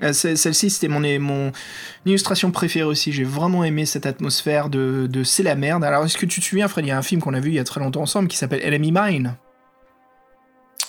Euh, 0.01 0.13
Celle-ci, 0.13 0.69
c'était 0.69 0.88
mon, 0.88 1.01
mon 1.19 1.51
illustration 2.05 2.51
préférée 2.51 2.85
aussi. 2.85 3.12
J'ai 3.12 3.25
vraiment 3.25 3.63
aimé 3.65 3.85
cette 3.85 4.05
atmosphère 4.05 4.69
de, 4.69 5.07
de 5.09 5.23
c'est 5.23 5.43
la 5.43 5.55
merde. 5.55 5.83
Alors, 5.83 6.05
est-ce 6.05 6.17
que 6.17 6.25
tu 6.25 6.39
te 6.39 6.45
souviens, 6.45 6.67
Fred, 6.67 6.85
il 6.85 6.89
y 6.89 6.91
a 6.91 6.97
un 6.97 7.01
film 7.01 7.21
qu'on 7.21 7.33
a 7.33 7.39
vu 7.39 7.49
il 7.49 7.55
y 7.55 7.59
a 7.59 7.65
très 7.65 7.81
longtemps 7.81 8.01
ensemble 8.01 8.29
qui 8.29 8.38
s'appelle 8.38 8.62
Enemy 8.63 8.93
Mine? 8.93 9.35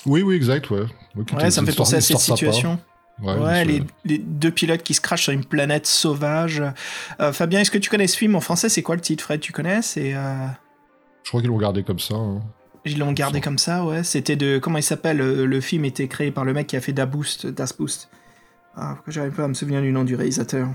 Oui, 0.07 0.23
oui, 0.23 0.37
exact, 0.37 0.71
ouais. 0.71 0.85
Ça 1.51 1.61
me 1.61 1.67
fait 1.67 1.77
penser 1.77 1.97
à 1.97 2.01
cette 2.01 2.19
sympa. 2.19 2.53
Ouais, 3.23 3.65
les, 3.65 4.19
deux 4.19 4.51
pilotes 4.51 4.83
qui 4.83 4.95
se 4.95 5.01
crachent 5.01 5.25
sur 5.25 5.33
une 5.33 5.45
planète 5.45 5.87
sauvage. 5.87 6.63
Euh, 7.21 7.33
Fabien, 7.33 7.61
est-ce 7.61 7.71
que 7.71 7.79
tu 7.79 7.91
connais 7.91 8.07
ce 8.07 8.17
film 8.17 8.35
en 8.35 8.41
français? 8.41 8.69
C'est 8.69 8.83
quoi 8.83 8.95
le 8.95 9.01
titre, 9.01 9.25
Fred 9.25 9.41
Tu 9.41 9.53
connais? 9.53 9.83
C'est 9.83 10.15
euh, 10.15 10.47
Je 11.25 11.29
crois 11.29 11.41
qu'ils 11.41 11.51
l'ont 11.51 11.59
gardé 11.59 11.83
comme 11.83 11.99
ça. 11.99 12.15
hein. 12.15 12.41
Ils 12.87 12.99
l'ont 12.99 13.13
gardé 13.13 13.41
comme 13.43 13.59
ça, 13.59 13.85
ouais. 13.85 14.03
C'était 14.05 14.37
de. 14.37 14.59
Comment 14.59 14.79
il 14.79 14.83
s'appelle? 14.83 15.21
Euh, 15.21 15.45
Le 15.45 15.61
film 15.61 15.85
était 15.85 16.09
créé 16.09 16.31
par 16.31 16.45
le 16.47 16.55
mec 16.55 16.67
qui 16.67 16.77
a 16.77 16.81
fait 16.81 16.93
Da 16.95 17.05
Boost, 17.05 17.47
Das 17.47 17.75
Boost. 17.79 18.09
Ah, 18.75 18.93
pourquoi 18.95 19.13
j'arrive 19.13 19.33
pas 19.33 19.45
à 19.45 19.49
me 19.49 19.55
souvenir 19.55 19.83
du 19.83 19.93
nom 19.93 20.05
du 20.05 20.15
réalisateur 20.15 20.69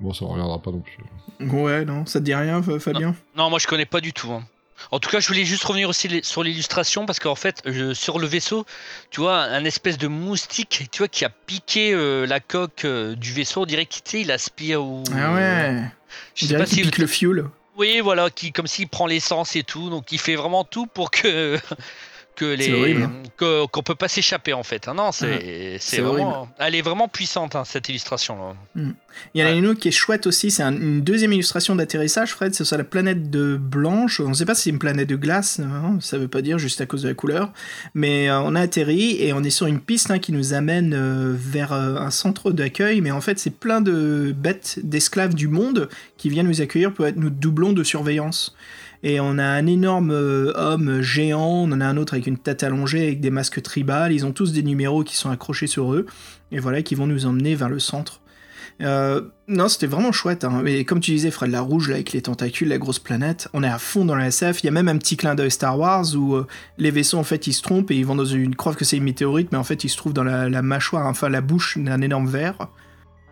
Bon, 0.00 0.12
ça 0.12 0.24
ne 0.24 0.30
reviendra 0.30 0.60
pas 0.60 0.70
non 0.70 0.80
plus. 0.80 1.50
Ouais, 1.50 1.84
non, 1.84 2.06
ça 2.06 2.20
te 2.20 2.24
dit 2.24 2.34
rien, 2.34 2.62
Fa- 2.62 2.78
Fabien? 2.78 3.14
Non, 3.36 3.50
moi 3.50 3.58
je 3.58 3.66
connais 3.66 3.86
pas 3.86 4.00
du 4.00 4.12
tout. 4.12 4.30
hein. 4.32 4.44
En 4.90 5.00
tout 5.00 5.10
cas, 5.10 5.20
je 5.20 5.28
voulais 5.28 5.44
juste 5.44 5.64
revenir 5.64 5.88
aussi 5.88 6.20
sur 6.22 6.42
l'illustration 6.42 7.06
parce 7.06 7.18
qu'en 7.18 7.34
fait, 7.34 7.62
sur 7.94 8.18
le 8.18 8.26
vaisseau, 8.26 8.66
tu 9.10 9.20
vois, 9.20 9.40
un 9.40 9.64
espèce 9.64 9.98
de 9.98 10.06
moustique, 10.08 10.88
tu 10.90 10.98
vois, 10.98 11.08
qui 11.08 11.24
a 11.24 11.30
piqué 11.30 11.92
euh, 11.92 12.26
la 12.26 12.40
coque 12.40 12.84
euh, 12.84 13.14
du 13.14 13.32
vaisseau. 13.32 13.62
On 13.62 13.66
dirait 13.66 13.86
qu'il 13.86 14.20
il 14.20 14.30
aspire 14.30 14.82
ou. 14.82 15.02
Ah 15.14 15.34
ouais 15.34 15.82
Je 16.34 16.46
sais 16.46 16.56
pas 16.56 16.66
si. 16.66 16.82
pique 16.82 16.98
le 16.98 17.06
fuel. 17.06 17.44
Oui, 17.76 18.00
voilà, 18.00 18.30
qui 18.30 18.52
comme 18.52 18.66
s'il 18.66 18.88
prend 18.88 19.06
l'essence 19.06 19.54
et 19.54 19.62
tout, 19.62 19.90
donc 19.90 20.10
il 20.10 20.18
fait 20.18 20.34
vraiment 20.36 20.64
tout 20.64 20.86
pour 20.86 21.10
que 21.10 21.58
que 22.36 22.44
les 22.44 23.02
hein. 23.02 23.12
qu'on 23.38 23.82
peut 23.82 23.94
pas 23.94 24.08
s'échapper 24.08 24.52
en 24.52 24.62
fait. 24.62 24.84
Ah 24.86 24.94
non, 24.94 25.10
c'est 25.12 25.78
c'est 25.80 25.96
c'est 25.96 26.00
vraiment. 26.02 26.48
Elle 26.58 26.74
est 26.74 26.82
vraiment 26.82 27.08
puissante 27.08 27.56
hein, 27.56 27.64
cette 27.64 27.88
illustration 27.88 28.36
là. 28.76 28.82
Il 29.34 29.40
y 29.40 29.42
en 29.42 29.46
a 29.46 29.50
Ouais. 29.52 29.58
une 29.58 29.66
autre 29.66 29.80
qui 29.80 29.88
est 29.88 29.92
chouette 29.92 30.26
aussi, 30.26 30.50
c'est 30.50 30.62
un- 30.62 30.74
une 30.76 31.00
deuxième 31.00 31.32
illustration 31.32 31.74
d'atterrissage, 31.74 32.32
Fred, 32.32 32.54
c'est 32.54 32.66
sur 32.66 32.76
la 32.76 32.84
planète 32.84 33.30
de 33.30 33.56
Blanche. 33.56 34.20
On 34.20 34.28
ne 34.28 34.34
sait 34.34 34.44
pas 34.44 34.54
si 34.54 34.64
c'est 34.64 34.70
une 34.70 34.78
planète 34.78 35.08
de 35.08 35.16
glace, 35.16 35.58
hein, 35.60 35.96
ça 36.00 36.18
veut 36.18 36.28
pas 36.28 36.42
dire 36.42 36.58
juste 36.58 36.82
à 36.82 36.86
cause 36.86 37.02
de 37.02 37.08
la 37.08 37.14
couleur. 37.14 37.50
Mais 37.94 38.28
euh, 38.28 38.38
on 38.40 38.54
a 38.54 38.60
atterri 38.60 39.16
et 39.22 39.32
on 39.32 39.42
est 39.42 39.48
sur 39.50 39.66
une 39.66 39.80
piste 39.80 40.10
hein, 40.10 40.18
qui 40.18 40.32
nous 40.32 40.52
amène 40.52 40.92
euh, 40.94 41.34
vers 41.34 41.72
euh, 41.72 41.96
un 41.96 42.10
centre 42.10 42.50
d'accueil. 42.52 43.00
Mais 43.00 43.10
en 43.10 43.22
fait, 43.22 43.38
c'est 43.38 43.56
plein 43.58 43.80
de 43.80 44.34
bêtes, 44.36 44.80
d'esclaves 44.82 45.34
du 45.34 45.48
monde 45.48 45.88
qui 46.18 46.28
viennent 46.28 46.48
nous 46.48 46.60
accueillir 46.60 46.92
pour 46.92 47.06
être 47.06 47.16
nos 47.16 47.30
doublons 47.30 47.72
de 47.72 47.84
surveillance. 47.84 48.54
Et 49.02 49.20
on 49.20 49.38
a 49.38 49.44
un 49.44 49.66
énorme 49.66 50.10
euh, 50.10 50.52
homme 50.54 51.00
géant, 51.00 51.64
on 51.64 51.72
en 51.72 51.80
a 51.80 51.86
un 51.86 51.96
autre 51.96 52.14
avec 52.14 52.26
une 52.26 52.38
tête 52.38 52.62
allongée, 52.62 53.02
avec 53.02 53.20
des 53.20 53.30
masques 53.30 53.62
tribales. 53.62 54.12
Ils 54.12 54.26
ont 54.26 54.32
tous 54.32 54.52
des 54.52 54.62
numéros 54.62 55.04
qui 55.04 55.16
sont 55.16 55.30
accrochés 55.30 55.66
sur 55.66 55.92
eux. 55.92 56.06
Et 56.52 56.58
voilà, 56.58 56.82
qui 56.82 56.94
vont 56.94 57.06
nous 57.06 57.26
emmener 57.26 57.54
vers 57.54 57.68
le 57.68 57.78
centre. 57.78 58.20
Euh, 58.82 59.22
non, 59.48 59.68
c'était 59.68 59.86
vraiment 59.86 60.12
chouette. 60.12 60.44
Hein. 60.44 60.62
Comme 60.86 61.00
tu 61.00 61.12
disais, 61.12 61.30
Fred, 61.30 61.50
la 61.50 61.60
rouge 61.60 61.90
avec 61.90 62.12
les 62.12 62.22
tentacules, 62.22 62.68
la 62.68 62.78
grosse 62.78 62.98
planète, 62.98 63.48
on 63.52 63.62
est 63.62 63.68
à 63.68 63.78
fond 63.78 64.04
dans 64.04 64.14
la 64.14 64.26
SF. 64.26 64.62
Il 64.62 64.66
y 64.66 64.68
a 64.68 64.72
même 64.72 64.88
un 64.88 64.98
petit 64.98 65.16
clin 65.16 65.34
d'œil 65.34 65.50
Star 65.50 65.78
Wars 65.78 66.04
où 66.14 66.34
euh, 66.34 66.46
les 66.78 66.90
vaisseaux 66.90 67.18
en 67.18 67.24
fait 67.24 67.46
ils 67.46 67.52
se 67.52 67.62
trompent 67.62 67.90
et 67.90 67.96
ils 67.96 68.04
vont 68.04 68.16
dans 68.16 68.24
une 68.24 68.54
que 68.54 68.84
c'est 68.84 68.96
une 68.96 69.04
météorite, 69.04 69.50
mais 69.52 69.58
en 69.58 69.64
fait 69.64 69.84
ils 69.84 69.88
se 69.88 69.96
trouvent 69.96 70.12
dans 70.12 70.24
la, 70.24 70.48
la 70.48 70.62
mâchoire, 70.62 71.06
enfin 71.06 71.28
la 71.28 71.40
bouche 71.40 71.78
d'un 71.78 72.00
énorme 72.02 72.28
verre. 72.28 72.68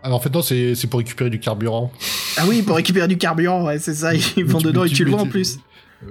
Alors 0.05 0.19
en 0.19 0.21
fait, 0.21 0.31
non, 0.31 0.43
c'est 0.43 0.87
pour 0.87 0.99
récupérer 0.99 1.31
du 1.31 1.39
carburant. 1.39 1.91
Ah 2.37 2.43
oui, 2.47 2.61
pour 2.61 2.75
récupérer 2.75 3.07
du 3.07 3.17
carburant, 3.17 3.65
ouais, 3.65 3.79
c'est 3.79 3.95
ça. 3.95 4.13
Ils 4.13 4.45
vont 4.45 4.59
tu- 4.59 4.67
dedans 4.67 4.83
et 4.83 4.89
tu 4.89 5.03
le 5.03 5.09
vois 5.09 5.21
en 5.21 5.25
plus. 5.27 5.57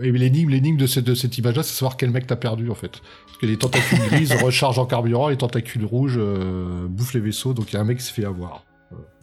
Et 0.02 0.10
l'énigme, 0.10 0.50
l'énigme 0.50 0.76
de 0.76 0.88
cette, 0.88 1.04
de 1.04 1.14
cette 1.14 1.38
image-là, 1.38 1.62
c'est 1.62 1.74
savoir 1.74 1.96
quel 1.96 2.10
mec 2.10 2.26
t'as 2.26 2.34
perdu 2.34 2.68
en 2.70 2.74
fait. 2.74 3.00
Parce 3.26 3.38
que 3.38 3.46
les 3.46 3.56
tentacules 3.56 3.98
grises 4.10 4.32
rechargent 4.42 4.80
en 4.80 4.86
carburant, 4.86 5.28
les 5.28 5.36
tentacules 5.36 5.84
rouges 5.84 6.16
euh, 6.18 6.86
bouffent 6.88 7.14
les 7.14 7.20
vaisseaux, 7.20 7.54
donc 7.54 7.70
il 7.70 7.74
y 7.74 7.76
a 7.76 7.82
un 7.82 7.84
mec 7.84 7.98
qui 7.98 8.04
se 8.04 8.12
fait 8.12 8.24
avoir. 8.24 8.64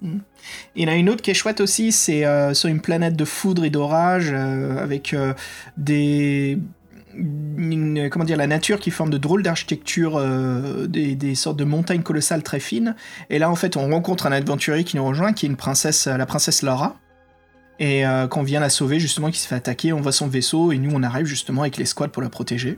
Il 0.01 0.81
y 0.81 0.85
en 0.85 0.87
a 0.87 0.95
une 0.95 1.09
autre 1.09 1.21
qui 1.21 1.31
est 1.31 1.35
chouette 1.35 1.59
aussi, 1.59 1.91
c'est 1.91 2.25
euh, 2.25 2.53
sur 2.53 2.69
une 2.69 2.79
planète 2.79 3.17
de 3.17 3.25
foudre 3.25 3.65
et 3.65 3.69
d'orage, 3.69 4.29
euh, 4.31 4.81
avec 4.81 5.13
des. 5.75 6.57
Une- 7.15 8.09
comment 8.09 8.25
dire, 8.25 8.37
la 8.37 8.47
nature 8.47 8.79
qui 8.79 8.91
forme 8.91 9.09
de 9.09 9.17
drôles 9.17 9.43
d'architecture, 9.43 10.15
euh, 10.17 10.87
des, 10.87 11.15
des 11.15 11.35
sortes 11.35 11.57
de 11.57 11.63
montagnes 11.63 12.01
colossales 12.03 12.43
très 12.43 12.59
fines. 12.59 12.95
Et 13.29 13.39
là, 13.39 13.49
en 13.49 13.55
fait, 13.55 13.77
on 13.77 13.89
rencontre 13.89 14.25
un 14.27 14.31
aventurier 14.31 14.83
qui 14.83 14.97
nous 14.97 15.05
rejoint, 15.05 15.33
qui 15.33 15.45
est 15.45 15.49
une 15.49 15.55
princesse, 15.57 16.07
euh, 16.07 16.17
la 16.17 16.25
princesse 16.25 16.61
Laura. 16.61 16.97
Et 17.79 18.05
euh, 18.05 18.27
qu'on 18.27 18.43
vient 18.43 18.59
la 18.59 18.69
sauver, 18.69 18.99
justement, 18.99 19.31
qui 19.31 19.39
se 19.39 19.47
fait 19.47 19.55
attaquer, 19.55 19.91
on 19.91 20.01
voit 20.01 20.11
son 20.11 20.27
vaisseau, 20.27 20.71
et 20.71 20.77
nous, 20.77 20.91
on 20.93 21.01
arrive 21.01 21.25
justement 21.25 21.61
avec 21.61 21.77
l'escouade 21.77 22.11
pour 22.11 22.21
la 22.21 22.29
protéger. 22.29 22.77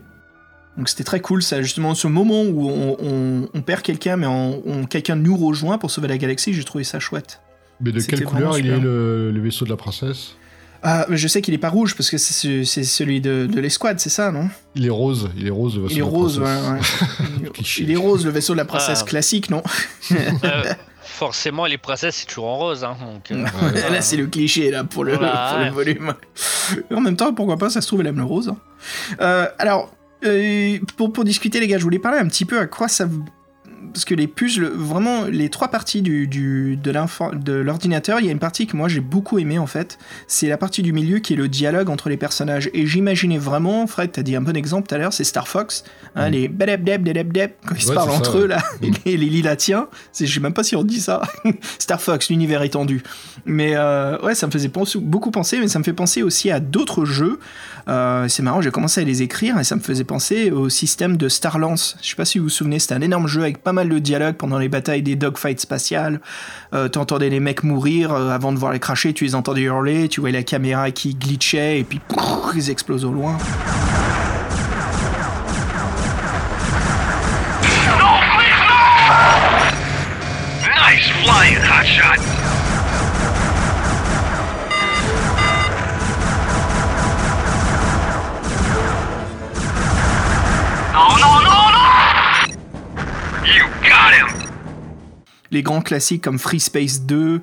Donc 0.78 0.88
c'était 0.88 1.04
très 1.04 1.20
cool, 1.20 1.42
ça, 1.42 1.60
justement, 1.62 1.94
ce 1.94 2.06
moment 2.08 2.42
où 2.42 2.68
on, 2.68 2.96
on- 3.00 3.48
on 3.52 3.62
perd 3.62 3.82
quelqu'un, 3.82 4.16
mais 4.16 4.26
on, 4.26 4.62
on- 4.66 4.86
quelqu'un 4.86 5.14
nous 5.14 5.36
rejoint 5.36 5.78
pour 5.78 5.90
sauver 5.90 6.08
la 6.08 6.16
galaxie, 6.18 6.54
j'ai 6.54 6.64
trouvé 6.64 6.84
ça 6.84 6.98
chouette. 7.00 7.40
Mais 7.80 7.92
de 7.92 8.00
quelle 8.00 8.24
couleur 8.24 8.58
il 8.58 8.66
est 8.66 8.80
le, 8.80 9.30
le 9.30 9.40
vaisseau 9.40 9.64
de 9.66 9.70
la 9.70 9.76
princesse? 9.76 10.36
Ah, 10.86 11.06
mais 11.08 11.16
je 11.16 11.26
sais 11.28 11.40
qu'il 11.40 11.54
est 11.54 11.58
pas 11.58 11.70
rouge 11.70 11.94
parce 11.96 12.10
que 12.10 12.18
c'est 12.18 12.34
ce- 12.34 12.64
c'est 12.64 12.84
celui 12.84 13.22
de, 13.22 13.46
de 13.46 13.58
l'escouade, 13.60 13.98
c'est 13.98 14.10
ça, 14.10 14.30
non? 14.30 14.50
Il 14.74 14.84
est 14.84 14.90
rose, 14.90 15.30
il 15.36 15.46
est 15.46 15.50
rose 15.50 15.76
le 15.76 15.82
vaisseau 15.84 15.94
Il 15.94 15.98
est 15.98 16.00
de 16.02 16.04
la 16.06 16.10
rose, 16.10 16.38
ouais, 16.38 16.44
princesse. 16.44 17.00
ouais. 17.42 17.48
Cliché. 17.54 17.82
Il 17.84 17.90
est 17.90 17.96
rose, 17.96 18.24
le 18.26 18.30
vaisseau 18.30 18.52
de 18.52 18.58
la 18.58 18.64
princesse 18.66 19.00
Ah. 19.02 19.06
classique, 19.06 19.48
non? 19.50 19.62
Euh, 20.12 20.62
forcément, 21.02 21.64
les 21.64 21.78
princesses 21.78 22.16
c'est 22.16 22.26
toujours 22.26 22.44
en 22.48 22.58
rose. 22.58 22.84
Hein, 22.84 22.96
donc, 23.00 23.30
euh, 23.30 23.44
Ouais. 23.72 23.90
Là, 23.90 24.02
c'est 24.02 24.18
le 24.18 24.26
cliché, 24.26 24.70
là, 24.70 24.84
pour 24.84 25.04
le, 25.04 25.16
Voilà, 25.16 25.48
pour 25.50 25.58
le 25.58 25.64
ouais. 25.64 25.70
volume. 25.70 26.14
En 26.94 27.00
même 27.00 27.16
temps, 27.16 27.32
pourquoi 27.32 27.56
pas, 27.56 27.70
ça 27.70 27.80
se 27.80 27.86
trouve, 27.86 28.00
elle 28.02 28.08
aime 28.08 28.18
le 28.18 28.24
rose. 28.24 28.48
hein. 28.50 28.56
Euh, 29.20 29.46
alors, 29.58 29.90
euh, 30.26 30.78
pour, 30.98 31.12
pour 31.14 31.24
discuter, 31.24 31.60
les 31.60 31.66
gars, 31.66 31.78
je 31.78 31.82
voulais 31.84 31.98
parler 31.98 32.18
un 32.18 32.26
petit 32.28 32.44
peu 32.44 32.58
à 32.58 32.66
quoi 32.66 32.88
ça... 32.88 33.06
parce 33.94 34.04
que 34.04 34.14
les 34.14 34.26
puzzles, 34.26 34.66
vraiment, 34.74 35.24
les 35.24 35.48
trois 35.48 35.68
parties 35.68 36.02
du, 36.02 36.26
du- 36.26 36.76
de 36.76 37.52
l'ordinateur, 37.52 38.20
il 38.20 38.26
y 38.26 38.28
a 38.28 38.32
une 38.32 38.38
partie 38.38 38.66
que 38.66 38.76
moi 38.76 38.88
j'ai 38.88 39.00
beaucoup 39.00 39.38
aimé 39.38 39.58
en 39.58 39.66
fait. 39.66 39.98
C'est 40.26 40.48
la 40.48 40.58
partie 40.58 40.82
du 40.82 40.92
milieu 40.92 41.20
qui 41.20 41.32
est 41.32 41.36
le 41.36 41.48
dialogue 41.48 41.88
entre 41.88 42.08
les 42.08 42.16
personnages. 42.16 42.68
Et 42.74 42.86
j'imaginais 42.86 43.38
vraiment, 43.38 43.86
Fred, 43.86 44.12
t'as 44.12 44.22
dit 44.22 44.36
un 44.36 44.40
bon 44.42 44.56
exemple 44.56 44.88
tout 44.88 44.94
à 44.94 44.98
l'heure, 44.98 45.12
c'est 45.12 45.24
Star 45.24 45.48
Fox, 45.48 45.84
hein, 46.16 46.28
Mm. 46.28 46.32
les 46.32 46.48
badab 46.48 46.84
dab 46.84 47.02
dab 47.08 47.32
dab 47.32 47.50
quand 47.66 47.74
ils 47.76 47.82
se 47.82 47.88
Ouais, 47.88 47.94
parlent 47.94 48.10
ça, 48.10 48.16
entre 48.18 48.38
eux 48.38 48.46
là, 48.46 48.62
Mm. 48.82 48.90
et 49.06 49.16
les 49.16 49.26
lilatiens. 49.26 49.88
Je 50.18 50.26
sais 50.26 50.40
même 50.40 50.52
pas 50.54 50.64
si 50.64 50.76
on 50.76 50.82
dit 50.84 51.00
ça. 51.00 51.22
Star 51.78 52.00
Fox, 52.02 52.28
l'univers 52.30 52.62
étendu. 52.62 53.02
Mais 53.46 53.72
euh, 53.76 54.18
ouais, 54.22 54.34
ça 54.34 54.46
me 54.46 54.52
faisait 54.52 54.68
penser- 54.68 54.98
beaucoup 54.98 55.30
penser, 55.30 55.58
mais 55.60 55.68
ça 55.68 55.78
me 55.78 55.84
fait 55.84 55.92
penser 55.92 56.22
aussi 56.22 56.50
à 56.50 56.60
d'autres 56.60 57.04
jeux. 57.04 57.38
Euh, 57.88 58.28
c'est 58.28 58.42
marrant, 58.42 58.60
j'ai 58.60 58.70
commencé 58.70 59.00
à 59.00 59.04
les 59.04 59.22
écrire 59.22 59.58
et 59.58 59.64
ça 59.64 59.76
me 59.76 59.80
faisait 59.80 60.04
penser 60.04 60.50
au 60.50 60.68
système 60.68 61.16
de 61.16 61.28
Starlance. 61.28 61.96
Je 62.02 62.10
sais 62.10 62.16
pas 62.16 62.24
si 62.24 62.38
vous 62.38 62.44
vous 62.44 62.50
souvenez, 62.50 62.78
c'était 62.78 62.94
un 62.94 63.00
énorme 63.00 63.26
jeu 63.26 63.42
avec 63.42 63.62
pas 63.62 63.72
mal 63.72 63.88
de 63.88 63.98
dialogues 63.98 64.36
pendant 64.36 64.58
les 64.58 64.68
batailles 64.68 65.02
des 65.02 65.16
dogfights 65.16 65.60
spatiales. 65.60 66.20
Euh, 66.72 66.88
T'entendais 66.88 67.30
les 67.30 67.40
mecs 67.40 67.62
mourir 67.62 68.12
euh, 68.12 68.30
avant 68.30 68.52
de 68.52 68.58
voir 68.58 68.72
les 68.72 68.78
cracher, 68.78 69.12
tu 69.12 69.24
les 69.24 69.34
entendais 69.34 69.62
hurler, 69.62 70.08
tu 70.08 70.20
voyais 70.20 70.36
la 70.36 70.42
caméra 70.44 70.90
qui 70.90 71.14
glitchait 71.14 71.80
et 71.80 71.84
puis 71.84 72.00
ils 72.54 72.70
explosent 72.70 73.04
au 73.04 73.12
loin. 73.12 73.36
Nice 80.76 81.10
flying, 81.22 81.56
hotshot. 81.58 82.63
No, 90.94 91.08
no, 91.18 91.40
no, 91.42 91.56
no! 91.74 91.84
You 93.44 93.64
got 93.82 94.12
him! 94.14 94.28
Les 95.50 95.62
grands 95.62 95.80
classiques 95.82 96.22
comme 96.22 96.38
Free 96.38 96.60
Space 96.60 97.02
2, 97.02 97.40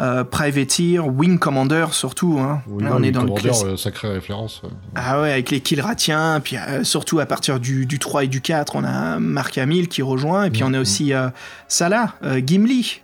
euh, 0.00 0.24
Privateer, 0.24 1.06
Wing 1.06 1.38
Commander 1.38 1.86
surtout. 1.92 2.38
Hein. 2.38 2.62
Oui, 2.68 2.84
Là, 2.84 2.90
on 2.94 3.00
oui, 3.02 3.08
est 3.08 3.10
dans 3.12 3.20
le 3.22 3.26
Commander, 3.28 3.42
classique. 3.48 3.66
euh, 3.66 3.76
sacrée 3.76 4.08
référence. 4.08 4.62
ouais. 4.62 4.70
Ah 4.94 5.20
ouais, 5.20 5.32
avec 5.32 5.50
les 5.50 5.60
Killratiens, 5.60 6.40
puis 6.42 6.56
euh, 6.56 6.84
surtout 6.84 7.18
à 7.20 7.26
partir 7.26 7.58
du, 7.60 7.86
du 7.86 7.98
3 7.98 8.24
et 8.24 8.28
du 8.28 8.40
4, 8.40 8.76
on 8.76 8.84
a 8.84 9.18
Mark 9.18 9.56
Hamill 9.58 9.88
qui 9.88 10.02
rejoint, 10.02 10.44
et 10.44 10.50
puis 10.50 10.62
on 10.62 10.68
a 10.68 10.70
Mhm. 10.76 10.80
aussi 10.80 11.12
euh, 11.12 11.28
Salah, 11.68 12.14
euh, 12.22 12.40
Gimli. 12.44 13.02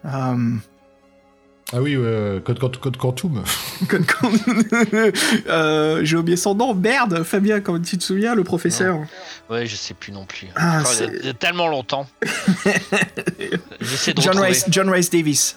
Ah 1.72 1.82
oui, 1.82 1.96
Code, 2.44 2.58
Code, 2.60 2.76
Code 2.78 2.96
Quantum. 2.96 3.42
Code 3.88 4.04
Euh, 5.48 6.00
J'ai 6.04 6.16
oublié 6.16 6.36
son 6.36 6.54
nom, 6.54 6.74
merde, 6.74 7.22
Fabien, 7.24 7.60
quand 7.60 7.80
tu 7.82 7.98
te 7.98 8.04
souviens, 8.04 8.34
le 8.36 8.44
professeur. 8.44 9.00
Ouais, 9.50 9.66
je 9.66 9.74
sais 9.74 9.94
plus 9.94 10.12
non 10.12 10.24
plus. 10.26 10.46
Ah, 10.54 10.78
il 10.78 10.84
y 10.84 10.86
a- 10.86 10.92
c'est- 10.92 11.18
il 11.20 11.26
y 11.26 11.28
a 11.28 11.34
tellement 11.34 11.66
longtemps. 11.68 12.08
J'essaie 13.80 14.14
de 14.14 14.20
John. 14.22 14.38
Rice, 14.38 14.64
John 14.68 14.88
Rice 14.90 15.10
Davis. 15.10 15.56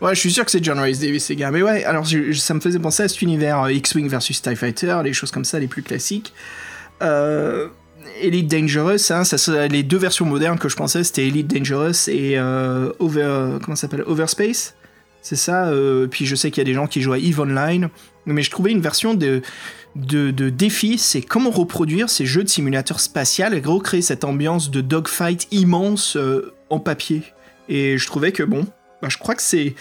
Ouais, 0.00 0.14
je 0.14 0.20
suis 0.20 0.32
sûr 0.32 0.44
que 0.44 0.50
c'est 0.50 0.62
John 0.62 0.78
Rice 0.78 0.98
Davis, 0.98 1.24
ces 1.24 1.36
gars. 1.36 1.50
Mais 1.50 1.62
ouais, 1.62 1.84
alors 1.84 2.04
je- 2.04 2.32
je- 2.32 2.38
ça 2.40 2.52
me 2.54 2.60
faisait 2.60 2.78
penser 2.78 3.04
à 3.04 3.08
cet 3.08 3.22
univers 3.22 3.62
euh, 3.62 3.72
X-Wing 3.72 4.08
versus 4.08 4.42
TIE 4.42 4.56
Fighter, 4.56 4.98
les 5.04 5.12
choses 5.12 5.30
comme 5.30 5.44
ça, 5.44 5.58
les 5.58 5.68
plus 5.68 5.82
classiques. 5.82 6.32
Euh, 7.02 7.68
Elite 8.20 8.48
Dangerous, 8.50 9.10
hein, 9.10 9.24
ça, 9.24 9.38
c'est- 9.38 9.68
les 9.68 9.82
deux 9.82 9.96
versions 9.98 10.26
modernes 10.26 10.58
que 10.58 10.68
je 10.68 10.76
pensais, 10.76 11.02
c'était 11.04 11.26
Elite 11.26 11.46
Dangerous 11.46 12.08
et 12.08 12.34
euh, 12.38 12.92
Over, 12.98 13.58
comment 13.62 13.76
ça 13.76 13.82
s'appelle? 13.82 14.02
Overspace. 14.06 14.74
C'est 15.22 15.36
ça. 15.36 15.68
euh, 15.68 16.06
puis 16.06 16.26
je 16.26 16.34
sais 16.36 16.50
qu'il 16.50 16.60
y 16.60 16.66
a 16.66 16.70
des 16.70 16.74
gens 16.74 16.86
qui 16.86 17.00
jouent 17.00 17.14
à 17.14 17.18
EVE 17.18 17.40
Online, 17.40 17.88
mais 18.26 18.42
je 18.42 18.50
trouvais 18.50 18.70
une 18.70 18.80
version 18.80 19.14
de 19.14 19.42
de, 19.96 20.50
défi, 20.50 20.98
c'est 20.98 21.22
comment 21.22 21.50
reproduire 21.50 22.10
ces 22.10 22.26
jeux 22.26 22.44
de 22.44 22.48
simulateur 22.48 23.00
spatial 23.00 23.54
et 23.54 23.60
recréer 23.60 24.02
cette 24.02 24.24
ambiance 24.24 24.70
de 24.70 24.80
dogfight 24.80 25.48
immense 25.50 26.16
euh, 26.16 26.52
en 26.70 26.78
papier. 26.78 27.22
Et 27.68 27.98
je 27.98 28.06
trouvais 28.06 28.32
que 28.32 28.42
bon, 28.42 28.66
bah, 29.00 29.08
je 29.08 29.16
crois 29.18 29.34
que 29.34 29.42
c'est 29.42 29.74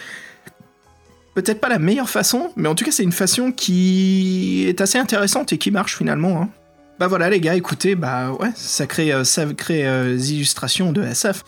peut-être 1.34 1.60
pas 1.60 1.70
la 1.70 1.80
meilleure 1.80 2.10
façon, 2.10 2.52
mais 2.56 2.70
en 2.70 2.76
tout 2.76 2.86
cas 2.86 2.92
c'est 2.92 3.04
une 3.04 3.12
façon 3.12 3.52
qui 3.52 4.66
est 4.68 4.80
assez 4.80 4.98
intéressante 4.98 5.52
et 5.52 5.58
qui 5.58 5.70
marche 5.70 5.98
finalement. 5.98 6.42
hein. 6.44 6.50
Bah 6.98 7.08
voilà 7.08 7.30
les 7.30 7.42
gars, 7.42 7.56
écoutez, 7.56 7.96
bah 7.96 8.32
ouais, 8.40 8.52
sacrées, 8.56 9.12
euh, 9.12 9.26
sacrées 9.26 9.86
euh, 9.86 10.16
illustrations 10.18 10.94
de 10.94 11.04
SF. 11.04 11.44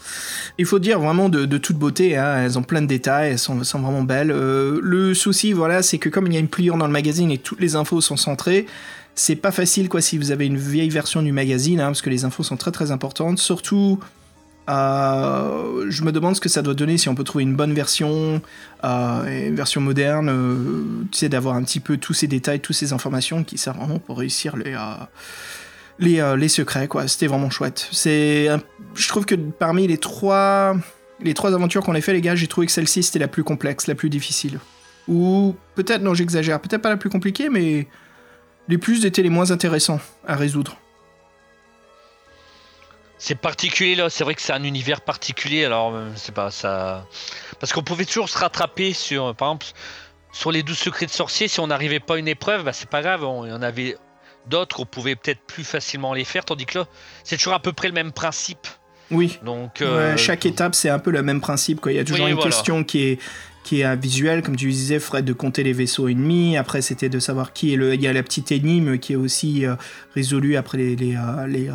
Il 0.58 0.66
faut 0.66 0.80
dire 0.80 1.00
vraiment 1.00 1.30
de, 1.30 1.46
toute 1.58 1.78
beauté, 1.78 2.18
hein, 2.18 2.44
elles 2.44 2.60
ont 2.60 2.64
plein 2.64 2.82
de 2.82 2.88
détails, 2.88 3.32
elles 3.32 3.40
sont, 3.40 3.64
sont 3.64 3.80
vraiment 3.80 4.04
belles. 4.04 4.32
Euh, 4.32 4.82
le 4.84 5.14
souci, 5.14 5.54
voilà, 5.54 5.84
c'est 5.84 6.00
que 6.00 6.10
comme 6.10 6.28
il 6.28 6.34
y 6.34 6.36
a 6.36 6.42
une 6.42 6.50
pliure 6.50 6.76
dans 6.76 6.86
le 6.86 6.92
magazine 6.92 7.32
et 7.32 7.38
toutes 7.38 7.62
les 7.62 7.76
infos 7.76 8.02
sont 8.02 8.18
centrées, 8.18 8.66
c'est 9.16 9.38
pas 9.38 9.52
facile 9.52 9.88
quoi 9.88 10.02
si 10.02 10.18
vous 10.18 10.32
avez 10.32 10.46
une 10.46 10.58
vieille 10.58 10.90
version 10.90 11.22
du 11.22 11.32
magazine, 11.32 11.80
hein, 11.80 11.88
parce 11.88 12.02
que 12.02 12.10
les 12.10 12.26
infos 12.26 12.44
sont 12.44 12.58
très 12.58 12.72
très 12.72 12.92
importantes. 12.92 13.40
Surtout, 13.40 14.02
euh, 14.70 15.86
je 15.90 16.04
me 16.04 16.12
demande 16.12 16.36
ce 16.36 16.42
que 16.42 16.50
ça 16.50 16.62
doit 16.62 16.74
donner 16.74 16.98
si 16.98 17.08
on 17.08 17.16
peut 17.16 17.24
trouver 17.24 17.44
une 17.44 17.56
bonne 17.56 17.74
version, 17.74 18.42
euh, 18.84 19.48
une 19.48 19.56
version 19.56 19.80
moderne, 19.80 20.30
euh, 20.30 21.28
d'avoir 21.30 21.56
un 21.56 21.64
petit 21.64 21.80
peu 21.80 21.98
tous 21.98 22.14
ces 22.14 22.28
détails, 22.28 22.60
toutes 22.60 22.76
ces 22.76 22.94
informations 22.94 23.44
qui 23.44 23.58
servent 23.58 23.78
vraiment 23.78 24.00
pour 24.00 24.18
réussir 24.18 24.58
les, 24.58 24.74
euh, 24.74 26.20
euh, 26.22 26.48
secrets. 26.48 26.90
C'était 27.08 27.28
vraiment 27.28 27.50
chouette. 27.50 27.90
Je 27.94 29.08
trouve 29.08 29.26
que 29.26 29.36
parmi 29.36 29.88
les 29.88 29.98
trois, 29.98 30.76
les 31.22 31.34
trois 31.34 31.54
aventures 31.54 31.84
qu'on 31.84 31.96
a 31.96 32.02
fait, 32.02 32.14
les 32.14 32.22
gars, 32.22 32.36
j'ai 32.36 32.48
trouvé 32.48 32.68
que 32.68 32.74
celle-ci 32.74 33.04
c'était 33.04 33.20
la 33.20 33.30
plus 33.30 33.44
complexe, 33.44 33.88
la 33.88 33.96
plus 33.96 34.10
difficile. 34.10 34.60
Ou 35.08 35.56
peut-être, 35.76 36.02
non, 36.02 36.14
j'exagère, 36.14 36.60
peut-être 36.60 36.82
pas 36.82 36.90
la 36.90 36.98
plus 36.98 37.10
compliquée, 37.10 37.48
mais 37.50 37.88
les 38.68 38.78
plus 38.78 39.06
étaient 39.06 39.22
les 39.22 39.30
moins 39.30 39.52
intéressants 39.52 40.02
à 40.28 40.36
résoudre. 40.36 40.78
C'est 43.20 43.36
particulier 43.36 43.96
là, 43.96 44.10
c'est 44.10 44.24
vrai 44.24 44.36
que 44.36 44.42
c'est 44.42 44.54
un 44.54 44.64
univers 44.64 45.02
particulier, 45.02 45.66
alors 45.66 45.94
euh, 45.96 46.10
c'est 46.16 46.34
pas 46.36 46.52
ça. 46.52 47.06
Parce 47.60 47.74
qu'on 47.74 47.82
pouvait 47.82 48.06
toujours 48.06 48.30
se 48.30 48.38
rattraper 48.38 48.94
sur, 48.94 49.26
euh, 49.28 49.34
par 49.34 49.50
exemple, 49.50 49.66
sur 50.32 50.52
les 50.52 50.62
12 50.62 50.78
secrets 50.78 51.06
de 51.08 51.12
sorcier, 51.12 51.48
si 51.48 51.60
on 51.60 51.68
n'arrivait 51.68 52.00
pas 52.00 52.16
à 52.16 52.18
une 52.18 52.28
épreuve, 52.28 52.64
bah, 52.64 52.74
c'est 52.74 52.90
pas 52.90 53.02
grave, 53.02 53.24
on, 53.24 53.46
il 53.46 53.50
y 53.50 53.54
en 53.54 53.64
avait 53.64 53.98
d'autres, 54.46 54.80
on 54.82 54.86
pouvait 54.86 55.16
peut-être 55.16 55.42
plus 55.48 55.64
facilement 55.64 56.14
les 56.14 56.26
faire, 56.26 56.46
tandis 56.46 56.66
que 56.68 56.80
là, 56.80 56.86
c'est 57.24 57.38
toujours 57.38 57.54
à 57.54 57.60
peu 57.60 57.74
près 57.74 57.88
le 57.88 57.94
même 57.96 58.12
principe. 58.12 58.68
Oui. 59.10 59.40
Donc, 59.44 59.78
Ouais, 59.80 59.88
euh, 59.88 60.18
chaque 60.18 60.46
étape, 60.46 60.76
c'est 60.76 60.90
un 60.90 61.00
peu 61.00 61.12
le 61.12 61.24
même 61.24 61.42
principe. 61.42 61.80
Quoi. 61.82 61.94
Il 61.94 61.96
y 61.96 62.00
a 62.00 62.04
toujours 62.04 62.26
Oui, 62.26 62.32
une 62.32 62.36
voilà. 62.36 62.52
question 62.52 62.84
qui 62.84 63.04
est, 63.04 63.20
qui 63.68 63.82
est 63.82 63.86
euh, 63.86 63.96
visuelle, 63.96 64.44
comme 64.44 64.56
tu 64.56 64.70
disais, 64.70 64.98
Fred, 64.98 65.26
de 65.26 65.34
compter 65.34 65.62
les 65.62 65.74
vaisseaux 65.74 66.08
ennemis. 66.08 66.56
Après, 66.56 66.82
c'était 66.82 67.10
de 67.10 67.20
savoir 67.20 67.52
qui 67.52 67.74
est 67.74 67.76
le. 67.76 67.96
Il 67.96 68.02
y 68.02 68.08
a 68.08 68.14
la 68.14 68.24
petite 68.24 68.54
énigme 68.54 68.98
qui 68.98 69.12
est 69.12 69.18
aussi 69.18 69.66
euh, 69.66 69.76
résolue 70.16 70.56
après 70.56 70.78
les, 70.78 70.96
les, 70.96 71.16
euh, 71.18 71.48
les, 71.48 71.68
euh, 71.68 71.74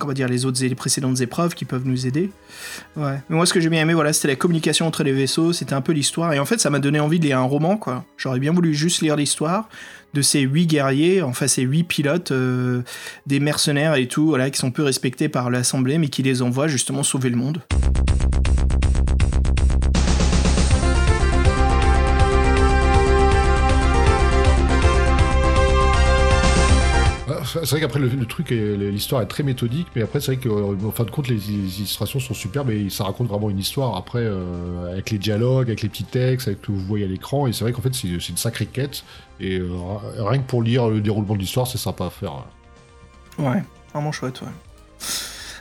comment 0.00 0.12
dire, 0.14 0.26
les 0.26 0.46
autres 0.46 0.64
et 0.64 0.68
les 0.68 0.74
précédentes 0.74 1.20
épreuves 1.20 1.54
qui 1.54 1.64
peuvent 1.64 1.86
nous 1.86 2.08
aider. 2.08 2.32
Ouais. 2.96 3.18
Mais 3.28 3.36
moi, 3.36 3.46
ce 3.46 3.52
que 3.52 3.60
j'ai 3.60 3.68
bien 3.68 3.82
aimé, 3.82 3.94
voilà, 3.94 4.12
c'était 4.12 4.26
la 4.26 4.34
communication 4.34 4.84
entre 4.84 5.04
les 5.04 5.12
vaisseaux. 5.12 5.52
C'était 5.52 5.74
un 5.74 5.80
peu 5.80 5.92
l'histoire. 5.92 6.32
Et 6.32 6.40
en 6.40 6.44
fait, 6.44 6.58
ça 6.58 6.70
m'a 6.70 6.80
donné 6.80 6.98
envie 6.98 7.20
de 7.20 7.26
lire 7.26 7.38
un 7.38 7.42
roman. 7.42 7.76
quoi. 7.76 8.04
J'aurais 8.16 8.40
bien 8.40 8.52
voulu 8.52 8.74
juste 8.74 9.00
lire 9.00 9.14
l'histoire 9.14 9.68
de 10.14 10.22
ces 10.22 10.40
huit 10.40 10.66
guerriers, 10.66 11.22
enfin 11.22 11.46
ces 11.46 11.62
huit 11.62 11.84
pilotes, 11.84 12.32
des 13.26 13.40
mercenaires 13.40 13.94
et 13.94 14.08
tout, 14.08 14.28
voilà, 14.28 14.48
qui 14.48 14.58
sont 14.58 14.70
peu 14.70 14.82
respectés 14.82 15.28
par 15.28 15.50
l'Assemblée, 15.50 15.98
mais 15.98 16.08
qui 16.08 16.22
les 16.22 16.40
envoient 16.40 16.66
justement 16.66 17.02
sauver 17.02 17.28
le 17.28 17.36
monde. 17.36 17.62
C'est 27.52 27.70
vrai 27.70 27.80
qu'après 27.80 27.98
le, 28.00 28.08
le 28.08 28.26
truc, 28.26 28.50
l'histoire 28.50 29.22
est 29.22 29.26
très 29.26 29.42
méthodique, 29.42 29.86
mais 29.96 30.02
après 30.02 30.20
c'est 30.20 30.34
vrai 30.34 30.48
qu'en 30.48 30.90
fin 30.90 31.04
de 31.04 31.10
compte 31.10 31.28
les, 31.28 31.50
illustrations 31.50 32.20
sont 32.20 32.34
superbes 32.34 32.70
et 32.70 32.90
ça 32.90 33.04
raconte 33.04 33.28
vraiment 33.28 33.50
une 33.50 33.58
histoire. 33.58 33.96
Après 33.96 34.22
euh, 34.22 34.92
avec 34.92 35.10
les 35.10 35.18
dialogues, 35.18 35.68
avec 35.68 35.82
les 35.82 35.88
petits 35.88 36.04
textes, 36.04 36.48
avec 36.48 36.60
ce 36.60 36.66
que 36.66 36.72
vous 36.72 36.80
voyez 36.80 37.04
à 37.04 37.08
l'écran, 37.08 37.46
et 37.46 37.52
c'est 37.52 37.64
vrai 37.64 37.72
qu'en 37.72 37.82
fait 37.82 37.94
c'est 37.94 38.08
une 38.08 38.36
sacrée 38.36 38.66
quête. 38.66 39.04
Et 39.40 39.58
euh, 39.58 39.68
rien 40.18 40.40
que 40.40 40.46
pour 40.46 40.62
lire 40.62 40.88
le 40.88 41.00
déroulement 41.00 41.34
de 41.34 41.40
l'histoire, 41.40 41.66
c'est 41.66 41.78
sympa 41.78 42.06
à 42.06 42.10
faire. 42.10 42.44
Ouais, 43.38 43.62
vraiment 43.92 44.12
chouette, 44.12 44.40
ouais. 44.42 44.48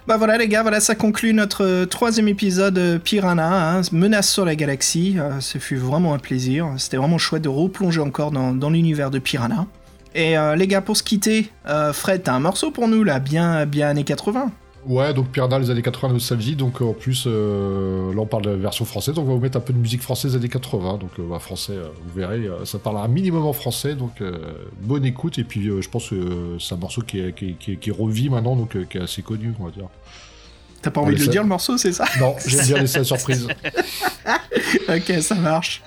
Bah 0.08 0.16
voilà 0.16 0.38
les 0.38 0.48
gars, 0.48 0.62
voilà 0.62 0.80
ça 0.80 0.96
conclut 0.96 1.34
notre 1.34 1.66
euh, 1.66 1.86
troisième 1.86 2.30
épisode 2.30 2.78
euh, 2.78 2.98
Piranha, 2.98 3.76
hein, 3.76 3.82
Menace 3.92 4.32
sur 4.32 4.46
la 4.46 4.56
galaxie. 4.56 5.18
Euh, 5.20 5.42
ce 5.42 5.58
fut 5.58 5.76
vraiment 5.76 6.14
un 6.14 6.18
plaisir. 6.18 6.70
C'était 6.78 6.96
vraiment 6.96 7.18
chouette 7.18 7.42
de 7.42 7.50
replonger 7.50 8.00
encore 8.00 8.32
dans, 8.32 8.54
dans 8.54 8.70
l'univers 8.70 9.12
de 9.12 9.20
Piranha. 9.20 9.68
Et 10.18 10.36
euh, 10.36 10.56
les 10.56 10.66
gars, 10.66 10.82
pour 10.82 10.98
se 10.98 11.04
quitter, 11.04 11.52
euh, 11.70 11.94
Fred, 11.94 12.24
t'as 12.24 12.34
un 12.34 12.40
morceau 12.40 12.72
pour 12.72 12.88
nous 12.88 13.04
là, 13.04 13.20
bien, 13.20 13.68
bien 13.68 13.90
années 13.90 14.04
80. 14.04 14.50
Ouais, 14.88 15.14
donc 15.14 15.28
Piranha 15.28 15.60
les 15.60 15.70
années 15.70 15.84
80 15.84 16.14
nostalgie, 16.14 16.56
donc 16.56 16.82
euh, 16.82 16.86
en 16.86 16.94
plus 16.94 17.28
là 17.28 18.22
on 18.22 18.26
parle 18.26 18.44
de 18.44 18.50
la 18.52 18.56
version 18.56 18.86
française, 18.86 19.14
donc 19.14 19.26
on 19.26 19.30
va 19.30 19.36
vous 19.36 19.42
mettre 19.42 19.58
un 19.58 19.62
peu 19.62 19.74
de 19.74 19.78
musique 19.78 20.02
française 20.02 20.36
années 20.36 20.50
80, 20.50 20.98
donc 20.98 21.12
bah, 21.20 21.38
français, 21.40 21.74
vous 21.76 22.20
verrez, 22.20 22.48
ça 22.64 22.80
parle 22.80 22.98
un 22.98 23.08
minimum 23.08 23.46
en 23.46 23.54
français, 23.54 23.96
donc 23.96 24.24
bonne 24.82 25.06
écoute, 25.06 25.38
et 25.38 25.44
puis 25.44 25.66
je 25.66 25.90
pense 25.90 26.10
que 26.10 26.58
c'est 26.60 26.74
un 26.74 26.78
morceau 26.78 27.02
qui 27.02 27.20
est, 27.20 27.34
qui, 27.34 28.30
maintenant, 28.30 28.56
donc 28.56 28.78
qui 28.88 28.98
est 28.98 29.02
assez 29.02 29.22
connu, 29.22 29.54
on 29.60 29.66
va 29.66 29.72
dire. 29.72 29.90
T'as 30.82 30.92
pas 30.92 31.02
envie 31.02 31.16
de 31.16 31.22
le 31.22 31.28
dire 31.28 31.42
le 31.42 31.48
morceau, 31.50 31.78
c'est 31.78 31.92
ça 31.92 32.06
Non, 32.20 32.36
j'aime 32.46 32.66
bien 32.66 32.78
laisser 32.80 33.00
la 33.00 33.04
surprise. 33.04 33.48
Ok, 34.90 35.14
ça 35.22 35.36
marche. 35.36 35.82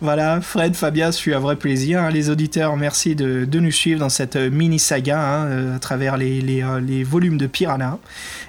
voilà, 0.00 0.40
Fred, 0.40 0.74
Fabien, 0.76 1.10
ce 1.10 1.20
fut 1.20 1.34
un 1.34 1.38
vrai 1.40 1.56
plaisir. 1.56 2.00
hein. 2.02 2.10
Les 2.10 2.30
auditeurs, 2.30 2.76
merci 2.76 3.16
de, 3.16 3.44
de 3.44 3.60
nous 3.60 3.70
suivre 3.72 3.98
dans 4.00 4.08
cette 4.08 4.36
euh, 4.36 4.50
mini-saga 4.50 5.18
hein, 5.20 5.46
euh, 5.46 5.76
à 5.76 5.78
travers 5.78 6.16
les, 6.16 6.40
les, 6.40 6.62
euh, 6.62 6.80
les 6.80 7.02
volumes 7.02 7.38
de 7.38 7.46
Piranha. 7.46 7.98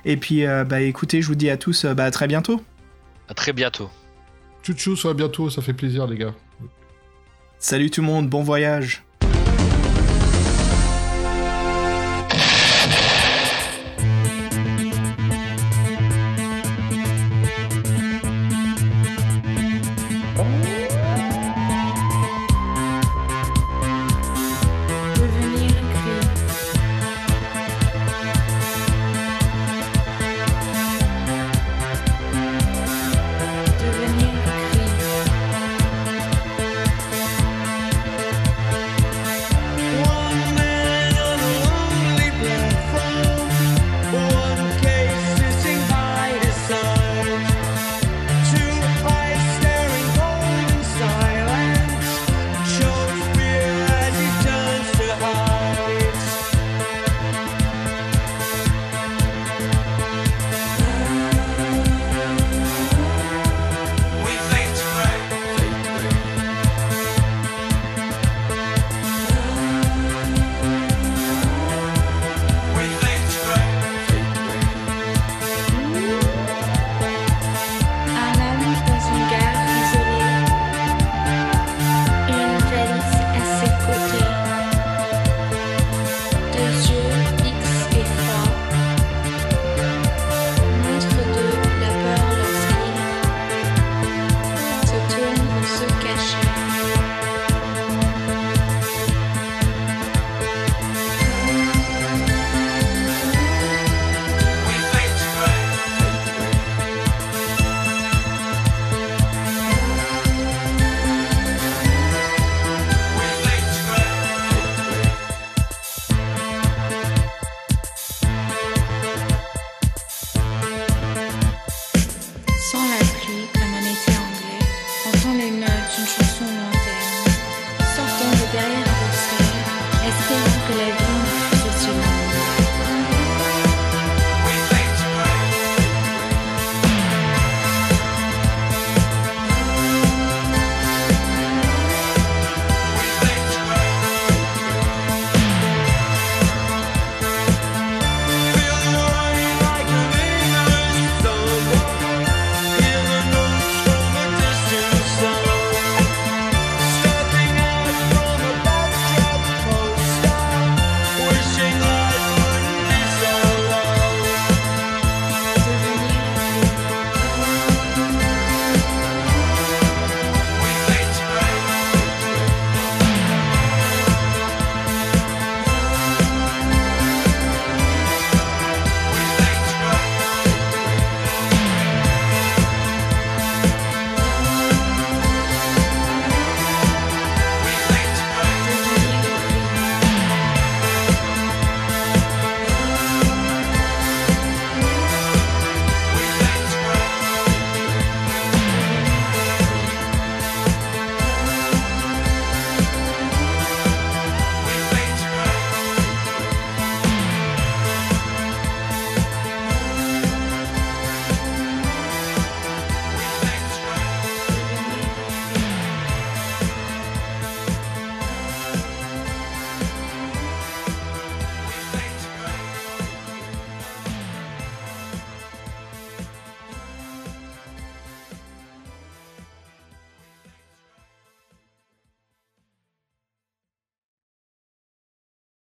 Et 0.06 0.18
puis, 0.18 0.46
euh, 0.46 0.64
bah, 0.64 0.82
écoutez, 0.82 1.22
je 1.22 1.28
vous 1.28 1.36
dis 1.36 1.50
à 1.50 1.58
tous 1.58 1.86
bah, 1.86 2.04
à 2.06 2.12
très 2.12 2.28
bientôt. 2.28 2.62
À 3.30 3.34
très 3.34 3.54
bientôt. 3.54 3.90
Tchou 4.64 4.74
tchou, 4.74 5.08
à 5.10 5.14
bientôt, 5.14 5.50
ça 5.50 5.62
fait 5.62 5.74
plaisir 5.74 6.06
les 6.06 6.18
gars. 6.18 6.34
Salut 7.58 7.90
tout 7.90 8.02
le 8.02 8.08
monde, 8.08 8.30
bon 8.30 8.44
voyage. 8.44 9.04